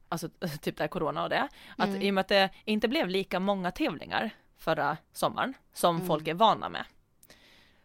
Alltså 0.08 0.28
typ 0.60 0.76
det 0.76 0.82
här 0.82 0.88
corona 0.88 1.22
och 1.22 1.28
det, 1.30 1.48
att 1.78 1.88
Mm. 1.88 2.02
i 2.02 2.10
och 2.10 2.14
med 2.14 2.20
att 2.20 2.28
det 2.28 2.50
inte 2.64 2.88
blev 2.88 3.08
lika 3.08 3.40
många 3.40 3.70
tävlingar 3.70 4.30
förra 4.58 4.96
sommaren 5.12 5.54
som 5.72 5.94
Mm. 5.96 6.06
folk 6.08 6.28
är 6.28 6.34
vana 6.34 6.68
med. 6.68 6.84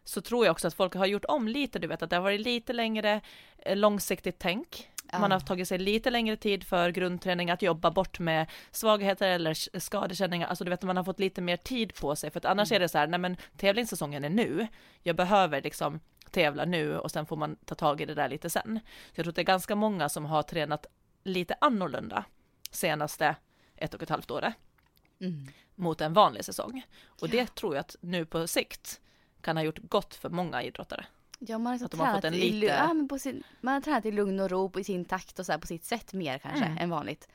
Så 0.03 0.21
tror 0.21 0.45
jag 0.45 0.51
också 0.51 0.67
att 0.67 0.73
folk 0.73 0.93
har 0.95 1.05
gjort 1.05 1.25
om 1.25 1.47
lite, 1.47 1.79
du 1.79 1.87
vet 1.87 2.01
att 2.01 2.09
det 2.09 2.15
har 2.15 2.23
varit 2.23 2.41
lite 2.41 2.73
längre 2.73 3.21
eh, 3.57 3.75
långsiktigt 3.77 4.39
tänk. 4.39 4.89
Man 5.11 5.31
Ja. 5.31 5.35
har 5.35 5.39
tagit 5.39 5.67
sig 5.67 5.77
lite 5.77 6.09
längre 6.09 6.35
tid 6.37 6.63
för 6.63 6.89
grundträning 6.91 7.49
att 7.51 7.61
jobba 7.61 7.91
bort 7.91 8.19
med 8.19 8.47
svagheter 8.71 9.27
eller 9.29 9.53
sk- 9.53 9.79
skadekänningar. 9.79 10.47
Alltså 10.47 10.63
du 10.63 10.69
vet, 10.69 10.81
man 10.83 10.97
har 10.97 11.03
fått 11.03 11.19
lite 11.19 11.41
mer 11.41 11.57
tid 11.57 11.95
på 11.95 12.15
sig. 12.15 12.31
För 12.31 12.37
att 12.39 12.45
annars 12.45 12.71
är 12.71 12.79
det 12.79 12.89
så 12.89 12.97
här, 12.97 13.07
nej 13.07 13.19
men 13.19 13.37
tävlingssäsongen 13.57 14.23
är 14.23 14.29
nu. 14.29 14.67
Jag 15.03 15.15
behöver 15.15 15.61
liksom 15.61 15.99
tävla 16.31 16.65
nu 16.65 16.97
och 16.97 17.11
sen 17.11 17.25
får 17.25 17.35
man 17.35 17.55
ta 17.55 17.75
tag 17.75 18.01
i 18.01 18.05
det 18.05 18.13
där 18.13 18.29
lite 18.29 18.49
sen. 18.49 18.79
Så 18.85 19.19
jag 19.19 19.23
tror 19.23 19.29
att 19.31 19.35
det 19.35 19.41
är 19.41 19.43
ganska 19.43 19.75
många 19.75 20.09
som 20.09 20.25
har 20.25 20.43
tränat 20.43 20.85
lite 21.23 21.55
annorlunda 21.61 22.25
senaste 22.71 23.35
ett 23.75 23.93
och 23.93 24.03
ett 24.03 24.09
halvt 24.09 24.31
året 24.31 24.53
Mm. 25.21 25.47
mot 25.75 26.01
en 26.01 26.13
vanlig 26.13 26.45
säsong. 26.45 26.85
Och 27.21 27.29
det 27.29 27.55
tror 27.55 27.75
jag 27.75 27.79
att 27.79 27.95
nu 28.01 28.25
på 28.25 28.47
sikt 28.47 29.01
kan 29.41 29.57
ha 29.57 29.63
gjort 29.63 29.77
gott 29.79 30.15
för 30.15 30.29
många 30.29 30.63
idrottare. 30.63 31.05
Ja, 31.39 31.57
man 31.57 31.65
har, 31.65 31.79
liksom 31.79 31.99
har 31.99 32.13
fått 32.13 32.21
tränat 32.21 32.23
en 32.25 32.33
i, 32.33 32.51
lite- 32.51 32.73
lu- 32.73 32.77
ja, 32.77 32.93
men 32.93 33.07
på 33.07 33.19
sin, 33.19 33.43
man 33.61 33.73
har 33.73 33.81
tränat 33.81 34.05
i 34.05 34.11
lugn 34.11 34.39
och 34.39 34.49
ro 34.49 34.71
i 34.79 34.83
sin 34.83 35.05
takt 35.05 35.39
och 35.39 35.45
så 35.45 35.51
här 35.51 35.59
på 35.59 35.67
sitt 35.67 35.85
sätt 35.85 36.13
mer 36.13 36.37
kanske 36.37 36.65
Mm. 36.65 36.77
än 36.77 36.89
vanligt. 36.89 37.27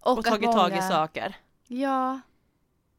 Och, 0.00 0.18
att 0.18 0.24
tagit 0.24 0.52
tag 0.52 0.68
i 0.70 0.74
många- 0.74 0.88
saker. 0.88 1.36
Ja. 1.66 2.20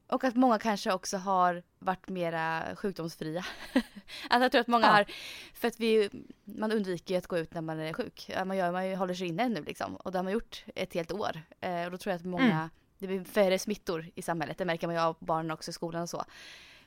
Och 0.08 0.24
att 0.24 0.36
många 0.36 0.60
kanske 0.60 0.94
också 0.94 1.18
har 1.18 1.64
varit 1.84 2.10
mera 2.10 2.76
sjukdomsfria. 2.76 3.46
alltså 3.74 4.44
jag 4.46 4.52
tror 4.52 4.62
att 4.62 4.68
många 4.68 4.86
Ja. 4.86 4.92
har, 4.92 5.06
för 5.54 5.68
att 5.68 5.80
vi, 5.80 6.10
man 6.44 6.72
undviker 6.72 7.14
ju 7.14 7.18
att 7.18 7.28
gå 7.28 7.38
ut 7.38 7.54
när 7.54 7.62
man 7.62 7.80
är 7.80 7.94
sjuk. 7.94 8.32
Man, 8.46 8.58
gör, 8.58 8.72
man 8.72 8.96
håller 8.96 9.14
sig 9.14 9.28
inne 9.28 9.50
nu 9.50 9.64
liksom. 9.64 9.96
Och 9.96 10.12
det 10.12 10.18
har 10.18 10.24
man 10.24 10.34
gjort 10.34 10.64
ett 10.76 10.94
helt 10.94 11.12
år. 11.12 11.42
Eh, 11.62 11.86
och 11.86 11.92
då 11.92 11.98
tror 11.98 12.12
jag 12.12 12.20
att 12.20 12.26
många, 12.26 12.44
Mm. 12.46 12.70
det 12.98 13.08
blir 13.08 13.24
färre 13.24 13.60
smittor 13.60 14.10
i 14.16 14.22
samhället. 14.22 14.58
Det 14.58 14.66
märker 14.66 14.88
man 14.88 14.96
ju 14.96 15.02
av 15.02 15.16
barnen 15.20 15.52
också 15.52 15.70
i 15.72 15.74
skolan 15.74 16.02
och 16.02 16.10
så. 16.10 16.24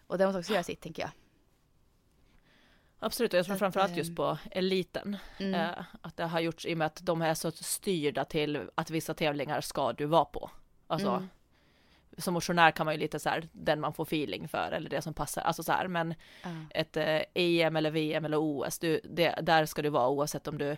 Och 0.06 0.18
det 0.18 0.26
måste 0.26 0.38
också 0.38 0.52
göra 0.52 0.62
sitt 0.62 0.80
tänker 0.80 1.02
jag. 1.02 1.10
Absolut, 2.98 3.32
och 3.32 3.38
jag 3.38 3.46
tror 3.46 3.56
framförallt 3.56 3.92
eh, 3.92 3.98
just 3.98 4.16
på 4.16 4.38
eliten. 4.50 5.16
Mm. 5.38 5.54
Eh, 5.54 5.84
att 6.00 6.16
det 6.16 6.24
har 6.24 6.40
gjorts 6.40 6.66
i 6.66 6.74
och 6.74 6.78
med 6.78 6.86
att 6.86 7.00
de 7.06 7.22
är 7.22 7.34
så 7.34 7.50
styrda 7.50 8.24
till 8.24 8.70
att 8.74 8.90
vissa 8.90 9.14
tävlingar 9.14 9.60
ska 9.60 9.92
du 9.92 10.04
vara 10.06 10.24
på. 10.24 10.50
Alltså, 10.86 11.08
Mm. 11.08 11.28
Som 12.18 12.34
motionär 12.34 12.70
kan 12.70 12.86
man 12.86 12.94
ju 12.94 13.00
lite 13.00 13.18
så 13.18 13.28
här, 13.28 13.48
den 13.52 13.80
man 13.80 13.92
får 13.94 14.02
feeling 14.04 14.48
för 14.48 14.72
eller 14.72 14.90
det 14.90 15.02
som 15.02 15.14
passar, 15.14 15.42
alltså 15.42 15.62
så 15.62 15.72
här, 15.72 15.88
men 15.88 16.14
Ja. 16.42 16.48
ett 16.70 16.96
eh, 16.96 17.20
EM 17.34 17.76
eller 17.76 17.90
VM 17.90 18.24
eller 18.24 18.36
OS, 18.40 18.78
du, 18.78 19.00
det, 19.04 19.38
där 19.42 19.66
ska 19.66 19.82
du 19.82 19.88
vara 19.88 20.08
oavsett 20.08 20.48
om 20.48 20.58
du, 20.58 20.76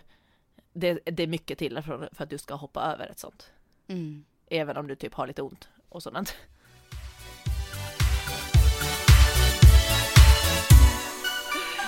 det, 0.73 0.99
det 1.05 1.23
är 1.23 1.27
mycket 1.27 1.57
till 1.57 1.81
för, 1.81 2.09
för 2.11 2.23
att 2.23 2.29
du 2.29 2.37
ska 2.37 2.53
hoppa 2.55 2.81
över 2.81 3.07
ett 3.07 3.19
sånt. 3.19 3.51
Mm. 3.87 4.25
Även 4.49 4.77
om 4.77 4.87
du 4.87 4.95
typ 4.95 5.13
har 5.13 5.27
lite 5.27 5.41
ont 5.41 5.69
och 5.89 6.03
sådant. 6.03 6.35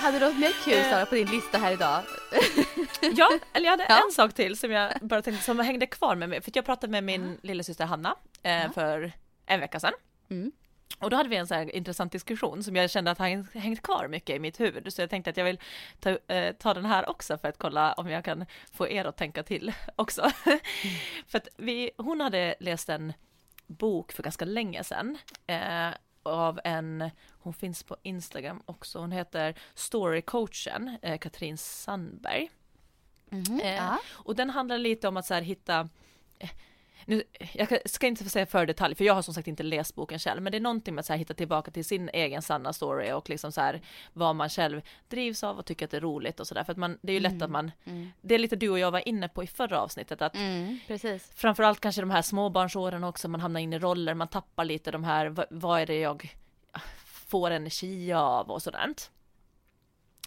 Hade 0.02 0.18
du 0.18 0.26
något 0.26 0.38
mer 0.38 0.52
kul 0.64 0.74
Eh. 0.74 0.90
Sara 0.90 1.06
på 1.06 1.14
din 1.14 1.26
lista 1.30 1.58
här 1.58 1.72
idag? 1.72 2.02
Ja, 3.16 3.30
eller 3.52 3.64
jag 3.66 3.70
hade 3.70 3.86
Ja. 3.88 4.02
en 4.06 4.12
sak 4.12 4.32
till 4.34 4.58
som 4.58 4.70
jag 4.70 4.92
bara 5.00 5.22
tänkte, 5.22 5.44
som 5.44 5.58
hängde 5.60 5.86
kvar 5.86 6.16
med 6.16 6.28
mig, 6.28 6.40
för 6.42 6.52
jag 6.54 6.64
pratade 6.64 6.90
med 6.90 7.04
min 7.04 7.38
lillasyster 7.42 7.84
Hanna 7.84 8.14
eh, 8.42 8.52
Ja. 8.62 8.70
för 8.74 9.12
en 9.46 9.60
vecka 9.60 9.80
sedan. 9.80 9.92
Mm. 10.28 10.52
Och 10.98 11.10
då 11.10 11.16
hade 11.16 11.28
vi 11.28 11.36
en 11.36 11.46
så 11.46 11.54
här 11.54 11.76
intressant 11.76 12.12
diskussion 12.12 12.62
som 12.64 12.76
jag 12.76 12.90
kände 12.90 13.10
att 13.10 13.18
har 13.18 13.58
hängt 13.58 13.82
kvar 13.82 14.08
mycket 14.08 14.36
i 14.36 14.38
mitt 14.38 14.60
huvud. 14.60 14.92
Så 14.92 15.02
jag 15.02 15.10
tänkte 15.10 15.30
att 15.30 15.36
jag 15.36 15.44
vill 15.44 15.58
ta, 16.00 16.18
eh, 16.26 16.54
ta 16.56 16.74
den 16.74 16.84
här 16.84 17.10
också 17.10 17.38
för 17.38 17.48
att 17.48 17.58
kolla 17.58 17.92
om 17.92 18.08
jag 18.08 18.24
kan 18.24 18.46
få 18.72 18.88
er 18.88 19.04
att 19.04 19.16
tänka 19.16 19.42
till 19.42 19.72
också. 19.96 20.30
för 21.26 21.38
att 21.38 21.48
vi, 21.56 21.90
hon 21.96 22.20
hade 22.20 22.54
läst 22.60 22.88
en 22.88 23.12
bok 23.66 24.12
för 24.12 24.22
ganska 24.22 24.44
länge 24.44 24.84
sedan. 24.84 25.18
Eh, 25.46 25.88
av 26.22 26.60
en, 26.64 27.10
hon 27.30 27.54
finns 27.54 27.82
på 27.82 27.96
Instagram 28.02 28.62
också, 28.66 28.98
hon 28.98 29.12
heter 29.12 29.54
Storycoachen, 29.74 30.98
eh, 31.02 31.18
Katrin 31.18 31.58
Sandberg. 31.58 32.50
Eh, 33.30 33.74
Ja. 33.76 33.98
Och 34.10 34.36
den 34.36 34.50
handlar 34.50 34.78
lite 34.78 35.08
om 35.08 35.16
att 35.16 35.26
så 35.26 35.34
här 35.34 35.42
hitta 35.42 35.88
eh, 36.38 36.50
nu, 37.06 37.22
jag 37.52 37.78
ska 37.90 38.06
inte 38.06 38.24
säga 38.24 38.46
för 38.46 38.66
detalj, 38.66 38.94
för 38.94 39.04
jag 39.04 39.14
har 39.14 39.22
som 39.22 39.34
sagt 39.34 39.48
inte 39.48 39.62
läst 39.62 39.94
boken 39.94 40.18
själv, 40.18 40.42
men 40.42 40.52
det 40.52 40.58
är 40.58 40.60
någonting 40.60 40.94
med 40.94 41.00
att 41.00 41.06
så 41.06 41.12
här 41.12 41.18
hitta 41.18 41.34
tillbaka 41.34 41.70
till 41.70 41.84
sin 41.84 42.08
egen 42.12 42.42
sanna 42.42 42.72
story 42.72 43.12
och 43.12 43.30
liksom 43.30 43.52
så 43.52 43.60
här 43.60 43.80
vad 44.12 44.36
man 44.36 44.48
själv 44.48 44.80
drivs 45.08 45.44
av 45.44 45.58
och 45.58 45.66
tycker 45.66 45.84
att 45.84 45.90
det 45.90 45.96
är 45.96 46.00
roligt 46.00 46.40
och 46.40 46.46
sådär. 46.46 46.64
För 46.64 46.72
att 46.72 46.78
man, 46.78 46.98
det 47.02 47.12
är 47.12 47.14
ju 47.14 47.20
lätt 47.20 47.42
att 47.42 47.50
man, 47.50 47.70
Mm. 47.84 48.12
det 48.20 48.34
är 48.34 48.38
lite 48.38 48.56
du 48.56 48.68
och 48.70 48.78
jag 48.78 48.90
var 48.90 49.08
inne 49.08 49.28
på 49.28 49.42
i 49.44 49.46
förra 49.46 49.80
avsnittet, 49.80 50.22
att 50.22 50.36
Mm. 50.36 50.78
Precis. 50.86 51.30
framförallt 51.34 51.80
kanske 51.80 52.00
de 52.02 52.10
här 52.10 52.22
småbarnsåren 52.22 53.04
också, 53.04 53.28
man 53.28 53.40
hamnar 53.40 53.60
in 53.60 53.72
i 53.72 53.78
roller, 53.78 54.14
man 54.14 54.28
tappar 54.28 54.64
lite 54.64 54.90
de 54.90 55.04
här, 55.04 55.26
vad, 55.26 55.46
vad 55.50 55.80
är 55.80 55.86
det 55.86 55.98
jag 56.00 56.34
får 57.04 57.50
energi 57.50 58.12
av 58.12 58.50
och 58.50 58.62
sådant. 58.62 59.10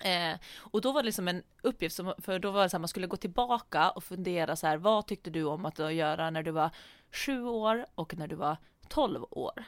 Eh, 0.06 0.40
och 0.58 0.82
då 0.82 0.92
var 0.92 1.02
det 1.02 1.06
liksom 1.06 1.28
en 1.28 1.44
uppgift, 1.64 1.96
som, 1.96 2.14
för 2.18 2.40
då 2.40 2.52
var 2.52 2.64
det 2.64 2.70
så 2.70 2.78
här, 2.78 2.80
man 2.80 2.88
skulle 2.88 3.08
gå 3.08 3.18
tillbaka 3.18 3.90
och 3.90 4.04
fundera 4.04 4.56
så 4.56 4.68
här, 4.68 4.78
vad 4.78 5.08
tyckte 5.08 5.30
du 5.30 5.44
om 5.44 5.66
att 5.66 5.94
göra 5.94 6.30
när 6.30 6.44
du 6.44 6.52
var 6.52 6.70
sju 7.12 7.44
år 7.44 7.86
och 7.96 8.18
när 8.18 8.28
du 8.28 8.36
var 8.36 8.58
tolv 8.90 9.24
år? 9.32 9.64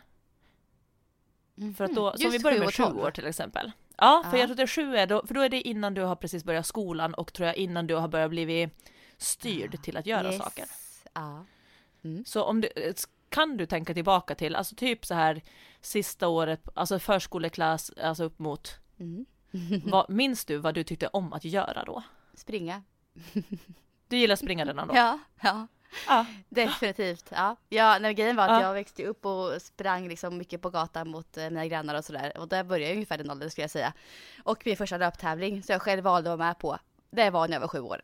För 1.77 1.83
att 1.83 1.95
då, 1.95 2.03
Mhm. 2.09 2.17
som 2.17 2.31
vi 2.31 2.39
börjar 2.39 2.59
med 2.59 2.73
sju 2.73 2.83
år 2.83 3.11
till 3.11 3.27
exempel. 3.27 3.71
Ja, 3.97 4.23
för 4.29 4.37
Ja. 4.37 4.41
jag 4.47 4.49
tror 4.57 4.63
att 4.63 4.69
sju 4.69 4.95
är 4.95 5.07
då, 5.07 5.25
för 5.27 5.33
då 5.33 5.41
är 5.41 5.49
det 5.49 5.61
innan 5.67 5.93
du 5.93 6.01
har 6.01 6.15
precis 6.15 6.43
börjat 6.43 6.65
skolan 6.65 7.13
och 7.13 7.33
tror 7.33 7.47
jag 7.47 7.55
innan 7.55 7.87
du 7.87 7.95
har 7.95 8.07
börjat 8.07 8.29
bli 8.29 8.69
styrd 9.17 9.81
till 9.83 9.97
att 9.97 10.05
göra 10.05 10.27
Yes. 10.31 10.37
saker. 10.43 10.65
Ja. 11.13 11.45
Så 12.25 12.43
om 12.43 12.61
du, 12.61 12.69
kan 13.29 13.57
du 13.57 13.65
tänka 13.65 13.93
tillbaka 13.93 14.35
till, 14.35 14.55
alltså 14.55 14.75
typ 14.75 15.05
så 15.05 15.13
här 15.13 15.41
sista 15.81 16.27
året, 16.27 16.67
alltså 16.73 16.99
förskoleklass, 16.99 17.91
alltså 18.03 18.23
upp 18.23 18.39
mot, 18.39 18.75
Mm. 18.99 19.25
vad, 19.85 20.09
minns 20.09 20.45
du 20.45 20.57
vad 20.57 20.73
du 20.73 20.83
tyckte 20.83 21.07
om 21.07 21.33
att 21.33 21.45
göra 21.45 21.83
då? 21.83 22.03
Springa. 22.33 22.83
Du 24.07 24.17
gillar 24.17 24.35
springa 24.35 24.65
redan 24.65 24.87
då? 24.87 24.95
Ja, 24.95 25.19
ja. 25.41 25.67
Ja. 26.07 26.25
Definitivt. 26.49 27.25
Ja, 27.31 27.55
ja 27.69 27.97
nej, 28.01 28.13
grejen 28.13 28.35
var 28.35 28.43
att 28.43 28.49
Ja. 28.49 28.61
jag 28.61 28.73
växte 28.73 29.03
upp 29.05 29.25
och 29.25 29.61
sprang 29.61 30.07
liksom 30.07 30.37
mycket 30.37 30.61
på 30.61 30.69
gatan 30.69 31.09
mot 31.09 31.37
eh, 31.37 31.43
mina 31.43 31.67
grannar 31.67 31.95
och 31.95 32.05
sådär. 32.05 32.37
Och 32.37 32.47
där 32.47 32.63
började 32.63 32.85
jag 32.87 32.93
ungefär 32.93 33.17
den 33.17 33.31
åldern 33.31 33.49
skulle 33.49 33.63
jag 33.63 33.71
säga. 33.71 33.93
Och 34.43 34.61
min 34.65 34.77
första 34.77 34.97
löptävling, 34.97 35.63
så 35.63 35.71
jag 35.71 35.81
själv 35.81 36.03
valde 36.03 36.33
att 36.33 36.39
vara 36.39 36.47
med 36.47 36.59
på, 36.59 36.77
det 37.09 37.29
var 37.29 37.47
när 37.47 37.55
jag 37.55 37.61
var 37.61 37.67
sju 37.67 37.79
år. 37.79 38.01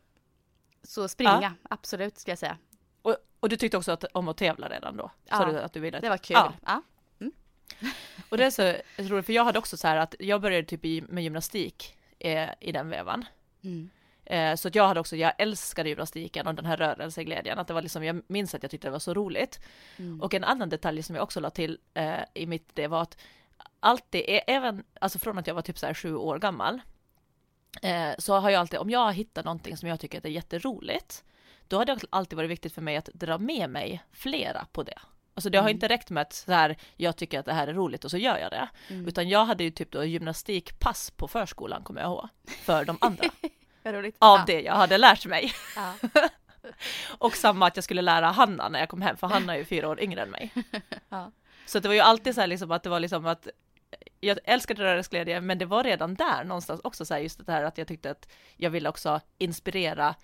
Så 0.82 1.08
springa, 1.08 1.54
absolut 1.70 2.18
skulle 2.18 2.32
jag 2.32 2.38
säga. 2.38 2.58
Och, 3.02 3.16
och 3.40 3.48
du 3.48 3.56
tyckte 3.56 3.76
också 3.76 3.92
att, 3.92 4.04
om 4.04 4.28
att 4.28 4.36
tävla 4.36 4.68
redan 4.68 4.96
då? 4.96 5.10
Ja. 5.24 5.58
Att 5.58 5.72
du 5.72 5.80
ville? 5.80 6.00
Det 6.00 6.08
var 6.08 6.18
kul. 6.18 6.36
Ja. 6.66 6.82
Och 8.28 8.36
det 8.36 8.44
är 8.44 8.50
så 8.50 8.72
roligt, 8.96 9.26
för 9.26 9.32
jag 9.32 9.44
hade 9.44 9.58
också 9.58 9.76
så 9.76 9.88
här 9.88 9.96
att 9.96 10.14
jag 10.18 10.40
började 10.40 10.66
typ 10.66 11.10
med 11.10 11.24
gymnastik 11.24 11.96
eh, 12.18 12.48
i 12.60 12.72
den 12.72 12.88
vevan. 12.88 13.24
Mm. 13.62 13.90
Eh, 14.26 14.54
så 14.56 14.68
att 14.68 14.74
jag 14.74 14.88
hade 14.88 15.00
också, 15.00 15.16
jag 15.16 15.32
älskade 15.38 15.88
gymnastiken 15.88 16.46
och 16.46 16.54
den 16.54 16.64
här 16.64 16.76
rörelseglädjen, 16.76 17.58
att 17.58 17.66
det 17.66 17.74
var 17.74 17.82
liksom, 17.82 18.04
jag 18.04 18.22
minns 18.26 18.54
att 18.54 18.62
jag 18.62 18.70
tyckte 18.70 18.86
det 18.86 18.92
var 18.92 18.98
så 18.98 19.14
roligt. 19.14 19.60
Mm. 19.96 20.22
Och 20.22 20.34
en 20.34 20.44
annan 20.44 20.68
detalj 20.68 21.02
som 21.02 21.16
jag 21.16 21.22
också 21.22 21.40
la 21.40 21.50
till 21.50 21.78
eh, 21.94 22.20
i 22.34 22.46
mitt, 22.46 22.68
det 22.74 22.86
var 22.86 23.02
att 23.02 23.18
alltid, 23.80 24.20
e- 24.20 24.44
även, 24.46 24.84
alltså 25.00 25.18
från 25.18 25.38
att 25.38 25.46
jag 25.46 25.54
var 25.54 25.62
typ 25.62 25.78
så 25.78 25.86
här 25.86 25.94
sju 25.94 26.14
år 26.16 26.38
gammal, 26.38 26.80
eh, 27.82 28.10
så 28.18 28.34
har 28.34 28.50
jag 28.50 28.60
alltid, 28.60 28.78
om 28.78 28.90
jag 28.90 28.98
har 28.98 29.12
hittat 29.12 29.44
någonting 29.44 29.76
som 29.76 29.88
jag 29.88 30.00
tycker 30.00 30.26
är 30.26 30.30
jätteroligt, 30.30 31.24
då 31.68 31.76
har 31.76 31.84
det 31.84 31.98
alltid 32.10 32.36
varit 32.36 32.50
viktigt 32.50 32.72
för 32.72 32.82
mig 32.82 32.96
att 32.96 33.08
dra 33.14 33.38
med 33.38 33.70
mig 33.70 34.02
flera 34.12 34.66
på 34.72 34.82
det. 34.82 34.98
Alltså 35.34 35.50
det 35.50 35.58
har 35.58 35.62
Mm. 35.64 35.74
inte 35.76 35.88
räckt 35.88 36.10
med 36.10 36.20
att 36.22 36.32
så 36.32 36.52
här, 36.52 36.76
jag 36.96 37.16
tycker 37.16 37.38
att 37.40 37.46
det 37.46 37.52
här 37.52 37.66
är 37.68 37.74
roligt 37.74 38.04
och 38.04 38.10
så 38.10 38.18
gör 38.18 38.38
jag 38.38 38.50
det. 38.50 38.68
Mm. 38.88 39.08
Utan 39.08 39.28
jag 39.28 39.44
hade 39.44 39.64
ju 39.64 39.70
typ 39.70 39.90
då 39.90 40.04
gymnastikpass 40.04 41.10
på 41.10 41.28
förskolan 41.28 41.82
kommer 41.82 42.00
jag 42.00 42.08
ihåg. 42.10 42.28
För 42.62 42.84
de 42.84 42.98
andra. 43.00 43.24
Av 44.18 44.38
ja. 44.38 44.44
det 44.46 44.60
jag 44.60 44.74
hade 44.74 44.98
lärt 44.98 45.26
mig. 45.26 45.52
Ja. 45.76 45.94
Och 47.18 47.32
samma 47.36 47.66
att 47.66 47.76
jag 47.76 47.84
skulle 47.84 48.02
lära 48.02 48.26
Hanna 48.30 48.68
när 48.68 48.78
jag 48.78 48.88
kom 48.88 49.02
hem, 49.02 49.16
för 49.16 49.26
Hanna 49.26 49.54
är 49.54 49.58
ju 49.58 49.64
fyra 49.64 49.88
år 49.88 50.00
yngre 50.00 50.22
än 50.22 50.30
mig. 50.30 50.52
Ja. 51.08 51.32
Så 51.66 51.78
det 51.78 51.88
var 51.88 51.94
ju 51.94 52.00
alltid 52.00 52.34
så 52.34 52.40
här 52.40 52.48
liksom 52.48 52.70
att 52.70 52.82
det 52.82 52.88
var 52.90 53.00
liksom 53.00 53.26
att 53.26 53.48
jag 54.20 54.38
älskade 54.44 54.82
rörelseglädje, 54.82 55.40
men 55.40 55.58
det 55.58 55.66
var 55.66 55.84
redan 55.84 56.14
där 56.14 56.44
någonstans 56.44 56.80
också 56.84 57.04
så 57.04 57.14
här 57.14 57.20
just 57.20 57.46
det 57.46 57.52
här 57.52 57.62
att 57.62 57.78
jag 57.78 57.86
tyckte 57.88 58.10
att 58.10 58.28
jag 58.56 58.70
ville 58.70 58.88
också 58.88 59.20
inspirera 59.38 60.14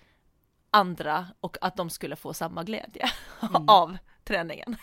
andra 0.71 1.27
och 1.39 1.57
att 1.61 1.75
de 1.77 1.89
skulle 1.89 2.15
få 2.15 2.33
samma 2.33 2.63
glädje 2.63 3.09
Mm. 3.49 3.69
av 3.69 3.97
träningen. 4.23 4.77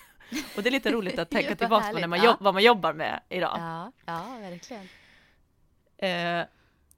Och 0.56 0.62
det 0.62 0.68
är 0.68 0.70
lite 0.70 0.90
roligt 0.90 1.18
att 1.18 1.30
tänka 1.38 1.56
tillbaka 1.56 1.92
på 1.92 1.98
när 1.98 2.06
man 2.06 2.22
ja. 2.22 2.36
vad 2.40 2.54
man 2.54 2.62
jobbar 2.62 2.92
med 2.92 3.20
idag. 3.28 3.56
Ja, 3.58 3.92
ja, 4.06 4.24
verkligen. 4.40 4.88
Eh, 5.98 6.46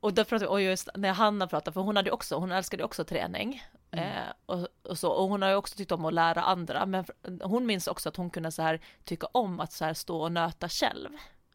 och 0.01 0.15
då 0.15 0.25
pratade 0.25 0.45
vi, 0.45 0.47
och 0.47 0.61
just 0.61 0.89
när 0.95 1.13
Hanna 1.13 1.47
pratade, 1.47 1.75
för 1.75 1.81
hon 1.81 1.97
hade 1.97 2.11
också, 2.11 2.37
hon 2.37 2.53
älskade 2.53 2.85
också 2.85 3.05
träning. 3.05 3.63
Mm. 3.91 4.05
Eh, 4.05 4.33
och, 4.47 4.69
och, 4.83 4.99
så, 4.99 5.11
och 5.11 5.29
hon 5.29 5.43
har 5.43 5.49
ju 5.49 5.55
också 5.55 5.77
tyckt 5.77 5.93
om 5.93 6.05
att 6.05 6.15
lära 6.15 6.43
andra, 6.43 6.87
men 6.87 7.05
hon 7.43 7.67
minns 7.67 7.87
också 7.87 8.09
att 8.09 8.17
hon 8.17 8.31
kunde 8.31 8.53
så 8.53 8.63
här 8.63 8.81
tycka 9.05 9.27
om 9.33 9.61
att 9.61 9.73
så 9.73 9.85
här 9.85 9.95
stå 9.95 10.21
och 10.21 10.33
nöta 10.33 10.69
själv. 10.69 11.11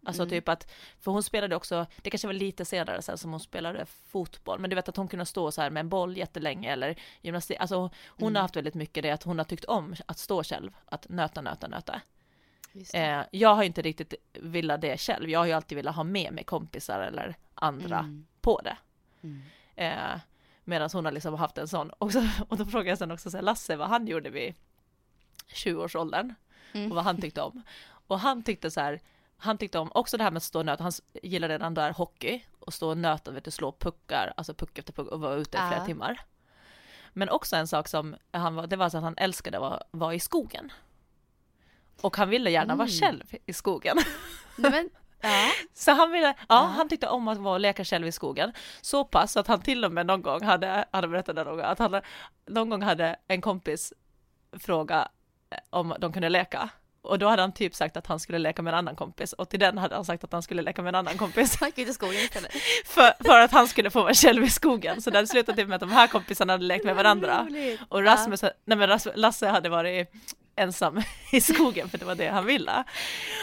Alltså 0.05 0.21
Mm. 0.21 0.29
typ 0.29 0.49
att, 0.49 0.71
för 0.99 1.11
hon 1.11 1.23
spelade 1.23 1.55
också, 1.55 1.85
det 2.01 2.09
kanske 2.09 2.27
var 2.27 2.33
lite 2.33 2.65
senare 2.65 3.01
sen 3.01 3.17
som 3.17 3.31
hon 3.31 3.39
spelade 3.39 3.85
fotboll, 3.85 4.59
men 4.59 4.69
du 4.69 4.75
vet 4.75 4.89
att 4.89 4.97
hon 4.97 5.07
kunde 5.07 5.25
stå 5.25 5.51
så 5.51 5.61
här 5.61 5.69
med 5.69 5.79
en 5.81 5.89
boll 5.89 6.17
jättelänge 6.17 6.71
eller 6.71 6.95
gymnastik, 7.21 7.57
alltså 7.59 7.77
hon 8.07 8.27
Mm. 8.27 8.35
har 8.35 8.41
haft 8.41 8.55
väldigt 8.55 8.73
mycket 8.75 9.03
det 9.03 9.11
att 9.11 9.23
hon 9.23 9.37
har 9.37 9.45
tyckt 9.45 9.65
om 9.65 9.95
att 10.05 10.17
stå 10.17 10.43
själv, 10.43 10.71
att 10.85 11.09
nöta, 11.09 11.41
nöta, 11.41 11.67
nöta. 11.67 12.01
Eh, 12.93 13.21
jag 13.31 13.55
har 13.55 13.63
inte 13.63 13.81
riktigt 13.81 14.13
velat 14.33 14.81
det 14.81 14.97
själv, 14.97 15.29
jag 15.29 15.39
har 15.39 15.45
ju 15.45 15.51
alltid 15.53 15.75
velat 15.75 15.95
ha 15.95 16.03
med 16.03 16.33
mig 16.33 16.43
kompisar 16.43 16.99
eller 16.99 17.35
andra 17.55 17.99
Mm. 17.99 18.25
på 18.41 18.61
det. 18.63 18.77
Mm. 19.23 19.41
Eh, 19.75 20.19
Medan 20.67 20.89
hon 20.93 21.05
har 21.05 21.11
liksom 21.11 21.33
haft 21.33 21.57
en 21.57 21.67
sån. 21.67 21.89
Och, 21.97 22.11
så, 22.11 22.27
och 22.49 22.57
då 22.57 22.65
frågade 22.65 22.89
jag 22.89 22.97
sen 22.97 23.11
också 23.11 23.31
så 23.31 23.37
här, 23.37 23.41
Lasse 23.41 23.75
vad 23.75 23.87
han 23.87 24.07
gjorde 24.07 24.29
vid 24.29 24.53
20-årsåldern 25.47 26.33
Mm. 26.73 26.91
och 26.91 26.95
vad 26.95 27.03
han 27.05 27.21
tyckte 27.21 27.41
om. 27.41 27.61
Och 28.07 28.19
han 28.19 28.43
tyckte 28.43 28.71
så 28.71 28.81
här, 28.81 28.99
han 29.45 29.57
tyckte 29.57 29.79
om 29.79 29.91
också 29.93 30.17
det 30.17 30.23
här 30.23 30.31
med 30.31 30.37
att 30.37 30.43
stå 30.43 30.59
och 30.59 30.65
nöta, 30.65 30.83
han 30.83 30.91
gillade 31.23 31.53
redan 31.53 31.73
där 31.73 31.91
hockey 31.93 32.43
och 32.59 32.73
stå 32.73 32.89
och 32.89 32.97
nöta, 32.97 33.31
vet 33.31 33.43
du, 33.45 33.51
slå 33.51 33.71
puckar, 33.71 34.33
alltså 34.37 34.53
puck 34.53 34.77
efter 34.77 34.93
puck 34.93 35.07
och 35.07 35.19
vara 35.19 35.35
ute 35.35 35.57
i 35.57 35.61
flera 35.67 35.77
Ja. 35.79 35.85
timmar. 35.85 36.19
Men 37.13 37.29
också 37.29 37.55
en 37.55 37.67
sak 37.67 37.87
som 37.87 38.15
han 38.31 38.55
var, 38.55 38.67
det 38.67 38.75
var 38.75 38.89
så 38.89 38.97
att 38.97 39.03
han 39.03 39.17
älskade 39.17 39.67
att 39.67 39.87
vara 39.91 40.13
i 40.13 40.19
skogen. 40.19 40.71
Och 42.01 42.17
han 42.17 42.29
ville 42.29 42.49
gärna 42.51 42.75
vara 42.75 42.87
Mm. 42.87 42.99
själv 43.01 43.23
i 43.45 43.53
skogen. 43.53 43.97
Nej, 44.57 44.71
men, 44.71 44.89
ja. 45.21 45.49
Så 45.73 45.91
han 45.91 46.11
ville, 46.11 46.27
ja, 46.27 46.33
Ja. 46.49 46.55
han 46.77 46.89
tyckte 46.89 47.07
om 47.07 47.27
att 47.27 47.37
vara 47.37 47.53
och 47.53 47.59
leka 47.59 47.85
själv 47.85 48.07
i 48.07 48.11
skogen. 48.11 48.53
Så 48.81 49.05
pass 49.05 49.37
att 49.37 49.47
han 49.47 49.61
till 49.61 49.85
och 49.85 49.91
med 49.91 50.05
någon 50.05 50.21
gång 50.21 50.43
hade, 50.43 50.85
berättat 50.91 51.35
det 51.35 51.43
någon 51.43 51.55
gång, 51.57 51.65
att 51.65 51.79
han 51.79 52.01
någon 52.45 52.69
gång 52.69 52.81
hade 52.81 53.15
en 53.27 53.41
kompis 53.41 53.93
fråga 54.59 55.07
eh, 55.49 55.57
om 55.69 55.95
de 55.99 56.13
kunde 56.13 56.29
leka. 56.29 56.69
Och 57.05 57.19
då 57.19 57.27
hade 57.27 57.41
han 57.41 57.51
typ 57.51 57.75
sagt 57.75 57.97
att 57.97 58.07
han 58.07 58.19
skulle 58.19 58.39
leka 58.39 58.61
med 58.61 58.73
en 58.73 58.77
annan 58.77 58.95
kompis 58.95 59.33
och 59.33 59.49
till 59.49 59.59
den 59.59 59.77
hade 59.77 59.95
han 59.95 60.05
sagt 60.05 60.23
att 60.23 60.31
han 60.31 60.41
skulle 60.41 60.61
leka 60.61 60.81
med 60.81 60.89
en 60.89 60.95
annan 60.95 61.17
kompis 61.17 61.57
Han 61.59 61.69
gick 61.69 61.77
ut 61.77 61.89
i 61.89 61.93
skogen 61.93 62.15
istället. 62.15 62.51
för, 62.85 63.23
för 63.23 63.39
att 63.39 63.51
han 63.51 63.67
skulle 63.67 63.89
få 63.89 64.03
vara 64.03 64.13
själv 64.13 64.43
i 64.43 64.49
skogen. 64.49 65.01
Så 65.01 65.09
det 65.09 65.27
slutade 65.27 65.57
typ 65.57 65.67
med 65.67 65.75
att 65.75 65.81
de 65.81 65.91
här 65.91 66.07
kompisarna 66.07 66.53
hade 66.53 66.65
lekt 66.65 66.85
med 66.85 66.95
varandra. 66.95 67.47
Och 67.89 68.03
Rasmus, 68.03 68.41
nej 68.41 68.77
men 68.77 68.87
Rasmus, 68.87 69.15
Lasse 69.17 69.47
hade 69.47 69.69
varit 69.69 70.11
ensam 70.55 71.01
i 71.31 71.41
skogen 71.41 71.89
för 71.89 71.97
det 71.97 72.05
var 72.05 72.15
det 72.15 72.27
han 72.27 72.45
ville. 72.45 72.71
Ja, 72.71 72.81
Och 72.81 72.85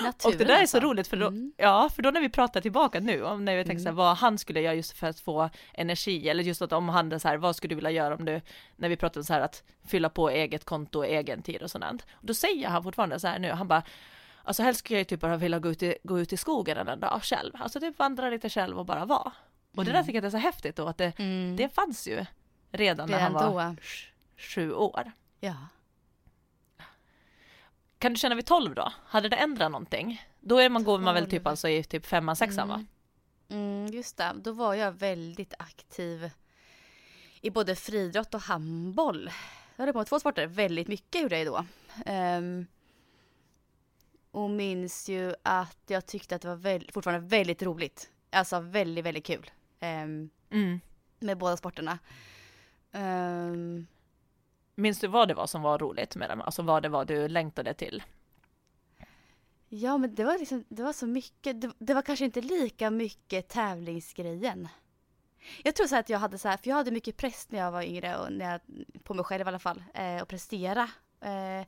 det 0.03 0.07
naturen 0.07 0.39
där 0.47 0.55
är 0.55 0.61
alltså. 0.61 0.81
så 0.81 0.87
roligt 0.87 1.09
för 1.09 1.17
då, 1.17 1.27
Mm. 1.27 1.53
ja, 1.57 1.89
för 1.89 2.03
då 2.03 2.11
när 2.11 2.21
vi 2.21 2.29
pratar 2.29 2.61
tillbaka 2.61 3.01
nu, 3.01 3.23
om 3.25 3.45
när 3.45 3.57
vi 3.57 3.65
tänker 3.65 3.79
så 3.79 3.85
här, 3.85 3.91
Mm. 3.93 3.97
vad 3.97 4.17
han 4.17 4.39
skulle 4.39 4.61
göra 4.61 4.75
just 4.75 4.93
för 4.99 5.07
att 5.07 5.21
få 5.21 5.51
energi, 5.75 6.29
eller 6.29 6.43
just 6.45 6.63
att 6.63 6.73
om 6.73 6.89
han 6.89 7.21
så 7.21 7.29
här, 7.29 7.37
vad 7.37 7.57
skulle 7.57 7.71
du 7.71 7.75
vilja 7.75 7.91
göra 7.91 8.15
om 8.15 8.25
du, 8.25 8.41
när 8.77 8.89
vi 8.89 8.97
pratar 8.97 9.21
om 9.21 9.25
så 9.25 9.33
här 9.33 9.41
att 9.41 9.63
fylla 9.87 10.09
på 10.09 10.31
eget 10.31 10.65
konto 10.65 10.99
och 10.99 11.07
egen 11.07 11.43
tid 11.43 11.63
och. 11.63 11.71
Och 12.13 12.27
då 12.27 12.35
säger 12.35 12.69
han 12.69 12.83
fortfarande 12.83 13.21
så 13.21 13.29
här 13.29 13.39
nu, 13.39 13.51
han 13.51 13.69
bara, 13.69 13.83
alltså 14.45 14.63
helst 14.63 14.79
skulle 14.81 14.97
jag 14.97 15.01
ju 15.01 15.05
typ 15.05 15.21
bara 15.21 15.37
vilja 15.37 15.59
gå 15.59 15.69
ut 15.71 15.83
i, 15.83 15.95
gå 16.03 16.21
ut 16.21 16.33
i 16.33 16.37
skogen 16.37 16.89
en 16.89 17.01
dag 17.01 17.21
själv, 17.23 17.53
alltså 17.59 17.81
typ 17.81 17.99
vandra 17.99 18.31
lite 18.31 18.49
själv 18.49 18.79
och 18.79 18.87
bara 18.87 19.05
vara. 19.05 19.33
Och 19.77 19.85
det 19.85 19.91
där 19.91 19.99
Mm. 19.99 20.07
tycker 20.07 20.17
jag 20.19 20.25
är 20.25 20.31
så 20.31 20.37
häftigt 20.37 20.77
då, 20.77 20.87
att 20.89 20.99
det, 20.99 21.19
Mm. 21.19 21.57
det 21.57 21.69
fanns 21.75 22.09
ju 22.09 22.25
redan 22.73 23.11
när 23.11 23.21
han 23.21 23.33
Redan 23.35 23.55
var 23.55 23.65
då. 23.71 23.77
sju 24.37 24.73
år. 24.73 25.13
Ja. 25.41 25.55
Kan 28.03 28.13
du 28.13 28.19
känna 28.19 28.35
vid 28.35 28.47
12 28.47 28.75
då? 28.75 28.93
Hade 29.07 29.29
det 29.29 29.37
ändrat 29.37 29.71
någonting? 29.71 30.23
Då 30.41 30.59
är 30.59 30.69
man, 30.69 30.85
går 30.85 30.99
man 30.99 31.15
väl 31.15 31.25
typ 31.25 31.43
12. 31.43 31.49
alltså 31.49 31.69
i 31.69 31.85
typ 31.85 32.07
femman, 32.07 32.37
sexan 32.37 32.69
va? 32.69 32.85
Mm. 33.49 33.65
Mm, 33.65 33.95
just 33.95 34.17
det, 34.17 34.33
då 34.43 34.53
var 34.53 34.75
jag 34.75 34.93
väldigt 34.93 35.55
aktiv 35.59 36.31
i 37.41 37.51
både 37.51 37.77
friidrott 37.77 38.35
och 38.35 38.41
handboll. 38.41 39.31
Jag 39.77 39.85
höll 39.85 39.93
på 39.93 39.99
med 39.99 40.07
två 40.07 40.21
sporter, 40.21 40.47
väldigt 40.47 40.89
mycket 40.89 41.23
gjorde 41.23 41.39
jag 41.39 41.47
då. 41.47 41.65
Ehm, 42.07 42.67
och 44.31 44.51
minns 44.51 45.09
ju 45.09 45.35
att 45.43 45.83
jag 45.87 46.07
tyckte 46.07 46.35
att 46.35 46.43
det 46.43 46.49
var 46.49 46.57
väl, 46.57 46.91
fortfarande 46.93 47.29
väldigt 47.29 47.63
roligt. 47.63 48.11
Alltså 48.31 48.61
väldigt, 48.61 49.05
väldigt 49.05 49.27
kul. 49.27 49.51
ehm, 49.81 50.31
Mm. 50.51 50.81
med 51.19 51.39
båda 51.39 51.57
sporterna. 51.57 51.99
Ehm, 52.93 53.87
Minns 54.75 54.99
du 54.99 55.07
vad 55.07 55.29
det 55.29 55.35
var 55.35 55.47
som 55.47 55.63
var 55.63 55.79
roligt 55.79 56.17
med 56.17 56.31
dem? 56.31 56.41
Alltså 56.41 56.63
vad 56.63 56.83
det 56.83 56.89
var 56.89 57.05
du 57.05 57.29
längtade 57.29 57.75
till? 57.75 58.03
Ja, 59.69 59.99
men 59.99 60.15
det 60.15 60.25
var 60.25 60.39
liksom, 60.39 60.65
det 60.69 60.83
var 60.83 60.93
så 60.93 61.07
mycket. 61.07 61.61
Det, 61.61 61.73
det 61.79 61.95
var 61.95 62.03
kanske 62.03 62.25
inte 62.25 62.41
lika 62.41 62.91
mycket 62.91 63.49
tävlingsgrejen. 63.49 64.69
Jag 65.65 65.75
tror 65.75 65.87
så 65.87 65.97
att 65.97 66.09
jag 66.09 66.19
hade 66.19 66.39
så 66.39 66.49
här, 66.49 66.57
för 66.57 66.69
jag 66.69 66.77
hade 66.77 66.91
mycket 66.91 67.17
press 67.17 67.47
när 67.51 67.59
jag 67.59 67.73
var 67.73 67.83
yngre 67.83 68.17
och 68.19 68.33
när 68.33 68.51
jag, 68.53 68.61
på 69.03 69.15
mig 69.15 69.25
själv 69.25 69.47
i 69.47 69.49
alla 69.49 69.59
fall, 69.59 69.85
eh, 69.95 70.23
och 70.23 70.29
prestera. 70.29 70.91
Eh, 71.21 71.67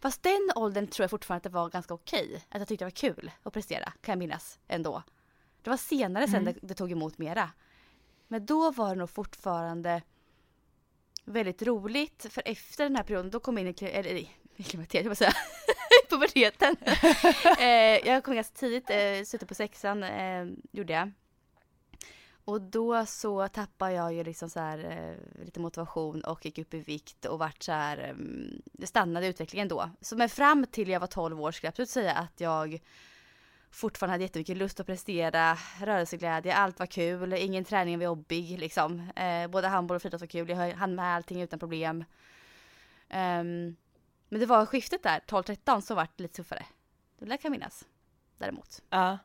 fast 0.00 0.22
den 0.22 0.50
åldern 0.56 0.86
tror 0.86 1.04
jag 1.04 1.10
fortfarande 1.10 1.38
att 1.38 1.42
det 1.42 1.48
var 1.58 1.68
ganska 1.70 1.94
okej. 1.94 2.44
Att 2.48 2.58
jag 2.58 2.68
tyckte 2.68 2.84
det 2.84 2.86
var 2.86 3.14
kul 3.14 3.30
att 3.42 3.52
prestera, 3.52 3.84
kan 4.00 4.12
jag 4.12 4.18
minnas 4.18 4.58
ändå. 4.68 5.02
Det 5.62 5.70
var 5.70 5.76
senare 5.76 6.26
sen 6.28 6.42
Mm. 6.42 6.54
det, 6.54 6.66
det 6.68 6.74
tog 6.74 6.92
emot 6.92 7.18
mera. 7.18 7.50
Men 8.28 8.46
då 8.46 8.70
var 8.70 8.88
det 8.88 8.94
nog 8.94 9.10
fortfarande 9.10 10.02
väldigt 11.24 11.62
roligt, 11.62 12.26
för 12.30 12.42
efter 12.46 12.84
den 12.84 12.96
här 12.96 13.02
perioden 13.02 13.30
då 13.30 13.40
kom 13.40 13.58
jag 13.58 13.66
in 13.68 13.74
i, 13.80 13.84
eller, 13.84 14.10
i 14.56 14.62
klimakteriet, 14.62 15.06
jag 15.06 15.16
säga, 15.16 15.32
puberteten. 16.10 16.76
eh, 17.58 18.08
jag 18.08 18.24
kom 18.24 18.34
ganska 18.34 18.54
tidigt, 18.54 18.90
eh, 18.90 19.24
slutet 19.26 19.48
på 19.48 19.54
sexan 19.54 20.02
eh, 20.02 20.46
gjorde 20.72 20.92
jag. 20.92 21.12
Och 22.44 22.60
då 22.60 23.06
så 23.06 23.48
tappade 23.48 23.92
jag 23.92 24.14
ju 24.14 24.24
liksom 24.24 24.50
så 24.50 24.60
här 24.60 24.78
eh, 24.78 25.44
lite 25.44 25.60
motivation 25.60 26.24
och 26.24 26.46
gick 26.46 26.58
upp 26.58 26.74
i 26.74 26.80
vikt 26.80 27.24
och 27.24 27.38
vart 27.38 27.62
så 27.62 27.72
här, 27.72 27.98
eh, 27.98 28.14
det 28.72 28.86
stannade 28.86 29.26
utvecklingen 29.26 29.68
då. 29.68 29.90
Så 30.00 30.16
men 30.16 30.28
fram 30.28 30.66
till 30.66 30.88
jag 30.88 31.00
var 31.00 31.06
12 31.06 31.40
år 31.40 31.52
skulle 31.52 31.66
jag 31.66 31.70
absolut 31.72 31.90
säga 31.90 32.12
att 32.12 32.40
jag 32.40 32.80
fortfarande 33.74 34.12
hade 34.14 34.24
jättemycket 34.24 34.56
lust 34.56 34.80
att 34.80 34.86
prestera, 34.86 35.58
rörelseglädje, 35.80 36.54
allt 36.54 36.78
var 36.78 36.86
kul, 36.86 37.32
ingen 37.32 37.64
träning 37.64 37.98
var 37.98 38.04
jobbig 38.04 38.58
liksom. 38.58 39.10
Eh, 39.16 39.46
både 39.46 39.68
handboll 39.68 39.94
och 39.94 40.02
friidrott 40.02 40.20
var 40.20 40.28
kul, 40.28 40.48
jag 40.48 40.74
hann 40.74 40.94
med 40.94 41.14
allting 41.14 41.42
utan 41.42 41.58
problem. 41.58 42.04
Ehm, 43.08 43.76
men 44.28 44.40
det 44.40 44.46
var 44.46 44.66
skiftet 44.66 45.02
där, 45.02 45.20
12-13, 45.26 45.80
som 45.80 45.96
vart 45.96 46.20
lite 46.20 46.34
tuffare. 46.34 46.66
Det 47.18 47.26
kan 47.26 47.38
jag 47.42 47.50
minnas. 47.50 47.84
Däremot. 48.38 48.82
Ja. 48.90 49.18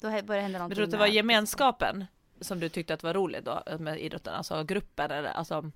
Då 0.00 0.08
började 0.08 0.32
hända 0.32 0.46
Men 0.46 0.52
någonting. 0.52 0.76
tror 0.76 0.82
du 0.82 0.84
att 0.84 0.90
det 0.90 0.96
var 0.96 1.06
gemenskapen 1.06 2.04
som 2.40 2.60
du 2.60 2.68
tyckte 2.68 2.94
att 2.94 3.02
var 3.02 3.14
roligt 3.14 3.44
då 3.44 3.62
med 3.78 4.00
idrotten? 4.00 4.34
Alltså 4.34 4.64
gruppen 4.64 5.10
eller 5.10 5.28
alltså? 5.28 5.70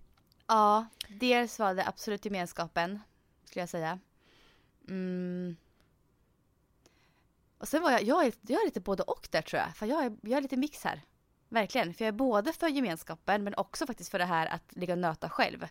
Ja, 0.47 0.87
dels 1.09 1.59
var 1.59 1.75
det 1.75 1.87
absolut 1.87 2.25
gemenskapen, 2.25 3.01
skulle 3.45 3.63
jag 3.63 3.69
säga. 3.69 3.99
Mm. 4.89 5.57
Och 7.61 7.69
sen 7.69 7.83
var 7.83 7.91
jag, 7.91 8.03
jag 8.03 8.27
är, 8.27 8.33
jag 8.41 8.61
är 8.61 8.65
lite 8.65 8.81
både 8.81 9.03
och 9.03 9.29
där 9.31 9.43
tror 9.43 9.63
jag. 9.63 9.77
För 9.77 9.87
jag 9.87 10.05
är, 10.05 10.17
jag 10.23 10.33
är 10.39 10.41
lite 10.41 10.57
mix 10.57 10.85
här. 10.85 11.03
Verkligen. 11.49 11.95
För 11.95 12.05
jag 12.05 12.09
är 12.09 12.13
både 12.19 12.53
för 12.53 12.69
gemenskapen 12.69 13.45
men 13.45 13.55
också 13.55 13.87
faktiskt 13.87 14.11
för 14.11 14.19
det 14.19 14.25
här 14.25 14.47
att 14.47 14.63
ligga 14.77 14.95
och 14.95 14.99
nöta 14.99 15.29
själv. 15.31 15.67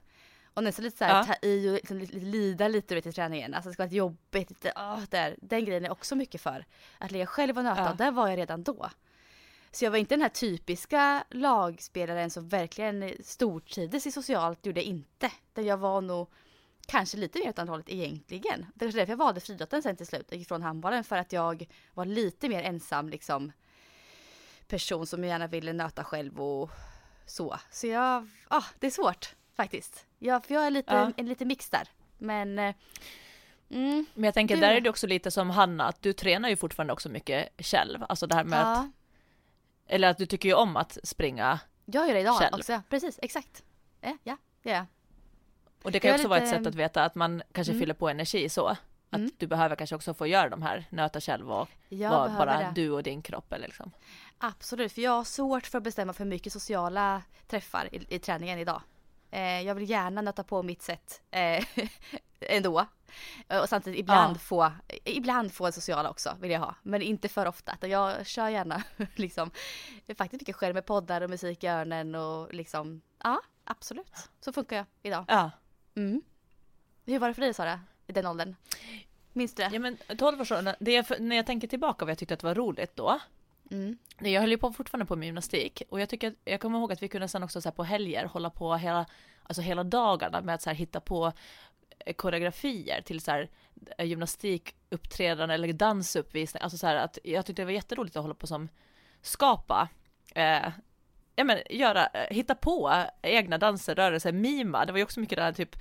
Och 0.53 0.63
nästan 0.63 0.85
lite 0.85 0.97
så 0.97 1.03
här 1.05 1.17
Ja. 1.17 1.23
ta 1.23 1.47
i 1.47 1.69
och 1.69 1.73
liksom 1.73 1.97
lite, 1.97 2.13
lite, 2.13 2.25
lida 2.25 2.67
lite 2.67 2.95
vet, 2.95 3.05
i 3.05 3.11
träningen. 3.11 3.53
Alltså 3.53 3.69
det 3.69 3.73
ska 3.73 3.83
vara 3.83 3.93
jobbigt, 3.93 4.49
lite, 4.49 4.73
åh, 4.75 4.99
där. 5.09 5.35
Den 5.41 5.65
grejen 5.65 5.85
är 5.85 5.91
också 5.91 6.15
mycket 6.15 6.41
för. 6.41 6.65
Att 6.97 7.11
ligga 7.11 7.25
själv 7.25 7.57
och 7.57 7.63
nöta, 7.63 7.81
Ja. 7.81 7.93
där 7.93 8.11
var 8.11 8.27
jag 8.27 8.37
redan 8.37 8.63
då. 8.63 8.89
Så 9.71 9.85
jag 9.85 9.91
var 9.91 9.97
inte 9.97 10.15
den 10.15 10.21
här 10.21 10.29
typiska 10.29 11.23
lagspelaren 11.29 12.29
som 12.29 12.47
verkligen 12.49 13.13
stortrivdes 13.23 14.07
i 14.07 14.11
socialt, 14.11 14.65
gjorde 14.65 14.79
jag 14.79 14.87
inte. 14.87 15.31
Där 15.53 15.63
jag 15.63 15.77
var 15.77 16.01
nog 16.01 16.29
kanske 16.89 17.17
lite 17.17 17.39
mer 17.39 17.49
åt 17.49 17.59
andra 17.59 17.71
hållet 17.73 17.89
egentligen. 17.89 18.65
Det 18.75 18.85
var 18.85 18.91
därför 18.91 19.11
jag 19.11 19.17
valde 19.17 19.39
friidrotten 19.41 19.83
sen 19.83 19.95
till 19.97 20.07
slut, 20.07 20.31
ifrån 20.31 20.61
handbollen, 20.61 21.03
för 21.03 21.17
att 21.17 21.33
jag 21.33 21.67
var 21.93 22.05
lite 22.05 22.49
mer 22.49 22.63
ensam 22.63 23.09
liksom 23.09 23.51
person 24.67 25.07
som 25.07 25.23
gärna 25.23 25.47
ville 25.47 25.73
nöta 25.73 26.03
själv 26.03 26.41
och 26.41 26.71
så. 27.25 27.57
Så 27.71 27.87
jag, 27.87 28.29
ah, 28.47 28.63
det 28.79 28.87
är 28.87 28.91
svårt 28.91 29.35
faktiskt. 29.55 30.05
Jag, 30.19 30.45
för 30.45 30.53
jag 30.53 30.65
är 30.65 30.71
lite, 30.71 30.93
Ja. 30.93 31.11
en 31.17 31.25
lite 31.25 31.45
mix 31.45 31.69
där. 31.69 31.87
Men 32.17 32.59
eh, 32.59 32.75
Mm. 33.71 34.05
Men 34.13 34.23
jag 34.23 34.33
tänker, 34.33 34.55
Du- 34.55 34.61
där 34.61 34.75
är 34.75 34.81
det 34.81 34.89
också 34.89 35.07
lite 35.07 35.31
som 35.31 35.49
Hanna, 35.49 35.85
att 35.87 36.01
du 36.01 36.13
tränar 36.13 36.49
ju 36.49 36.55
fortfarande 36.55 36.93
också 36.93 37.09
mycket 37.09 37.49
själv. 37.65 38.03
Alltså 38.09 38.27
det 38.27 38.35
här 38.35 38.43
med 38.43 38.59
att, 38.61 38.77
Ja, 38.77 38.91
eller 39.87 40.07
att 40.07 40.17
du 40.17 40.25
tycker 40.25 40.49
ju 40.49 40.55
om 40.55 40.75
att 40.77 40.97
springa. 41.03 41.59
jag 41.85 42.07
gör 42.07 42.13
det 42.13 42.19
idag 42.19 42.35
Själv. 42.39 42.53
också. 42.55 42.81
Precis, 42.89 43.19
exakt. 43.21 43.63
Eh, 44.01 44.13
ja, 44.23 44.37
gör 44.63 44.73
jag. 44.73 44.85
Och 45.83 45.91
det 45.91 45.99
kan 45.99 46.09
ju 46.09 46.15
också 46.15 46.27
vara 46.27 46.37
ett 46.39 46.43
lite- 46.45 46.57
sätt 46.57 46.67
att 46.67 46.75
veta 46.75 47.03
att 47.03 47.15
man 47.15 47.41
kanske 47.51 47.71
Mm. 47.71 47.79
fyller 47.79 47.93
på 47.93 48.09
energi 48.09 48.49
så. 48.49 48.67
Att 48.67 49.17
Mm. 49.19 49.31
du 49.37 49.47
behöver 49.47 49.75
kanske 49.75 49.95
också 49.95 50.13
få 50.13 50.27
göra 50.27 50.49
de 50.49 50.61
här, 50.61 50.85
nöta 50.89 51.21
själv 51.21 51.51
och 51.51 51.67
vara 51.89 52.29
bara 52.37 52.57
det. 52.57 52.71
du 52.75 52.89
och 52.91 53.03
din 53.03 53.21
kropp 53.21 53.53
eller 53.53 53.67
liksom. 53.67 53.91
Absolut, 54.37 54.91
för 54.93 55.01
jag 55.01 55.11
har 55.11 55.23
svårt 55.23 55.67
för 55.67 55.77
att 55.77 55.83
bestämma 55.83 56.13
för 56.13 56.25
mycket 56.25 56.53
sociala 56.53 57.21
träffar 57.47 57.89
i, 57.95 58.15
i 58.15 58.19
träningen 58.19 58.59
idag. 58.59 58.81
Eh, 59.31 59.61
jag 59.61 59.75
vill 59.75 59.89
gärna 59.89 60.21
nöta 60.21 60.43
på 60.43 60.63
mitt 60.63 60.81
sätt 60.81 61.21
eh, 61.31 61.65
ändå. 62.39 62.85
Och 63.61 63.69
samtidigt 63.69 63.99
ibland 63.99 64.35
Ja. 64.35 64.39
få, 64.39 64.71
ibland 65.05 65.53
få 65.53 65.65
en 65.65 65.73
sociala 65.73 66.09
också 66.09 66.35
vill 66.39 66.51
jag 66.51 66.59
ha. 66.59 66.75
Men 66.83 67.01
inte 67.01 67.27
för 67.29 67.45
ofta. 67.45 67.87
Jag 67.87 68.25
kör 68.27 68.49
gärna 68.49 68.83
liksom 69.15 69.51
faktiskt 70.17 70.41
mycket 70.41 70.55
själv 70.55 70.75
med 70.75 70.85
poddar 70.85 71.21
och 71.21 71.29
musik 71.29 71.63
i 71.63 71.67
öronen 71.67 72.15
och 72.15 72.53
liksom 72.53 73.01
ja, 73.23 73.41
absolut. 73.63 74.29
Så 74.39 74.53
funkar 74.53 74.75
jag 74.77 74.85
idag. 75.03 75.25
Ja. 75.27 75.51
Mm. 75.95 76.21
Hur 77.05 77.19
var 77.19 77.27
det 77.27 77.33
för 77.33 77.41
dig 77.41 77.53
Sara, 77.53 77.79
i 78.07 78.11
den 78.11 78.25
åldern? 78.25 78.55
Minns 79.33 79.53
du 79.53 79.63
det? 79.63 79.69
Ja 79.73 79.79
men 79.79 79.97
12 80.17 80.41
års 80.41 80.51
ålder, 80.51 80.75
det 80.79 81.03
för, 81.03 81.19
när 81.19 81.35
jag 81.35 81.45
tänker 81.45 81.67
tillbaka 81.67 82.05
vad 82.05 82.11
jag 82.11 82.17
tyckte 82.17 82.33
att 82.33 82.39
det 82.39 82.47
var 82.47 82.55
roligt 82.55 82.95
då. 82.95 83.19
Mm. 83.71 83.97
Jag 84.19 84.41
höll 84.41 84.51
ju 84.51 84.57
på 84.57 84.73
fortfarande 84.73 85.05
på 85.05 85.15
med 85.15 85.25
gymnastik 85.25 85.83
och 85.89 86.01
jag 86.01 86.09
tycker 86.09 86.27
att, 86.27 86.33
jag 86.45 86.59
kommer 86.59 86.79
ihåg 86.79 86.91
att 86.91 87.03
vi 87.03 87.07
kunde 87.07 87.27
sen 87.27 87.43
också 87.43 87.61
så 87.61 87.71
på 87.71 87.83
helger 87.83 88.25
hålla 88.25 88.49
på 88.49 88.75
hela, 88.75 89.05
alltså 89.43 89.61
hela 89.61 89.83
dagarna 89.83 90.41
med 90.41 90.55
att 90.55 90.61
så 90.61 90.69
hitta 90.69 90.99
på 90.99 91.31
eh, 92.05 92.13
koreografier 92.13 93.01
till 93.01 93.21
så 93.21 93.31
här 93.31 93.49
eh, 93.97 94.05
gymnastikuppträdanden 94.05 95.49
eller 95.49 95.73
dansuppvisningar. 95.73 96.63
Alltså 96.63 96.77
så 96.77 96.87
här 96.87 96.95
att 96.95 97.17
jag 97.23 97.45
tyckte 97.45 97.61
det 97.61 97.65
var 97.65 97.71
jätteroligt 97.71 98.15
att 98.15 98.23
hålla 98.23 98.35
på 98.35 98.47
som 98.47 98.69
skapa 99.21 99.89
eh, 100.35 100.67
ja 101.39 101.45
men 101.45 101.61
göra, 101.69 102.07
eh, 102.07 102.35
hitta 102.35 102.55
på 102.55 103.03
egna 103.21 103.57
danser, 103.57 103.95
rörelser, 103.95 104.31
mima. 104.31 104.85
Det 104.85 104.91
var 104.91 104.97
ju 104.97 105.03
också 105.03 105.19
mycket 105.19 105.37
det 105.37 105.43
här 105.43 105.51
typ 105.51 105.75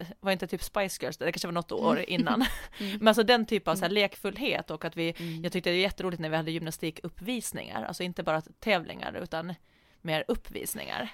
eh, 0.00 0.06
var 0.20 0.32
inte 0.32 0.46
typ 0.46 0.62
Spice 0.62 1.02
Girls, 1.02 1.16
det 1.16 1.32
kanske 1.32 1.48
var 1.48 1.52
något 1.52 1.72
år 1.72 2.00
innan. 2.00 2.44
Men 2.98 3.08
alltså 3.08 3.22
den 3.22 3.46
typen 3.46 3.70
av 3.70 3.76
så 3.76 3.82
här 3.82 3.90
lekfullhet 3.90 4.70
och 4.70 4.84
att 4.84 4.96
vi, 4.96 5.14
jag 5.42 5.52
tyckte 5.52 5.70
det 5.70 5.76
var 5.76 5.80
jätteroligt 5.80 6.20
när 6.20 6.28
vi 6.28 6.36
hade 6.36 6.50
gymnastikuppvisningar, 6.50 7.84
alltså 7.84 8.02
inte 8.02 8.22
bara 8.22 8.40
tävlingar 8.40 9.18
utan 9.22 9.54
mer 10.00 10.24
uppvisningar. 10.28 11.08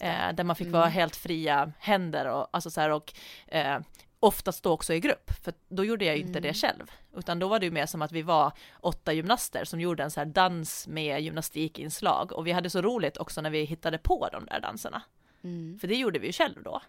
Det. 0.00 0.06
Eh, 0.06 0.32
där 0.34 0.44
man 0.44 0.56
fick 0.56 0.72
vara 0.72 0.86
helt 0.86 1.16
fria 1.16 1.72
händer 1.78 2.26
och 2.26 2.48
alltså 2.52 2.70
så 2.70 2.80
här 2.80 2.90
och 2.90 3.12
eh, 3.46 3.80
oftast 4.20 4.62
då 4.62 4.70
också 4.72 4.94
i 4.94 5.00
grupp, 5.00 5.30
för 5.44 5.54
då 5.68 5.84
gjorde 5.84 6.04
jag 6.04 6.16
ju 6.16 6.22
inte 6.22 6.40
det 6.40 6.54
själv, 6.54 6.90
utan 7.16 7.38
då 7.38 7.48
var 7.48 7.58
det 7.58 7.66
ju 7.66 7.72
mer 7.72 7.86
som 7.86 8.02
att 8.02 8.12
vi 8.12 8.22
var 8.22 8.52
åtta 8.80 9.12
gymnaster 9.12 9.64
som 9.64 9.80
gjorde 9.80 10.02
en 10.02 10.10
så 10.10 10.20
här 10.20 10.26
dans 10.26 10.86
med 10.88 11.20
gymnastikinslag 11.20 12.32
och 12.32 12.46
vi 12.46 12.52
hade 12.52 12.70
så 12.70 12.82
roligt 12.82 13.16
också 13.16 13.40
när 13.40 13.50
vi 13.50 13.64
hittade 13.64 13.98
på 13.98 14.28
de 14.32 14.44
där 14.44 14.60
danserna. 14.60 15.02
Mm. 15.44 15.78
För 15.78 15.88
det 15.88 15.96
gjorde 15.96 16.18
vi 16.18 16.26
ju 16.26 16.32
själv 16.32 16.62
då. 16.62 16.82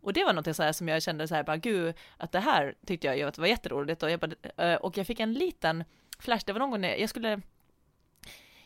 Och 0.00 0.12
det 0.12 0.24
var 0.24 0.32
något 0.32 0.56
så 0.56 0.62
här 0.62 0.72
som 0.72 0.88
jag 0.88 1.02
kände 1.02 1.28
så 1.28 1.34
här, 1.34 1.42
bara 1.42 1.56
gud, 1.56 1.94
att 2.16 2.32
det 2.32 2.40
här 2.40 2.74
tyckte 2.86 3.06
jag 3.06 3.16
ju 3.18 3.22
att 3.22 3.38
var 3.38 3.46
jätteroligt 3.46 4.02
och 4.02 4.10
jag, 4.10 4.20
bara, 4.20 4.78
och 4.78 4.96
jag 4.96 5.06
fick 5.06 5.20
en 5.20 5.32
liten 5.32 5.84
flash, 6.18 6.42
det 6.46 6.52
var 6.52 6.58
någon 6.58 6.70
gång 6.70 6.80
när 6.80 6.96
jag 6.96 7.10
skulle, 7.10 7.40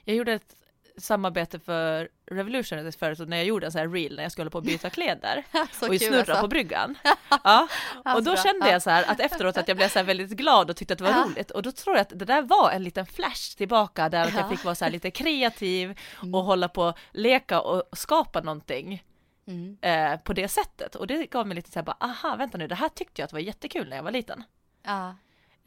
jag 0.04 0.16
gjorde 0.16 0.32
ett 0.32 0.56
samarbete 0.98 1.58
för 1.58 2.08
Revolution 2.30 2.92
förut 2.92 3.28
när 3.28 3.36
jag 3.36 3.46
gjorde 3.46 3.66
en 3.66 3.72
sån 3.72 3.78
här 3.78 3.88
reel 3.88 4.16
när 4.16 4.22
jag 4.22 4.32
skulle 4.32 4.50
på 4.50 4.58
att 4.58 4.64
byta 4.64 4.90
kläder 4.90 5.44
och 5.52 5.68
snurra 5.78 6.18
alltså. 6.18 6.40
på 6.40 6.48
bryggan. 6.48 6.98
Ja. 7.44 7.68
Och 8.14 8.22
då 8.22 8.36
kände 8.36 8.66
Ja. 8.66 8.72
jag 8.72 8.82
så 8.82 8.90
här 8.90 9.04
att 9.10 9.20
efteråt 9.20 9.56
att 9.56 9.68
jag 9.68 9.76
blev 9.76 9.88
så 9.88 9.98
här 9.98 10.06
väldigt 10.06 10.30
glad 10.30 10.70
och 10.70 10.76
tyckte 10.76 10.92
att 10.94 10.98
det 10.98 11.04
var 11.04 11.24
roligt 11.24 11.50
och 11.50 11.62
då 11.62 11.72
tror 11.72 11.96
jag 11.96 12.02
att 12.02 12.18
det 12.18 12.24
där 12.24 12.42
var 12.42 12.70
en 12.70 12.82
liten 12.82 13.06
flash 13.06 13.56
tillbaka 13.56 14.08
där 14.08 14.20
att 14.20 14.26
jag 14.32 14.34
Ja. 14.40 14.44
Mm. 14.44 14.56
fick 14.56 14.64
vara 14.64 14.74
så 14.74 14.84
här 14.84 14.92
lite 14.92 15.10
kreativ 15.10 15.98
och 16.32 16.44
hålla 16.44 16.68
på 16.68 16.94
leka 17.12 17.60
och 17.60 17.82
skapa 17.98 18.40
någonting 18.40 19.02
Mm. 19.46 19.76
eh, 19.82 20.20
på 20.20 20.32
det 20.32 20.48
sättet 20.48 20.94
och 20.94 21.06
det 21.06 21.26
gav 21.30 21.46
mig 21.46 21.54
lite 21.54 21.70
så 21.72 21.78
här 21.78 21.84
bara 21.84 21.96
aha 22.00 22.36
vänta 22.36 22.58
nu 22.58 22.66
det 22.68 22.74
här 22.74 22.88
tyckte 22.88 23.22
jag 23.22 23.26
att 23.26 23.32
var 23.32 23.40
jättekul 23.40 23.88
när 23.88 23.96
jag 23.96 24.02
var 24.04 24.10
liten. 24.10 24.44
Ja. 24.82 25.14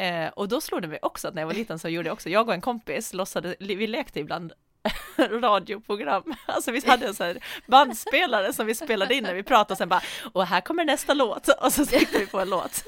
Eh, 0.06 0.28
och 0.28 0.48
då 0.50 0.62
slog 0.62 0.82
det 0.82 0.88
mig 0.88 1.00
också 1.02 1.28
att 1.28 1.34
när 1.34 1.42
jag 1.42 1.48
var 1.48 1.54
liten 1.54 1.80
så 1.80 1.90
gjorde 1.90 2.08
jag 2.10 2.14
också, 2.14 2.30
jag 2.30 2.48
och 2.48 2.54
en 2.54 2.62
kompis 2.62 3.14
låtsade, 3.14 3.56
vi 3.60 3.88
lekte 3.88 4.20
ibland 4.20 4.54
radioprogram. 5.18 6.36
Alltså 6.46 6.72
vi 6.72 6.88
hade 6.88 7.08
en 7.08 7.14
sån 7.14 7.26
här 7.26 7.38
bandspelare 7.68 8.54
som 8.54 8.66
vi 8.66 8.76
spelade 8.76 9.14
in 9.16 9.24
när 9.24 9.34
vi 9.34 9.44
pratade 9.44 9.74
och 9.74 9.78
sen 9.78 9.90
bara, 9.90 10.02
och 10.34 10.46
här 10.46 10.62
kommer 10.62 10.86
nästa 10.86 11.14
låt 11.14 11.48
och 11.48 11.74
så 11.74 11.86
tryckte 11.86 12.20
vi 12.20 12.28
på 12.28 12.40
en 12.40 12.50
låt. 12.50 12.84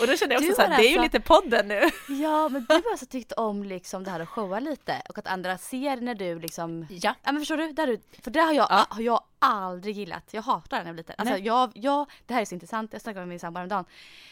Och 0.00 0.06
då 0.06 0.16
kände 0.16 0.34
jag 0.34 0.42
också 0.42 0.54
så 0.54 0.62
här, 0.62 0.68
har 0.70 0.76
det 0.76 0.82
är 0.82 0.90
ju 0.90 0.98
alltså- 0.98 1.02
lite 1.02 1.20
podden 1.20 1.68
nu. 1.68 1.80
Ja, 2.08 2.48
men 2.48 2.66
du 2.68 2.74
har 2.74 2.82
alltså 2.90 3.06
tyckt 3.06 3.32
om 3.32 3.62
liksom 3.62 4.04
det 4.04 4.10
här 4.10 4.20
att 4.20 4.28
showa 4.28 4.60
lite 4.60 5.02
och 5.08 5.18
att 5.18 5.26
andra 5.26 5.58
ser 5.58 5.96
när 5.96 6.14
du 6.14 6.38
liksom 6.38 6.86
Ja. 6.90 7.14
Ja 7.22 7.32
men 7.32 7.40
förstår 7.40 7.56
du? 7.56 7.72
Där 7.72 7.86
du 7.86 8.00
för 8.22 8.30
det 8.30 8.40
har 8.40 8.52
jag, 8.52 8.66
Ja. 8.70 8.86
har 8.90 9.02
jag 9.02 9.20
aldrig 9.38 9.96
gillat. 9.98 10.24
Jag 10.30 10.42
hatar 10.42 10.76
det 10.76 10.82
när 10.82 10.90
jag 10.90 10.94
var 10.94 10.96
liten. 10.98 11.14
Alltså 11.18 11.34
Nej. 11.34 11.46
jag, 11.46 11.70
jag, 11.74 12.10
det 12.26 12.34
här 12.34 12.40
är 12.40 12.44
så 12.44 12.54
intressant, 12.54 12.92
jag 12.92 13.02
snackade 13.02 13.20
med 13.20 13.28
min 13.28 13.40
sambo 13.40 13.58
häromdagen. 13.58 13.84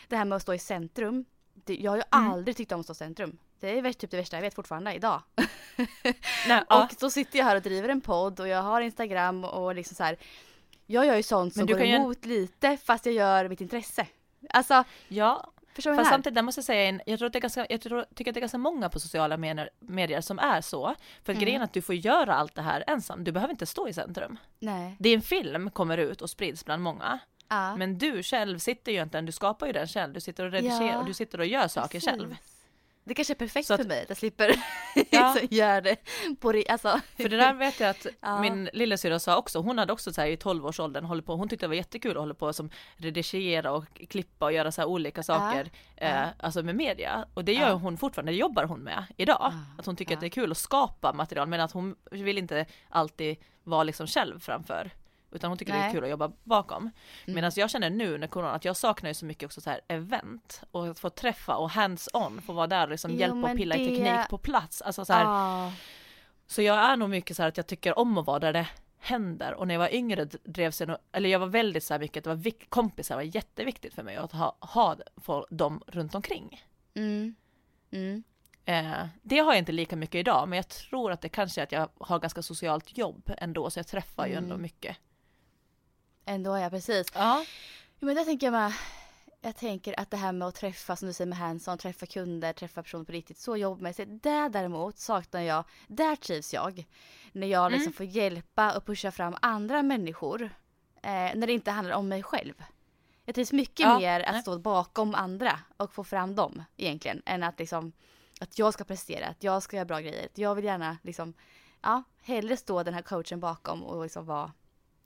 Det 0.08 0.16
här 0.16 0.24
med 0.24 0.36
att 0.36 0.42
stå 0.42 0.54
i 0.54 0.58
centrum. 0.58 1.24
Det, 1.64 1.74
jag 1.74 1.90
har 1.92 1.96
ju 1.96 2.02
Mm. 2.14 2.30
aldrig 2.32 2.56
tyckt 2.56 2.72
om 2.72 2.80
att 2.80 2.86
stå 2.86 2.92
i 2.92 2.96
centrum. 2.96 3.38
Det 3.60 3.78
är 3.78 3.92
typ 3.92 4.10
det 4.10 4.16
värsta 4.16 4.36
jag 4.36 4.42
vet 4.42 4.54
fortfarande 4.54 4.94
idag. 4.94 5.22
Nej, 6.48 6.62
ja. 6.68 6.84
Och 6.84 6.92
så 7.00 7.10
sitter 7.10 7.38
jag 7.38 7.46
här 7.46 7.56
och 7.56 7.62
driver 7.62 7.88
en 7.88 8.00
podd 8.00 8.40
och 8.40 8.48
jag 8.48 8.62
har 8.62 8.80
Instagram 8.80 9.44
och 9.44 9.74
liksom 9.74 9.94
så 9.96 10.04
här. 10.04 10.16
Jag 10.86 11.06
gör 11.06 11.16
ju 11.16 11.22
sånt 11.22 11.54
som 11.54 11.66
går 11.66 11.78
kan 11.78 11.88
ju- 11.88 11.94
emot 11.94 12.24
lite 12.24 12.76
fast 12.76 13.06
jag 13.06 13.14
gör 13.14 13.48
mitt 13.48 13.60
intresse. 13.60 14.06
Alltså, 14.50 14.84
ja, 15.08 15.52
förstår 15.74 15.94
Fast 15.96 16.10
samtidigt, 16.10 16.34
där 16.34 16.42
måste 16.42 16.58
jag 16.58 16.64
säga, 16.64 16.88
en- 16.88 17.00
jag, 17.06 17.18
tror 17.18 17.26
att 17.26 17.32
det 17.32 17.38
är 17.38 17.40
ganska, 17.40 17.66
jag 17.70 17.80
tror, 17.80 18.04
tycker 18.14 18.30
att 18.30 18.34
det 18.34 18.38
är 18.38 18.40
ganska 18.40 18.58
många 18.58 18.88
på 18.88 19.00
sociala 19.00 19.36
medier, 19.36 19.70
medier 19.80 20.20
som 20.20 20.38
är 20.38 20.60
så. 20.60 20.94
För 21.24 21.32
Mm. 21.32 21.44
grejen 21.44 21.60
är 21.60 21.64
att 21.64 21.72
du 21.72 21.82
får 21.82 21.94
göra 21.94 22.34
allt 22.34 22.54
det 22.54 22.62
här 22.62 22.84
ensam, 22.86 23.24
du 23.24 23.32
behöver 23.32 23.52
inte 23.52 23.66
stå 23.66 23.88
i 23.88 23.92
centrum. 23.92 24.38
Nej. 24.58 24.96
Din 24.98 25.22
film 25.22 25.70
kommer 25.70 25.98
ut 25.98 26.22
och 26.22 26.30
sprids 26.30 26.64
bland 26.64 26.82
många, 26.82 27.18
Ja. 27.48 27.76
men 27.76 27.98
du 27.98 28.22
själv 28.22 28.58
sitter 28.58 28.92
ju 28.92 29.02
inte, 29.02 29.20
du 29.20 29.32
skapar 29.32 29.66
ju 29.66 29.72
den 29.72 29.86
själv, 29.88 30.12
du 30.12 30.20
sitter 30.20 30.44
och 30.44 30.52
redigerar 30.52 30.86
Ja, 30.86 30.98
och 30.98 31.04
du 31.06 31.14
sitter 31.14 31.38
och 31.40 31.46
gör 31.46 31.68
saker 31.68 31.88
Precis. 31.88 32.10
själv. 32.10 32.36
Det 33.04 33.14
kanske 33.14 33.32
är 33.32 33.36
perfekt 33.36 33.66
Så 33.66 33.74
att- 33.74 33.80
för 33.80 33.88
mig 33.88 34.02
att 34.02 34.08
jag 34.08 34.18
slipper 34.18 34.54
Ja. 35.10 35.36
göra 35.50 35.80
det 35.80 35.96
på 36.40 36.52
ri- 36.52 36.64
alltså. 36.68 37.00
För 37.16 37.28
det 37.28 37.36
där 37.36 37.54
vet 37.54 37.80
jag 37.80 37.90
att 37.90 38.06
Ja. 38.20 38.40
min 38.40 38.70
lillasyrra 38.72 39.18
sa 39.18 39.36
också, 39.36 39.58
hon 39.58 39.78
hade 39.78 39.92
också 39.92 40.12
så 40.12 40.20
här 40.20 40.28
i 40.28 40.36
12-årsåldern 40.36 41.04
hållit 41.04 41.26
på, 41.26 41.36
hon 41.36 41.48
tyckte 41.48 41.64
det 41.66 41.68
var 41.68 41.74
jättekul 41.74 42.10
att 42.10 42.16
hålla 42.22 42.34
på 42.34 42.52
som 42.52 42.70
redigera 42.96 43.72
och 43.72 43.84
klippa 44.08 44.44
och 44.44 44.52
göra 44.52 44.72
så 44.72 44.80
här 44.80 44.88
olika 44.88 45.22
saker, 45.22 45.70
eh, 45.96 46.22
alltså 46.38 46.62
med 46.62 46.76
media. 46.76 47.24
Och 47.34 47.44
det 47.44 47.52
gör 47.52 47.68
Ja. 47.68 47.72
hon 47.74 47.98
fortfarande, 47.98 48.32
det 48.32 48.36
jobbar 48.36 48.64
hon 48.64 48.80
med 48.80 49.04
idag. 49.16 49.38
Ja. 49.40 49.52
Att 49.78 49.86
hon 49.86 49.96
tycker 49.96 50.12
Ja. 50.12 50.16
att 50.16 50.20
det 50.20 50.26
är 50.26 50.30
kul 50.30 50.50
att 50.50 50.58
skapa 50.58 51.12
material, 51.12 51.48
men 51.48 51.60
att 51.60 51.72
hon 51.72 51.96
vill 52.10 52.38
inte 52.38 52.66
alltid 52.88 53.36
vara 53.64 53.82
liksom 53.84 54.06
själv 54.06 54.40
framför. 54.40 54.90
Utan 55.32 55.50
hon 55.50 55.58
tycker 55.58 55.72
det 55.72 55.78
är 55.78 55.82
Nej. 55.82 55.92
kul 55.92 56.04
att 56.04 56.10
jobba 56.10 56.32
bakom. 56.44 56.82
Mm. 56.82 57.34
Medan 57.34 57.52
jag 57.56 57.70
känner 57.70 57.90
nu 57.90 58.18
när 58.18 58.26
corona 58.26 58.52
att 58.52 58.64
jag 58.64 58.76
saknar 58.76 59.10
ju 59.10 59.14
så 59.14 59.24
mycket 59.24 59.46
också 59.46 59.60
så 59.60 59.70
här 59.70 59.80
event 59.88 60.62
och 60.70 60.86
att 60.88 60.98
få 60.98 61.10
träffa 61.10 61.56
och 61.56 61.70
hands-on, 61.70 62.40
få 62.42 62.52
vara 62.52 62.66
där 62.66 62.82
och 62.84 62.90
liksom 62.90 63.10
Jo, 63.10 63.16
hjälpa 63.18 63.50
och 63.50 63.56
pilla 63.56 63.76
i 63.76 63.88
det- 63.88 63.96
teknik 64.04 64.28
på 64.30 64.38
plats. 64.38 64.82
Alltså 64.82 65.04
så 65.04 65.12
här, 65.12 65.24
Ja. 65.24 65.72
så 66.46 66.62
jag 66.62 66.76
är 66.78 66.96
nog 66.96 67.10
mycket 67.10 67.36
så 67.36 67.42
att 67.42 67.56
jag 67.56 67.66
tycker 67.66 67.98
om 67.98 68.18
att 68.18 68.26
vara 68.26 68.38
där 68.38 68.52
det 68.52 68.66
händer 68.98 69.54
och 69.54 69.66
när 69.66 69.74
jag 69.74 69.78
var 69.78 69.94
yngre 69.94 70.24
drevs 70.24 70.80
jag 70.80 70.88
nog, 70.88 70.96
eller 71.12 71.28
jag 71.28 71.38
var 71.38 71.46
väldigt 71.46 71.84
så 71.84 71.94
här 71.94 71.98
mycket, 71.98 72.24
det 72.24 72.30
var 72.30 72.36
vik- 72.36 72.66
kompisar 72.68 73.14
var 73.14 73.22
jätteviktigt 73.22 73.94
för 73.94 74.02
mig 74.02 74.16
att 74.16 74.32
ha, 74.32 74.56
ha 74.60 74.96
för 75.16 75.46
dem 75.50 75.82
runt 75.86 76.14
omkring. 76.14 76.64
Mm. 76.94 77.34
Mm. 77.90 78.22
Eh, 78.64 79.06
det 79.22 79.38
har 79.38 79.52
jag 79.52 79.58
inte 79.58 79.72
lika 79.72 79.96
mycket 79.96 80.14
idag, 80.14 80.48
men 80.48 80.56
jag 80.56 80.68
tror 80.68 81.12
att 81.12 81.20
det 81.20 81.28
kanske 81.28 81.60
är 81.60 81.62
att 81.62 81.72
jag 81.72 81.88
har 82.00 82.18
ganska 82.18 82.42
socialt 82.42 82.98
jobb 82.98 83.30
ändå, 83.38 83.70
så 83.70 83.78
jag 83.78 83.86
träffar 83.86 84.26
ju 84.26 84.34
ändå 84.34 84.54
Mm. 84.54 84.62
mycket. 84.62 84.96
Ändå 86.24 86.58
ja, 86.58 86.70
precis. 86.70 87.06
Ja, 87.14 87.44
men 87.98 88.14
där 88.16 88.24
tänker 88.24 88.46
jag 88.46 88.52
med. 88.52 88.72
Jag 89.42 89.56
tänker 89.56 90.00
att 90.00 90.10
det 90.10 90.16
här 90.16 90.32
med 90.32 90.48
att 90.48 90.54
träffa, 90.54 90.96
som 90.96 91.08
du 91.08 91.14
säger 91.14 91.28
med 91.28 91.38
hands-on, 91.38 91.78
träffa 91.78 92.06
kunder, 92.06 92.52
träffa 92.52 92.82
personer 92.82 93.04
på 93.04 93.12
riktigt, 93.12 93.38
så 93.38 93.56
jobbmässigt. 93.56 94.22
Där 94.22 94.48
däremot 94.48 94.98
saknar 94.98 95.40
jag, 95.40 95.64
där 95.86 96.16
trivs 96.16 96.54
jag. 96.54 96.86
När 97.32 97.46
jag 97.46 97.72
liksom 97.72 97.86
Mm. 97.86 97.92
får 97.92 98.06
hjälpa 98.06 98.76
och 98.76 98.86
pusha 98.86 99.10
fram 99.10 99.36
andra 99.42 99.82
människor. 99.82 100.42
Eh, 101.02 101.10
när 101.10 101.46
det 101.46 101.52
inte 101.52 101.70
handlar 101.70 101.94
om 101.96 102.08
mig 102.08 102.22
själv. 102.22 102.54
Jag 103.24 103.34
trivs 103.34 103.52
mycket 103.52 103.80
Ja, 103.80 103.98
mer 103.98 104.20
att 104.20 104.42
stå 104.42 104.58
bakom 104.58 105.14
andra 105.14 105.58
och 105.76 105.92
få 105.92 106.04
fram 106.04 106.34
dem 106.34 106.62
egentligen. 106.76 107.22
Än 107.26 107.42
att 107.42 107.58
liksom, 107.58 107.92
att 108.40 108.58
jag 108.58 108.74
ska 108.74 108.84
prestera, 108.84 109.26
att 109.26 109.42
jag 109.44 109.62
ska 109.62 109.76
göra 109.76 109.84
bra 109.84 110.00
grejer. 110.00 110.28
Jag 110.34 110.54
vill 110.54 110.64
gärna 110.64 110.96
liksom, 111.02 111.34
ja, 111.82 112.02
hellre 112.22 112.56
stå 112.56 112.82
den 112.82 112.94
här 112.94 113.02
coachen 113.02 113.40
bakom 113.40 113.82
och 113.82 114.02
liksom 114.02 114.26
vara 114.26 114.52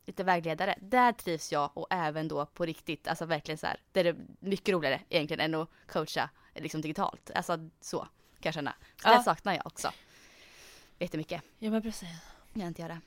lite 0.06 0.24
vägledare. 0.24 0.74
Där 0.80 1.12
trivs 1.12 1.52
jag 1.52 1.70
och 1.74 1.86
även 1.90 2.28
då 2.28 2.46
på 2.46 2.64
riktigt, 2.64 3.08
alltså 3.08 3.24
verkligen 3.24 3.58
så 3.58 3.66
här. 3.66 3.80
Det 3.92 4.00
är 4.00 4.04
det 4.04 4.16
mycket 4.40 4.72
roligare 4.72 5.00
egentligen 5.08 5.40
än 5.54 5.60
att 5.60 5.68
coacha 5.86 6.30
liksom 6.54 6.80
digitalt. 6.80 7.30
Alltså 7.34 7.70
så 7.80 7.98
kan 8.00 8.08
jag 8.40 8.54
känna. 8.54 8.74
Så 9.02 9.08
Ja. 9.08 9.16
det 9.18 9.22
saknar 9.22 9.54
jag 9.54 9.66
också. 9.66 9.90
Jättemycket. 10.98 11.42
ja 11.58 11.70
men 11.70 11.82
precis. 11.82 12.08
Jag 12.52 12.66
inte 12.66 12.82
göra. 12.82 13.00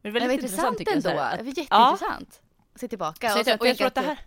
Men 0.00 0.12
det 0.14 0.20
var 0.20 0.30
intressant 0.30 0.78
tycker 0.78 0.90
jag, 0.92 0.96
ändå. 0.96 1.08
så 1.30 1.36
Det 1.36 1.42
var 1.42 1.58
jätteintressant. 1.58 2.42
Att 2.74 2.80
se 2.80 2.88
tillbaka. 2.88 3.28
Så 3.28 3.34
och 3.34 3.38
jag, 3.38 3.46
sen 3.46 3.58
och 3.58 3.66
jag 3.66 3.76
tror 3.76 3.86
att 3.86 3.94
det 3.94 4.00
här, 4.00 4.18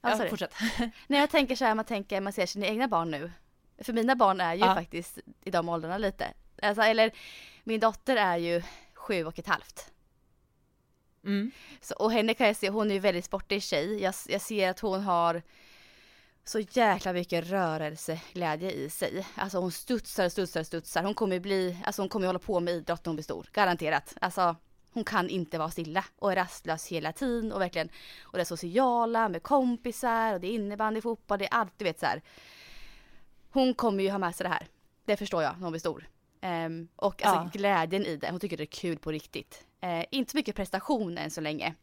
Ja, 0.00 0.10
Ja, 0.10 0.24
Ja, 0.24 0.30
fortsätt. 0.30 0.54
Nej 1.06 1.20
jag 1.20 1.30
tänker 1.30 1.56
så 1.56 1.64
här, 1.64 1.74
man 1.74 1.84
tänker, 1.84 2.20
man 2.20 2.32
ser 2.32 2.46
sina 2.46 2.66
egna 2.66 2.88
barn 2.88 3.10
nu. 3.10 3.32
För 3.78 3.92
mina 3.92 4.16
barn 4.16 4.40
är 4.40 4.54
ju 4.54 4.60
Ja. 4.60 4.74
faktiskt 4.74 5.18
i 5.44 5.50
de 5.50 5.68
åldrarna 5.68 5.98
lite. 5.98 6.32
Alltså, 6.62 6.82
eller 6.82 7.10
min 7.64 7.80
dotter 7.80 8.16
är 8.16 8.36
ju 8.36 8.62
sju 8.94 9.24
och 9.24 9.38
ett 9.38 9.46
halvt. 9.46 9.92
Mm. 11.24 11.50
Så, 11.80 11.94
och 11.94 12.12
henne 12.12 12.34
kan 12.34 12.46
jag 12.46 12.56
se, 12.56 12.70
hon 12.70 12.90
är 12.90 12.94
ju 12.94 13.00
väldigt 13.00 13.24
sportig 13.24 13.62
tjej. 13.62 14.02
Jag, 14.02 14.14
jag 14.28 14.40
ser 14.40 14.70
att 14.70 14.80
hon 14.80 15.00
har 15.02 15.42
så 16.44 16.60
jäkla 16.60 17.12
mycket 17.12 17.46
rörelseglädje 17.50 18.70
i 18.70 18.90
sig. 18.90 19.26
Alltså 19.34 19.58
hon 19.58 19.72
studsar, 19.72 20.28
studsar, 20.28 20.62
studsar. 20.62 21.02
Hon 21.02 21.14
kommer 21.14 21.36
ju 21.36 21.40
bli, 21.40 21.78
alltså 21.84 22.02
hon 22.02 22.08
kommer 22.08 22.24
ju 22.24 22.28
hålla 22.28 22.38
på 22.38 22.60
med 22.60 22.74
idrott 22.74 23.04
när 23.04 23.10
hon 23.10 23.16
blir 23.16 23.24
stor. 23.24 23.48
Garanterat. 23.52 24.14
Alltså 24.20 24.56
hon 24.92 25.04
kan 25.04 25.28
inte 25.28 25.58
vara 25.58 25.70
stilla 25.70 26.04
och 26.18 26.32
är 26.32 26.36
rastlös 26.36 26.86
hela 26.86 27.12
tiden 27.12 27.52
och 27.52 27.60
verkligen 27.60 27.88
och 28.22 28.38
det 28.38 28.44
sociala 28.44 29.28
med 29.28 29.42
kompisar 29.42 30.34
och 30.34 30.40
det 30.40 30.46
är 30.46 30.52
innebandy, 30.52 31.00
fotboll, 31.00 31.38
det 31.38 31.44
är 31.44 31.54
allt 31.54 31.72
du 31.76 31.84
vet 31.84 32.00
så 32.00 32.06
här. 32.06 32.22
Hon 33.50 33.74
kommer 33.74 34.02
ju 34.02 34.10
ha 34.10 34.18
med 34.18 34.34
sig 34.34 34.44
det 34.44 34.50
här. 34.50 34.66
Det 35.04 35.16
förstår 35.16 35.42
jag 35.42 35.52
när 35.56 35.62
hon 35.62 35.72
blir 35.72 35.80
stor. 35.80 36.08
Ehm, 36.40 36.88
och 36.96 37.22
alltså 37.22 37.40
Ja. 37.44 37.50
glädjen 37.52 38.06
i 38.06 38.16
det. 38.16 38.30
Hon 38.30 38.40
tycker 38.40 38.56
det 38.56 38.62
är 38.62 38.66
kul 38.66 38.98
på 38.98 39.12
riktigt. 39.12 39.64
Eh, 39.80 40.04
inte 40.10 40.30
så 40.30 40.36
mycket 40.36 40.56
prestation 40.56 41.18
än 41.18 41.30
så 41.30 41.40
länge. 41.40 41.74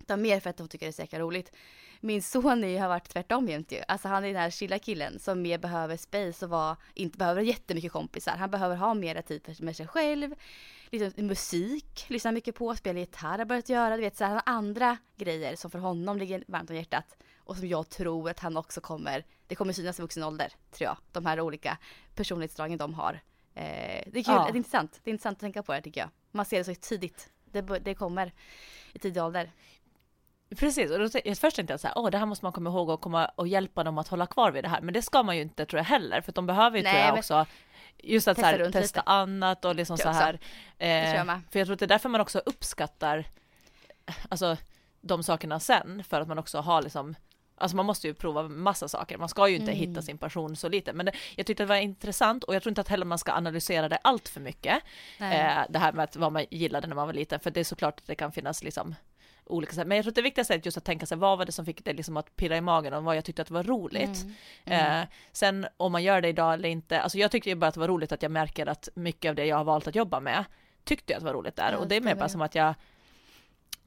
Utan 0.00 0.22
mer 0.22 0.40
för 0.40 0.50
att 0.50 0.58
hon 0.58 0.68
tycker 0.68 0.86
det 0.86 0.90
är 0.90 0.92
så 0.92 1.02
jäkla 1.02 1.18
roligt. 1.18 1.52
Min 2.00 2.22
son 2.22 2.64
är 2.64 2.68
ju, 2.68 2.78
har 2.78 2.88
varit 2.88 3.08
tvärtom 3.08 3.48
jämt 3.48 3.72
ju. 3.72 3.82
Alltså 3.88 4.08
han 4.08 4.24
är 4.24 4.28
den 4.28 4.36
här 4.36 4.50
chilla 4.50 4.78
killen 4.78 5.18
som 5.18 5.42
mer 5.42 5.58
behöver 5.58 5.96
space 5.96 6.44
och 6.44 6.50
var, 6.50 6.76
inte 6.94 7.18
behöver 7.18 7.42
jättemycket 7.42 7.92
kompisar. 7.92 8.36
Han 8.36 8.50
behöver 8.50 8.76
ha 8.76 8.94
mera 8.94 9.22
tid 9.22 9.56
med 9.60 9.76
sig 9.76 9.86
själv. 9.86 10.34
Liksom, 10.90 11.26
musik 11.26 12.04
lyssnar 12.08 12.32
mycket 12.32 12.54
på, 12.54 12.76
spela 12.76 12.98
gitarr 12.98 13.38
har 13.38 13.44
börjat 13.44 13.68
göra. 13.68 13.96
Du 13.96 14.02
vet, 14.02 14.16
så 14.16 14.24
här, 14.24 14.30
han 14.30 14.42
har 14.46 14.54
andra 14.54 14.96
grejer 15.16 15.56
som 15.56 15.70
för 15.70 15.78
honom 15.78 16.18
ligger 16.18 16.44
varmt 16.48 16.70
om 16.70 16.76
hjärtat. 16.76 17.16
Och 17.38 17.56
som 17.56 17.68
jag 17.68 17.88
tror 17.88 18.30
att 18.30 18.38
han 18.38 18.56
också 18.56 18.80
kommer, 18.80 19.24
det 19.46 19.54
kommer 19.54 19.72
synas 19.72 19.98
i 19.98 20.02
vuxen 20.02 20.22
ålder, 20.22 20.52
tror 20.70 20.84
jag. 20.84 20.96
De 21.12 21.26
här 21.26 21.40
olika 21.40 21.78
personlighetsdragen 22.14 22.78
de 22.78 22.94
har. 22.94 23.20
Eh, 23.56 24.02
det 24.06 24.18
är 24.18 24.22
kul, 24.24 24.34
Ja. 24.34 24.44
det 24.44 24.50
är 24.52 24.56
intressant. 24.56 25.00
Det 25.04 25.10
är 25.10 25.12
intressant 25.12 25.36
att 25.36 25.40
tänka 25.40 25.62
på 25.62 25.72
det 25.72 25.80
tycker 25.82 26.00
jag. 26.00 26.10
Man 26.32 26.44
ser 26.44 26.58
det 26.58 26.64
så 26.64 26.74
tidigt. 26.74 27.28
Det, 27.44 27.60
det 27.60 27.94
kommer 27.94 28.32
i 28.92 28.98
tidig 28.98 29.22
ålder. 29.22 29.50
Precis, 30.56 30.90
och 30.90 30.98
då, 30.98 31.08
först 31.34 31.56
tänkte 31.56 31.72
jag 31.72 31.80
så 31.80 31.86
här, 31.86 31.98
åh 31.98 32.10
det 32.10 32.18
här 32.18 32.26
måste 32.26 32.44
man 32.44 32.52
komma 32.52 32.70
ihåg 32.70 32.88
och 32.88 33.00
komma 33.00 33.26
och 33.34 33.48
hjälpa 33.48 33.84
dem 33.84 33.98
att 33.98 34.08
hålla 34.08 34.26
kvar 34.26 34.50
vid 34.50 34.64
det 34.64 34.68
här. 34.68 34.80
Men 34.80 34.94
det 34.94 35.02
ska 35.02 35.22
man 35.22 35.36
ju 35.36 35.42
inte 35.42 35.66
tror 35.66 35.78
jag 35.78 35.84
heller, 35.84 36.20
för 36.20 36.32
de 36.32 36.46
behöver 36.46 36.76
ju 36.78 36.82
Nej, 36.82 36.92
tror 36.92 37.04
jag 37.04 37.18
också 37.18 37.46
just 37.98 38.28
att 38.28 38.36
så 38.36 38.42
Testa 38.42 38.50
här, 38.56 38.58
runt 38.58 38.72
testa 38.72 39.00
lite. 39.00 39.10
annat 39.10 39.64
och 39.64 39.74
liksom 39.74 39.98
så 39.98 40.08
här. 40.08 40.38
med. 40.78 41.40
för 41.50 41.58
jag 41.58 41.66
tror 41.66 41.72
att 41.72 41.78
det 41.78 41.84
är 41.84 41.88
därför 41.88 42.08
man 42.08 42.20
också 42.20 42.38
uppskattar 42.38 43.24
alltså 44.28 44.56
de 45.00 45.22
sakerna 45.22 45.60
sen, 45.60 46.04
för 46.04 46.20
att 46.20 46.28
man 46.28 46.38
också 46.38 46.58
har 46.60 46.82
liksom 46.82 47.14
Alltså 47.58 47.76
man 47.76 47.86
måste 47.86 48.06
ju 48.06 48.14
prova 48.14 48.42
massa 48.42 48.88
saker, 48.88 49.18
man 49.18 49.28
ska 49.28 49.48
ju 49.48 49.56
inte 49.56 49.72
Mm. 49.72 49.88
hitta 49.88 50.02
sin 50.02 50.18
passion 50.18 50.56
så 50.56 50.68
lite. 50.68 50.92
Men 50.92 51.06
det, 51.06 51.12
jag 51.36 51.46
tyckte 51.46 51.62
det 51.62 51.68
var 51.68 51.76
intressant 51.76 52.44
och 52.44 52.54
jag 52.54 52.62
tror 52.62 52.70
inte 52.70 52.80
att 52.80 52.88
heller 52.88 53.06
man 53.06 53.18
ska 53.18 53.32
analysera 53.32 53.88
det 53.88 53.96
allt 53.96 54.28
för 54.28 54.40
mycket. 54.40 54.82
Eh, 55.20 55.62
det 55.68 55.78
här 55.78 55.92
med 55.92 56.04
att 56.04 56.16
vad 56.16 56.32
man 56.32 56.44
gillade 56.50 56.86
när 56.86 56.94
man 56.96 57.06
var 57.06 57.14
liten, 57.14 57.40
för 57.40 57.50
det 57.50 57.60
är 57.60 57.64
såklart 57.64 58.00
att 58.00 58.06
det 58.06 58.14
kan 58.14 58.32
finnas 58.32 58.62
liksom 58.62 58.94
olika 59.44 59.72
sätt. 59.72 59.86
Men 59.86 59.96
jag 59.96 60.04
tror 60.04 60.10
att 60.10 60.14
det 60.14 60.22
viktigaste 60.22 60.54
är 60.54 60.60
just 60.64 60.76
att 60.76 60.84
tänka 60.84 61.06
sig 61.06 61.16
vad 61.18 61.38
var 61.38 61.44
det 61.44 61.52
som 61.52 61.64
fick 61.64 61.84
det 61.84 61.92
liksom 61.92 62.16
att 62.16 62.36
pirra 62.36 62.56
i 62.56 62.60
magen 62.60 62.92
och 62.94 63.04
vad 63.04 63.16
jag 63.16 63.24
tyckte 63.24 63.42
att 63.42 63.48
det 63.48 63.54
var 63.54 63.62
roligt. 63.62 64.26
Mm. 64.64 65.00
Eh, 65.02 65.08
sen 65.32 65.66
om 65.76 65.92
man 65.92 66.02
gör 66.02 66.20
det 66.20 66.28
idag 66.28 66.54
eller 66.54 66.68
inte, 66.68 67.00
alltså 67.00 67.18
jag 67.18 67.30
tyckte 67.30 67.48
ju 67.48 67.54
bara 67.54 67.66
att 67.66 67.74
det 67.74 67.80
var 67.80 67.88
roligt 67.88 68.12
att 68.12 68.22
jag 68.22 68.32
märker 68.32 68.66
att 68.66 68.88
mycket 68.94 69.28
av 69.28 69.34
det 69.34 69.44
jag 69.46 69.56
har 69.56 69.64
valt 69.64 69.86
att 69.86 69.94
jobba 69.94 70.20
med 70.20 70.44
tyckte 70.84 71.12
jag 71.12 71.16
att 71.18 71.22
det 71.22 71.26
var 71.26 71.34
roligt 71.34 71.56
där 71.56 71.72
Ja, 71.72 71.78
och 71.78 71.88
det 71.88 71.96
är 71.96 72.00
mer 72.00 72.14
bara 72.14 72.28
som 72.28 72.42
att 72.42 72.54
jag 72.54 72.74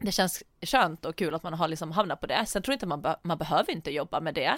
det 0.01 0.11
känns 0.11 0.43
skönt 0.61 1.05
och 1.05 1.15
kul 1.15 1.35
att 1.35 1.43
man 1.43 1.53
har 1.53 1.67
liksom 1.67 1.91
hamnat 1.91 2.19
på 2.21 2.27
det. 2.27 2.45
Sen 2.45 2.61
tror 2.61 2.73
jag 2.73 2.75
inte 2.75 2.85
man, 2.85 3.01
be- 3.01 3.19
man 3.21 3.37
behöver 3.37 3.71
inte 3.71 3.91
jobba 3.91 4.19
med 4.19 4.33
det. 4.33 4.57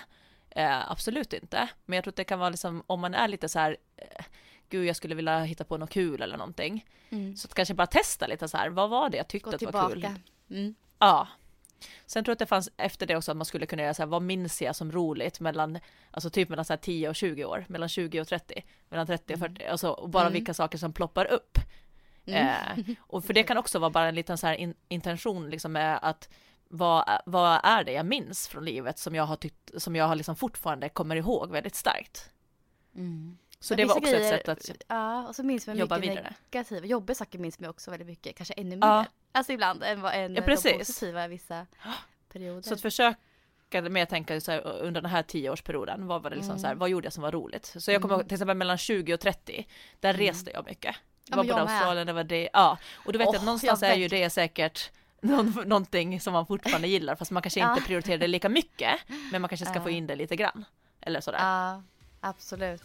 Eh, 0.50 0.92
absolut 0.92 1.34
inte. 1.34 1.68
Men 1.86 1.96
jag 1.96 2.04
tror 2.04 2.12
att 2.12 2.16
det 2.16 2.24
kan 2.24 2.39
vara 2.39 2.50
liksom 2.50 2.84
om 2.88 3.00
man 3.00 3.14
är 3.14 3.28
lite 3.28 3.50
så 3.50 3.60
här 3.60 3.78
eh, 3.98 4.26
gud 4.70 4.86
jag 4.86 4.96
skulle 4.96 5.16
vilja 5.16 5.39
hitta 5.39 5.64
på 5.64 5.78
något 5.78 5.89
kul 5.89 6.22
eller 6.22 6.38
någonting. 6.38 6.86
Mm. 7.10 7.36
Så 7.38 7.48
att 7.48 7.54
kanske 7.54 7.74
bara 7.74 7.88
testa 7.88 8.28
lite 8.28 8.48
så 8.48 8.58
här, 8.58 8.70
vad 8.70 8.89
var 8.89 9.10
det 9.10 9.18
jag 9.18 9.28
tyckte 9.28 9.50
Gå 9.58 9.68
att 9.68 9.74
var 9.74 9.89
kul? 9.89 10.08
Mm. 10.50 10.76
Ja. 11.00 11.28
Sen 12.06 12.24
tror 12.24 12.32
jag 12.32 12.36
att 12.36 12.39
det 12.39 12.46
fanns 12.46 12.70
efter 12.78 13.06
det 13.06 13.16
också 13.16 13.32
att 13.32 13.38
man 13.38 13.46
skulle 13.46 13.66
kunna 13.66 13.82
göra 13.84 13.94
så 13.94 14.02
här, 14.02 14.08
vad 14.08 14.22
minns 14.22 14.62
jag 14.62 14.76
som 14.76 14.92
roligt 14.92 15.39
mellan, 15.39 15.80
alltså 16.12 16.30
typ 16.30 16.50
mellan 16.50 16.66
så 16.66 16.74
här 16.74 16.78
10 16.78 17.10
och 17.10 17.16
20 17.16 17.46
år, 17.46 17.66
mellan 17.70 17.89
20 17.89 18.22
och 18.22 18.28
30, 18.28 18.66
mellan 18.89 19.08
30 19.08 19.34
och 19.34 19.39
40, 19.39 19.66
alltså 19.66 19.89
och 19.89 20.10
bara 20.10 20.22
Mm. 20.24 20.34
vilka 20.34 20.54
saker 20.54 20.78
som 20.78 20.94
ploppar 20.94 21.26
upp. 21.26 21.58
Mm. 22.26 22.47
Eh, 22.47 22.95
och 22.99 23.26
för 23.26 23.34
det 23.34 23.43
kan 23.43 23.57
också 23.57 23.80
vara 23.80 23.89
bara 23.89 24.07
en 24.07 24.15
liten 24.15 24.38
så 24.38 24.47
här 24.47 24.53
in, 24.55 24.74
intention 24.89 25.49
liksom 25.49 25.72
med 25.72 25.99
att 26.01 26.30
vad, 26.67 27.22
vad 27.26 27.59
är 27.63 27.84
det 27.84 27.91
jag 27.91 28.05
minns 28.05 28.47
från 28.47 28.65
livet 28.65 28.99
som 28.99 29.15
jag 29.15 29.24
har 29.24 29.36
tyckt, 29.36 29.72
som 29.82 29.95
jag 29.95 30.05
har 30.07 30.15
liksom 30.15 30.36
fortfarande 30.36 30.89
kommer 30.89 31.15
ihåg 31.15 31.51
väldigt 31.51 31.76
starkt. 31.76 32.30
Mm. 32.95 33.38
Så 33.59 33.76
det 33.76 33.86
var 33.86 33.97
också 33.97 34.11
grejer- 34.11 34.34
ett 34.34 34.45
sätt 34.45 34.49
att 34.49 34.84
Ja, 34.88 35.28
och 35.28 35.36
så 35.36 35.43
minns 35.43 35.67
man 35.67 35.78
jobba 35.78 35.97
mycket 35.97 36.11
vidare. 36.11 36.34
negativa, 36.51 36.86
jobbiga 36.86 37.15
saker 37.15 37.39
minns 37.39 37.59
man 37.59 37.69
också 37.69 37.91
väldigt 37.91 38.07
mycket, 38.07 38.36
kanske 38.36 38.53
ännu 38.53 38.78
Ja. 38.82 38.97
mer. 38.99 39.07
Alltså 39.32 39.51
ibland 39.53 39.84
än 39.84 40.05
än 40.05 40.36
Ja, 40.36 40.41
de 40.41 40.55
positiva 40.78 41.28
vissa 41.28 41.67
perioder. 42.32 42.61
Så 42.61 42.74
att 42.74 42.82
försöka 42.82 43.82
med 43.89 44.03
att 44.03 44.09
tänka 44.09 44.41
så 44.41 44.51
här, 44.51 44.61
under 44.67 45.01
den 45.01 45.11
här 45.11 45.24
tioårsperioden, 45.24 46.07
vad 46.07 46.22
var 46.24 46.30
det 46.30 46.36
liksom 46.36 46.51
Mm. 46.51 46.59
så 46.61 46.67
här, 46.67 46.76
vad 46.76 46.89
gjorde 46.89 47.05
jag 47.05 47.13
som 47.13 47.24
var 47.24 47.32
roligt? 47.32 47.65
Så 47.78 47.91
jag 47.91 48.01
kommer 48.01 48.13
Mm. 48.15 48.22
ihåg 48.22 48.30
till 48.30 48.36
exempel 48.36 48.57
mellan 48.57 48.78
20 48.78 49.13
och 49.13 49.19
30, 49.19 49.67
där 49.99 50.13
Mm. 50.13 50.26
reste 50.28 50.51
jag 50.51 50.65
mycket. 50.65 50.95
Det 51.30 51.36
var 51.36 51.43
både 51.43 51.49
jag. 51.59 51.59
Australien, 51.59 52.07
det 52.07 52.13
var 52.13 52.24
det, 52.24 52.49
ja. 52.53 52.78
Och 52.93 53.11
du 53.13 53.17
vet 53.19 53.28
Åh, 53.28 53.36
att 53.36 53.43
någonstans 53.43 53.82
jag 53.82 53.91
är 53.91 53.95
ju 53.95 54.07
det 54.07 54.30
säkert 54.30 54.91
någon, 55.22 55.51
någonting 55.65 56.22
som 56.22 56.34
man 56.34 56.45
fortfarande 56.45 56.88
gillar, 56.88 57.15
fast 57.15 57.32
man 57.32 57.41
kanske 57.43 57.59
Ja. 57.59 57.74
inte 57.74 57.86
prioriterar 57.88 58.17
det 58.17 58.28
lika 58.28 58.49
mycket, 58.49 58.91
men 59.32 59.41
man 59.41 59.49
kanske 59.49 59.65
ska 59.65 59.76
Ja. 59.76 59.84
få 59.84 59.89
in 59.89 60.07
det 60.07 60.15
lite 60.15 60.36
grann. 60.36 60.65
Eller 61.01 61.22
sådär. 61.22 61.39
Ja, 61.39 61.84
absolut. 62.22 62.84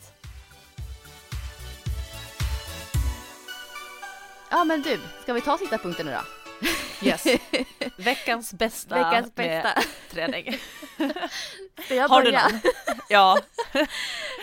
Ja 4.51 4.64
men 4.64 4.82
du, 4.82 5.01
ska 5.22 5.32
vi 5.32 5.41
ta 5.41 5.59
sista 5.59 5.78
punkten 5.78 6.07
nu 6.07 6.12
då? 6.12 6.22
Yes. 7.07 7.26
Veckans 7.97 8.53
bästa, 8.55 8.95
Veckans 8.95 9.34
bästa. 9.34 9.82
träning. 10.11 10.57
Ska 11.85 11.95
jag 11.95 12.09
Har 12.09 12.22
du 12.22 12.31
börja? 12.31 12.49
någon? 12.49 12.61
Ja. 13.09 13.39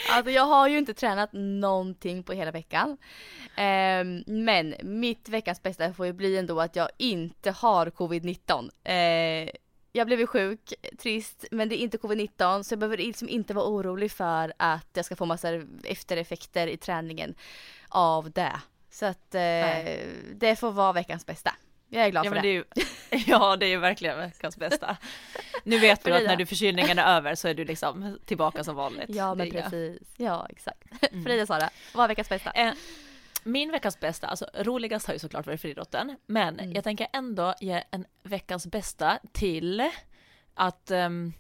Alltså 0.09 0.31
jag 0.31 0.43
har 0.43 0.67
ju 0.67 0.77
inte 0.77 0.93
tränat 0.93 1.29
någonting 1.34 2.23
på 2.23 2.34
hela 2.34 2.51
veckan. 2.51 2.97
Ehm, 3.55 4.23
men 4.27 4.75
mitt 4.84 5.29
veckans 5.29 5.63
bästa 5.63 5.93
får 5.93 6.05
ju 6.05 6.13
bli 6.13 6.38
ändå 6.38 6.61
att 6.61 6.75
jag 6.75 6.89
inte 6.97 7.51
har 7.51 7.88
covid-19. 7.88 8.69
Eh, 8.84 9.49
jag 9.91 10.07
blev 10.07 10.19
ju 10.19 10.27
sjuk, 10.27 10.73
trist, 10.99 11.45
men 11.51 11.69
det 11.69 11.75
är 11.75 11.84
inte 11.84 11.97
covid-19 11.97 12.63
så 12.63 12.73
jag 12.73 12.79
behöver 12.79 12.97
liksom 12.97 13.29
inte 13.29 13.53
vara 13.53 13.65
orolig 13.65 14.11
för 14.11 14.53
att 14.57 14.88
jag 14.93 15.05
ska 15.05 15.15
få 15.15 15.25
massa 15.25 15.49
eftereffekter 15.84 16.67
i 16.67 16.77
träningen 16.77 17.36
av 17.89 18.31
det. 18.31 18.53
Så 18.91 19.05
att 19.05 19.27
Nej. 19.34 20.07
det 20.36 20.55
får 20.55 20.71
vara 20.71 20.93
veckans 20.93 21.25
bästa. 21.25 21.55
Jag 21.93 22.05
är 22.05 22.09
glad 22.09 22.25
Ja, 22.25 22.29
för 22.29 22.35
det. 22.35 22.41
det 22.41 22.47
är 22.47 22.53
ju, 22.53 22.63
ja, 23.27 23.55
det 23.57 23.65
är 23.65 23.69
ju 23.69 23.77
verkligen 23.77 24.17
veckans 24.17 24.57
bästa. 24.57 24.97
Nu 25.63 25.79
vet 25.79 26.03
du 26.03 26.13
att 26.13 26.23
när 26.23 26.35
du 26.35 26.45
förkylningen 26.45 26.99
är 26.99 27.17
över 27.17 27.35
så 27.35 27.47
är 27.47 27.53
du 27.53 27.65
liksom 27.65 28.17
tillbaka 28.25 28.63
som 28.63 28.75
vanligt. 28.75 29.05
Ja 29.09 29.35
men 29.35 29.49
precis, 29.51 30.01
ja 30.17 30.47
exakt. 30.49 30.83
Mm. 31.11 31.37
då 31.39 31.45
Sara, 31.45 31.69
vad 31.93 32.03
är 32.03 32.07
veckans 32.07 32.29
bästa? 32.29 32.51
Eh, 32.51 32.73
Min 33.43 33.71
veckans 33.71 33.99
bästa, 33.99 34.27
alltså 34.27 34.47
roligast 34.53 35.07
har 35.07 35.13
ju 35.13 35.19
såklart 35.19 35.45
varit 35.45 35.61
friidrotten, 35.61 36.17
men 36.25 36.59
Mm. 36.59 36.73
jag 36.73 36.83
tänker 36.83 37.07
ändå 37.13 37.53
ge 37.61 37.83
en 37.91 38.05
veckans 38.23 38.67
bästa 38.67 39.19
till 39.31 39.89
att 40.53 40.91
ehm, 40.91 41.33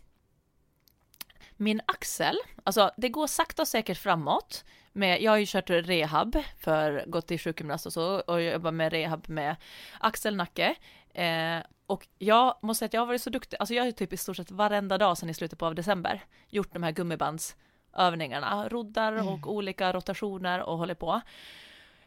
min 1.57 1.81
axel, 1.85 2.35
alltså 2.63 2.91
det 2.97 3.09
går 3.09 3.27
sakta 3.27 3.61
och 3.61 3.67
säkert 3.67 3.97
framåt. 3.97 4.65
Med, 4.93 5.21
jag 5.21 5.31
har 5.31 5.37
ju 5.37 5.45
kört 5.47 5.69
rehab 5.69 6.37
för 6.59 7.03
gått 7.07 7.27
till 7.27 7.39
sjukgymnast 7.39 7.85
och 7.85 7.93
så 7.93 8.19
och 8.19 8.41
jobbar 8.41 8.71
med 8.71 8.91
rehab 8.93 9.29
med 9.29 9.55
axel, 9.99 10.35
nacke. 10.35 10.75
Eh, 11.13 11.57
och 11.85 12.07
jag 12.19 12.55
måste 12.61 12.79
säga 12.79 12.85
att 12.87 12.93
jag 12.93 13.01
har 13.01 13.05
varit 13.07 13.21
så 13.21 13.29
duktig, 13.29 13.57
alltså 13.59 13.73
jag 13.73 13.83
har 13.83 13.91
typ 13.91 14.13
i 14.13 14.17
stort 14.17 14.37
sett 14.37 14.51
varenda 14.51 14.97
dag 14.97 15.17
sedan 15.17 15.29
i 15.29 15.33
slutet 15.33 15.59
på 15.59 15.69
december 15.73 16.23
gjort 16.49 16.73
de 16.73 16.83
här 16.83 16.91
gummibandsövningarna, 16.91 18.69
roddar 18.69 19.13
Mm. 19.13 19.27
och 19.27 19.47
olika 19.53 19.93
rotationer 19.93 20.61
och 20.61 20.77
håller 20.77 20.93
på. 20.95 21.21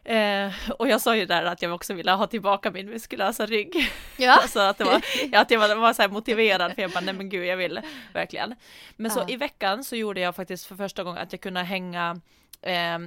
Eh, 0.04 0.52
och 0.78 0.88
jag 0.88 1.00
sa 1.00 1.16
ju 1.16 1.26
där 1.26 1.44
att 1.44 1.62
jag 1.62 1.74
också 1.74 1.94
ville 1.94 2.12
ha 2.12 2.26
tillbaka 2.26 2.70
min 2.70 2.90
muskulösa 2.90 3.46
rygg. 3.46 3.90
Ja. 4.18 4.32
Alltså 4.42 4.60
att, 4.60 4.78
det 4.78 4.84
var, 4.84 5.02
att 5.32 5.50
jag 5.50 5.60
var, 5.60 5.76
var 5.76 5.92
så 5.92 6.08
motiverad 6.08 6.74
för 6.74 6.82
jag 6.82 6.90
bara, 6.90 7.00
nej 7.00 7.14
men 7.14 7.28
gud 7.28 7.46
jag 7.46 7.56
vill 7.56 7.80
verkligen. 8.12 8.54
Men 8.96 9.10
så 9.10 9.20
Ja. 9.20 9.26
i 9.28 9.36
veckan 9.36 9.84
så 9.84 9.96
gjorde 9.96 10.20
jag 10.20 10.36
faktiskt 10.36 10.66
för 10.66 10.74
första 10.76 11.02
gången 11.04 11.22
att 11.22 11.32
jag 11.32 11.40
kunde 11.40 11.60
hänga, 11.60 12.20
eh, 12.66 12.98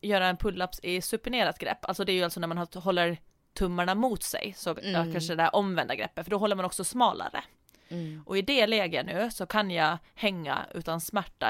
göra 0.00 0.26
en 0.26 0.36
pull-ups 0.36 0.80
i 0.82 1.00
supinerat 1.00 1.58
grepp. 1.58 1.78
Alltså 1.84 2.04
det 2.04 2.12
är 2.12 2.14
ju 2.14 2.24
alltså 2.24 2.40
när 2.40 2.48
man 2.48 2.66
håller 2.74 3.18
tummarna 3.54 3.94
mot 3.94 4.22
sig, 4.22 4.54
så 4.56 4.76
Mm. 4.76 5.12
kanske 5.12 5.32
det 5.32 5.42
där 5.42 5.56
omvända 5.56 5.94
greppet, 5.94 6.24
för 6.24 6.30
då 6.30 6.38
håller 6.38 6.56
man 6.56 6.64
också 6.64 6.84
smalare. 6.84 7.44
Mm. 7.88 8.22
Och 8.26 8.38
i 8.38 8.42
det 8.42 8.66
läget 8.66 9.06
nu 9.06 9.30
så 9.30 9.46
kan 9.46 9.70
jag 9.70 9.98
hänga 10.14 10.66
utan 10.74 11.00
smärta. 11.00 11.46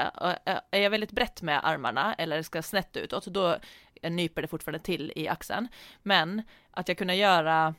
Är 0.71 0.79
jag 0.79 0.89
väldigt 0.89 1.11
brett 1.11 1.41
med 1.41 1.67
armarna 1.67 2.13
eller 2.13 2.41
ska 2.41 2.61
snett 2.61 2.97
utåt, 2.97 3.25
då 3.25 3.57
nyper 4.03 4.41
det 4.41 4.47
fortfarande 4.47 4.79
till 4.79 5.13
i 5.15 5.27
axeln. 5.27 5.67
Men 6.03 6.41
att 6.71 6.87
jag 6.87 6.97
kunde 6.97 7.15
göra 7.15 7.75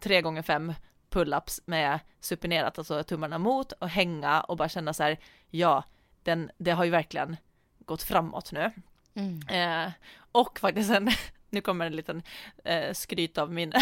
tre 0.00 0.22
gånger 0.22 0.42
fem 0.42 0.74
pull-ups 1.10 1.60
med 1.66 1.98
supinerat, 2.20 2.78
alltså 2.78 3.02
tummarna 3.02 3.38
mot 3.38 3.72
och 3.72 3.88
hänga 3.88 4.40
och 4.40 4.56
bara 4.56 4.68
känna 4.68 4.92
så 4.92 5.02
här, 5.02 5.18
ja, 5.50 5.84
den, 6.22 6.50
det 6.58 6.70
har 6.70 6.84
ju 6.84 6.90
verkligen 6.90 7.36
gått 7.78 8.02
framåt 8.02 8.52
nu. 8.52 8.70
Mm. 9.14 9.40
Eh, 9.48 9.92
och 10.32 10.58
faktiskt 10.58 10.90
en, 10.90 11.10
nu 11.50 11.60
kommer 11.60 11.86
en 11.86 11.96
liten 11.96 12.22
eh, 12.64 12.92
skryt 12.92 13.38
av 13.38 13.52
min 13.52 13.72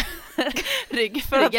rygg. 0.89 1.23
För 1.23 1.39
att, 1.39 1.53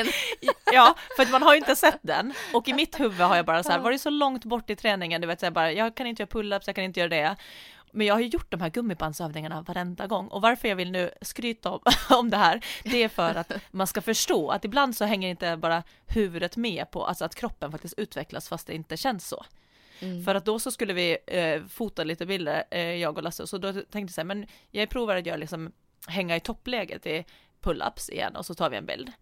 ja, 0.73 0.95
för 1.17 1.23
att 1.23 1.31
man 1.31 1.43
har 1.43 1.53
ju 1.53 1.59
inte 1.59 1.77
sett 1.77 1.99
den. 2.03 2.35
Och 2.55 2.69
i 2.69 2.73
mitt 2.73 3.01
huvud 3.01 3.21
har 3.21 3.37
jag 3.37 3.47
bara 3.47 3.63
så 3.63 3.73
här, 3.73 3.79
varit 3.79 4.01
så 4.01 4.11
långt 4.11 4.45
bort 4.45 4.71
i 4.71 4.77
träningen, 4.77 5.21
du 5.21 5.27
vet 5.27 5.41
så 5.41 5.47
här 5.47 5.51
bara, 5.51 5.73
jag 5.73 5.95
kan 5.95 6.07
inte 6.07 6.23
göra 6.23 6.31
pull-ups, 6.31 6.63
jag 6.67 6.75
kan 6.75 6.85
inte 6.85 7.01
göra 7.01 7.09
det. 7.09 7.37
Men 7.93 8.07
jag 8.07 8.15
har 8.15 8.21
ju 8.21 8.27
gjort 8.27 8.51
de 8.51 8.61
här 8.61 8.71
gummibandsövningarna 8.71 9.63
varenda 9.63 10.07
gång 10.07 10.29
och 10.29 10.43
varför 10.43 10.69
jag 10.69 10.77
vill 10.77 10.91
nu 10.91 11.11
skryta 11.21 11.71
om, 11.71 11.81
om 12.11 12.31
det 12.31 12.37
här, 12.37 12.65
det 12.83 13.03
är 13.03 13.09
för 13.09 13.35
att 13.35 13.53
man 13.71 13.87
ska 13.87 14.01
förstå 14.01 14.51
att 14.51 14.65
ibland 14.65 14.97
så 14.97 15.05
hänger 15.05 15.29
inte 15.29 15.57
bara 15.57 15.83
huvudet 16.07 16.57
med 16.57 16.91
på, 16.91 17.07
alltså 17.07 17.25
att 17.25 17.35
kroppen 17.35 17.73
faktiskt 17.73 17.99
utvecklas 17.99 18.49
fast 18.49 18.67
det 18.67 18.75
inte 18.75 18.97
känns 18.97 19.29
så. 19.29 19.45
Mm. 20.01 20.25
För 20.25 20.35
att 20.35 20.45
då 20.45 20.59
så 20.59 20.71
skulle 20.71 20.93
vi 20.93 21.19
eh, 21.27 21.63
fota 21.65 22.05
lite 22.05 22.27
bilder, 22.27 22.65
eh, 22.71 22.81
jag 22.81 23.17
och 23.17 23.23
Lasse, 23.23 23.47
så 23.47 23.59
då 23.59 23.73
tänkte 23.73 23.99
jag 23.99 24.11
så 24.11 24.21
här, 24.21 24.27
men 24.27 24.47
jag 24.71 24.89
provar 24.89 25.17
att 25.17 25.27
göra 25.27 25.37
liksom, 25.37 25.73
hänga 26.07 26.37
i 26.37 26.41
toppläget 26.41 27.07
i 27.07 27.25
pull-ups 27.61 28.11
igen 28.11 28.37
och 28.37 28.47
så 28.47 28.55
tar 28.55 28.71
vi 28.71 28.77
en 28.77 28.87
bild. 28.87 29.13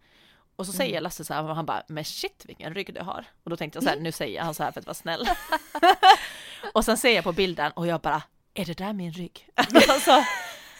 Och 0.55 0.65
så 0.65 0.73
säger 0.73 1.01
Lasse 1.01 1.25
så 1.25 1.33
här, 1.33 1.43
han 1.43 1.65
bara, 1.65 1.83
men 1.87 2.05
shit 2.05 2.45
vilken 2.47 2.73
rygg 2.73 2.93
du 2.93 3.01
har. 3.01 3.25
Och 3.43 3.49
då 3.49 3.57
tänkte 3.57 3.77
jag 3.77 3.83
så 3.83 3.89
här, 3.89 3.99
nu 3.99 4.11
säger 4.11 4.41
han 4.41 4.53
så 4.53 4.63
här 4.63 4.71
för 4.71 4.79
att 4.79 4.85
vara 4.85 4.93
snäll. 4.93 5.29
och 6.73 6.85
sen 6.85 6.97
ser 6.97 7.15
jag 7.15 7.23
på 7.23 7.31
bilden 7.31 7.71
och 7.71 7.87
jag 7.87 8.01
bara, 8.01 8.23
är 8.53 8.65
det 8.65 8.77
där 8.77 8.93
min 8.93 9.11
rygg? 9.11 9.47
alltså, 9.55 10.23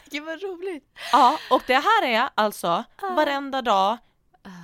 Gud 0.06 0.24
vad 0.24 0.42
roligt. 0.42 0.98
ja, 1.12 1.40
och 1.50 1.64
det 1.68 1.74
här 1.74 2.06
är 2.06 2.30
alltså 2.36 2.84
varenda 3.00 3.62
dag 3.62 3.98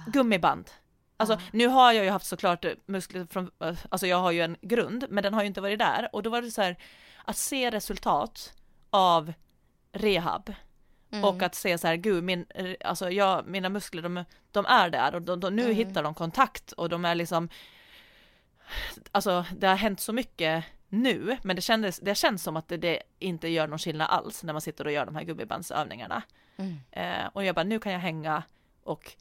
gummiband. 0.08 0.70
Alltså 1.18 1.40
nu 1.52 1.68
har 1.68 1.92
jag 1.92 2.06
ju 2.06 2.12
haft 2.12 2.26
såklart 2.26 2.66
muskler 2.86 3.26
från, 3.26 3.52
alltså 3.90 4.08
jag 4.08 4.18
har 4.18 4.32
ju 4.32 4.42
en 4.42 4.58
grund, 4.62 5.06
men 5.10 5.24
den 5.24 5.34
har 5.34 5.42
ju 5.42 5.48
inte 5.48 5.62
varit 5.62 5.80
där. 5.80 6.10
Och 6.14 6.24
då 6.24 6.30
var 6.30 6.42
det 6.42 6.52
så 6.52 6.62
här, 6.62 6.78
att 7.26 7.38
se 7.38 7.72
resultat 7.72 8.54
av 8.90 9.34
rehab 9.92 10.54
och 11.24 11.42
att 11.42 11.56
se 11.56 11.78
så 11.78 11.88
här, 11.88 11.96
gud, 11.96 12.24
min, 12.24 12.46
alltså 12.86 13.12
jag, 13.12 13.48
mina 13.48 13.70
muskler 13.70 14.02
de, 14.02 14.24
de 14.52 14.66
är 14.66 14.90
där 14.90 15.16
och 15.16 15.22
de, 15.22 15.40
de, 15.40 15.56
nu 15.56 15.74
hittar 15.74 16.04
de 16.04 16.14
kontakt 16.14 16.72
och 16.72 16.90
de 16.90 17.06
är 17.06 17.16
liksom, 17.16 17.50
alltså 19.12 19.46
det 19.58 19.68
har 19.68 19.76
hänt 19.76 20.00
så 20.00 20.14
mycket 20.14 20.66
nu, 20.90 21.38
men 21.42 21.56
det, 21.56 21.62
kändes, 21.62 22.00
det 22.00 22.16
känns 22.16 22.44
som 22.44 22.58
att 22.58 22.68
det, 22.68 22.78
det 22.78 23.04
inte 23.20 23.48
gör 23.48 23.68
någon 23.68 23.80
skillnad 23.80 24.08
alls 24.10 24.44
när 24.44 24.54
man 24.54 24.62
sitter 24.62 24.86
och 24.86 24.92
gör 24.92 25.06
de 25.06 25.16
här 25.16 25.24
gummibandsövningarna. 25.24 26.22
Mm. 26.58 26.80
Eh, 26.92 27.28
och 27.34 27.46
jag 27.46 27.56
bara, 27.56 27.64
nu 27.64 27.80
kan 27.80 27.92
jag 27.92 28.00
hänga 28.00 28.44
och 28.84 29.16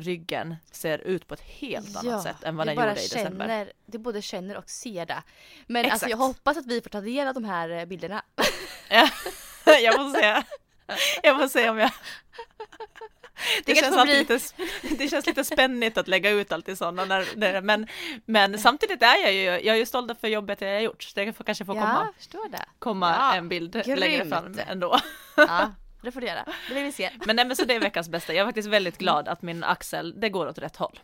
ryggen 0.00 0.56
ser 0.72 0.98
ut 0.98 1.26
på 1.28 1.34
ett 1.34 1.40
helt 1.40 1.96
annat 1.96 2.22
sätt 2.22 2.42
än 2.42 2.56
vad 2.56 2.66
den 2.66 2.74
gjorde 2.74 2.90
i 2.90 2.94
december. 2.94 3.46
känner, 3.48 3.72
Du 3.86 3.98
både 3.98 4.22
känner 4.22 4.56
och 4.56 4.70
ser 4.70 5.06
det. 5.06 5.22
Men 5.66 5.84
alltså 5.84 5.94
Exakt. 5.96 6.10
jag 6.10 6.16
hoppas 6.16 6.56
att 6.56 6.66
vi 6.66 6.80
får 6.80 6.90
ta 6.90 7.00
del 7.00 7.28
av 7.28 7.34
de 7.34 7.44
här 7.44 7.68
eh, 7.70 7.84
bilderna. 7.84 8.22
Ja, 8.88 9.08
jag 9.80 9.94
får 9.94 10.20
se. 10.20 10.42
Jag 11.22 11.40
får 11.40 11.48
se 11.48 11.68
om 11.70 11.78
jag... 11.78 11.90
Det, 13.64 13.74
kanske 13.74 13.92
känns 13.92 14.02
bli- 14.04 14.18
lite, 14.18 14.38
det 14.98 15.08
känns 15.08 15.26
lite 15.26 15.44
spännigt 15.44 15.98
att 15.98 16.08
lägga 16.08 16.30
ut 16.30 16.52
alltid 16.52 16.78
sådana, 16.78 17.04
när, 17.04 17.26
när, 17.36 17.60
men, 17.60 17.86
men 18.24 18.58
samtidigt 18.58 19.02
är 19.02 19.16
jag 19.22 19.32
ju, 19.32 19.42
jag 19.44 19.66
är 19.66 19.74
ju 19.74 19.86
stolt 19.86 20.20
för 20.20 20.28
jobbet 20.28 20.60
jag 20.60 20.72
har 20.74 20.80
gjort, 20.80 21.02
så 21.02 21.10
det 21.14 21.32
kanske 21.46 21.64
får 21.64 21.74
komma, 21.74 22.08
Ja, 22.32 22.38
det. 22.52 22.64
komma 22.78 23.10
Ja, 23.18 23.34
en 23.34 23.48
bild 23.48 23.72
grymt. 23.84 24.00
längre 24.00 24.26
fram 24.26 24.60
ändå. 24.68 24.98
Ja, 25.36 25.72
det 26.06 26.12
får 26.12 26.20
du 26.20 26.26
göra. 26.26 26.44
Det 26.68 26.74
vill 26.74 26.84
vi 26.84 26.92
se. 26.92 27.10
Men, 27.26 27.36
nej, 27.36 27.44
men 27.44 27.56
så 27.56 27.64
det 27.64 27.74
är 27.74 27.80
veckans 27.80 28.08
bästa, 28.08 28.32
jag 28.34 28.42
är 28.42 28.46
faktiskt 28.46 28.68
väldigt 28.68 28.98
glad 28.98 29.28
att 29.28 29.42
min 29.42 29.64
axel, 29.64 30.20
det 30.20 30.28
går 30.28 30.46
åt 30.46 30.58
rätt 30.58 30.76
håll. 30.76 31.00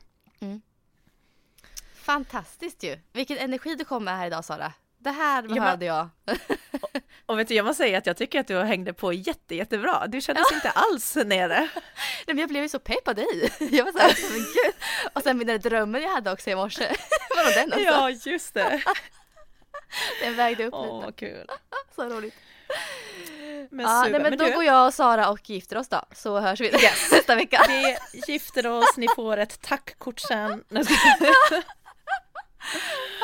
Fantastiskt 1.94 2.82
ju. 2.82 2.98
Vilken 3.12 3.38
energi 3.38 3.74
du 3.74 3.84
kom 3.84 4.04
med 4.04 4.16
här 4.16 4.26
idag 4.26 4.44
Sara. 4.44 4.72
Det 4.98 5.10
här 5.10 5.42
men- 5.42 5.54
behövde 5.54 5.84
jag. 5.84 6.08
Och 7.26 7.38
vet 7.38 7.48
du, 7.48 7.54
jag 7.54 7.66
måste 7.66 7.82
säga 7.82 7.98
att 7.98 8.06
jag 8.06 8.16
tycker 8.16 8.40
att 8.40 8.46
du 8.46 8.58
hängde 8.62 8.92
på 8.92 9.12
jätte, 9.12 9.54
jättebra. 9.54 10.06
Du 10.06 10.20
kändes 10.20 10.52
inte 10.52 10.70
alls 10.70 11.16
nere. 11.16 11.58
Nej, 12.26 12.26
men 12.26 12.38
jag 12.38 12.48
blev 12.48 12.62
ju 12.62 12.68
så 12.68 12.78
pepp 12.78 13.04
på 13.04 13.12
dig. 13.12 13.52
Jag 13.70 13.84
var 13.84 13.92
så 13.92 13.98
här, 13.98 14.14
men 14.30 14.38
gud. 14.38 14.74
Och 15.12 15.22
sen 15.22 15.38
den 15.46 15.60
drömmen 15.60 16.02
jag 16.02 16.10
hade 16.10 16.32
också 16.32 16.50
i 16.50 16.54
morse. 16.54 16.94
Var 17.36 17.54
den 17.54 17.72
också. 17.72 17.80
Ja, 17.84 18.10
just 18.10 18.54
det. 18.54 18.82
Den 20.22 20.36
vägde 20.36 20.64
upp 20.66 20.74
Åh, 20.74 20.82
lite. 20.94 21.06
vad 21.06 21.16
kul. 21.16 21.46
Så 21.96 22.08
roligt. 22.08 22.34
Men 23.70 23.86
Ja, 23.86 24.02
super. 24.06 24.18
nej, 24.20 24.30
men 24.30 24.38
då 24.38 24.44
du, 24.44 24.52
går 24.54 24.64
jag 24.64 24.86
och 24.86 24.94
Sara 24.94 25.30
och 25.30 25.50
gifter 25.50 25.76
oss 25.78 25.88
då. 25.88 26.00
Så 26.14 26.40
hörs 26.40 26.60
vi 26.60 26.70
nästa 27.12 27.34
vecka. 27.34 27.64
vi 27.68 27.96
gifter 28.32 28.66
oss, 28.66 28.96
ni 28.96 29.06
får 29.16 29.36
ett 29.36 29.62
tackkort 29.62 30.20
sen. 30.20 30.64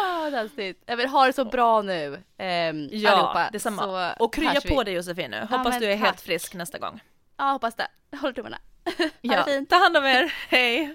Ah, 0.01 0.22
Fantastiskt. 0.30 0.82
Jag 0.86 0.97
vill 0.97 1.09
ha 1.09 1.26
det 1.26 1.32
så 1.32 1.45
bra 1.45 1.82
nu. 1.82 2.22
Ehm, 2.39 2.89
Ja, 2.93 3.11
allihopa. 3.11 3.49
detsamma. 3.53 3.82
Så 4.16 4.24
Och 4.24 4.34
krya 4.34 4.61
på 4.68 4.82
dig 4.82 4.95
Josefin 4.95 5.30
nu. 5.30 5.41
Hoppas 5.41 5.64
men 5.68 5.80
du 5.80 5.86
är 5.86 5.97
tack. 5.97 6.05
helt 6.05 6.20
frisk 6.20 6.55
nästa 6.55 6.78
gång. 6.78 7.01
Ja, 7.36 7.45
hoppas 7.45 7.74
det. 7.74 7.89
Håller 8.20 8.34
tummarna. 8.34 8.59
Ha 8.99 9.05
Ja, 9.20 9.36
det 9.45 9.53
fint. 9.53 9.70
ta 9.70 9.76
hand 9.76 9.97
om 9.97 10.05
er. 10.05 10.34
Hej! 10.49 10.95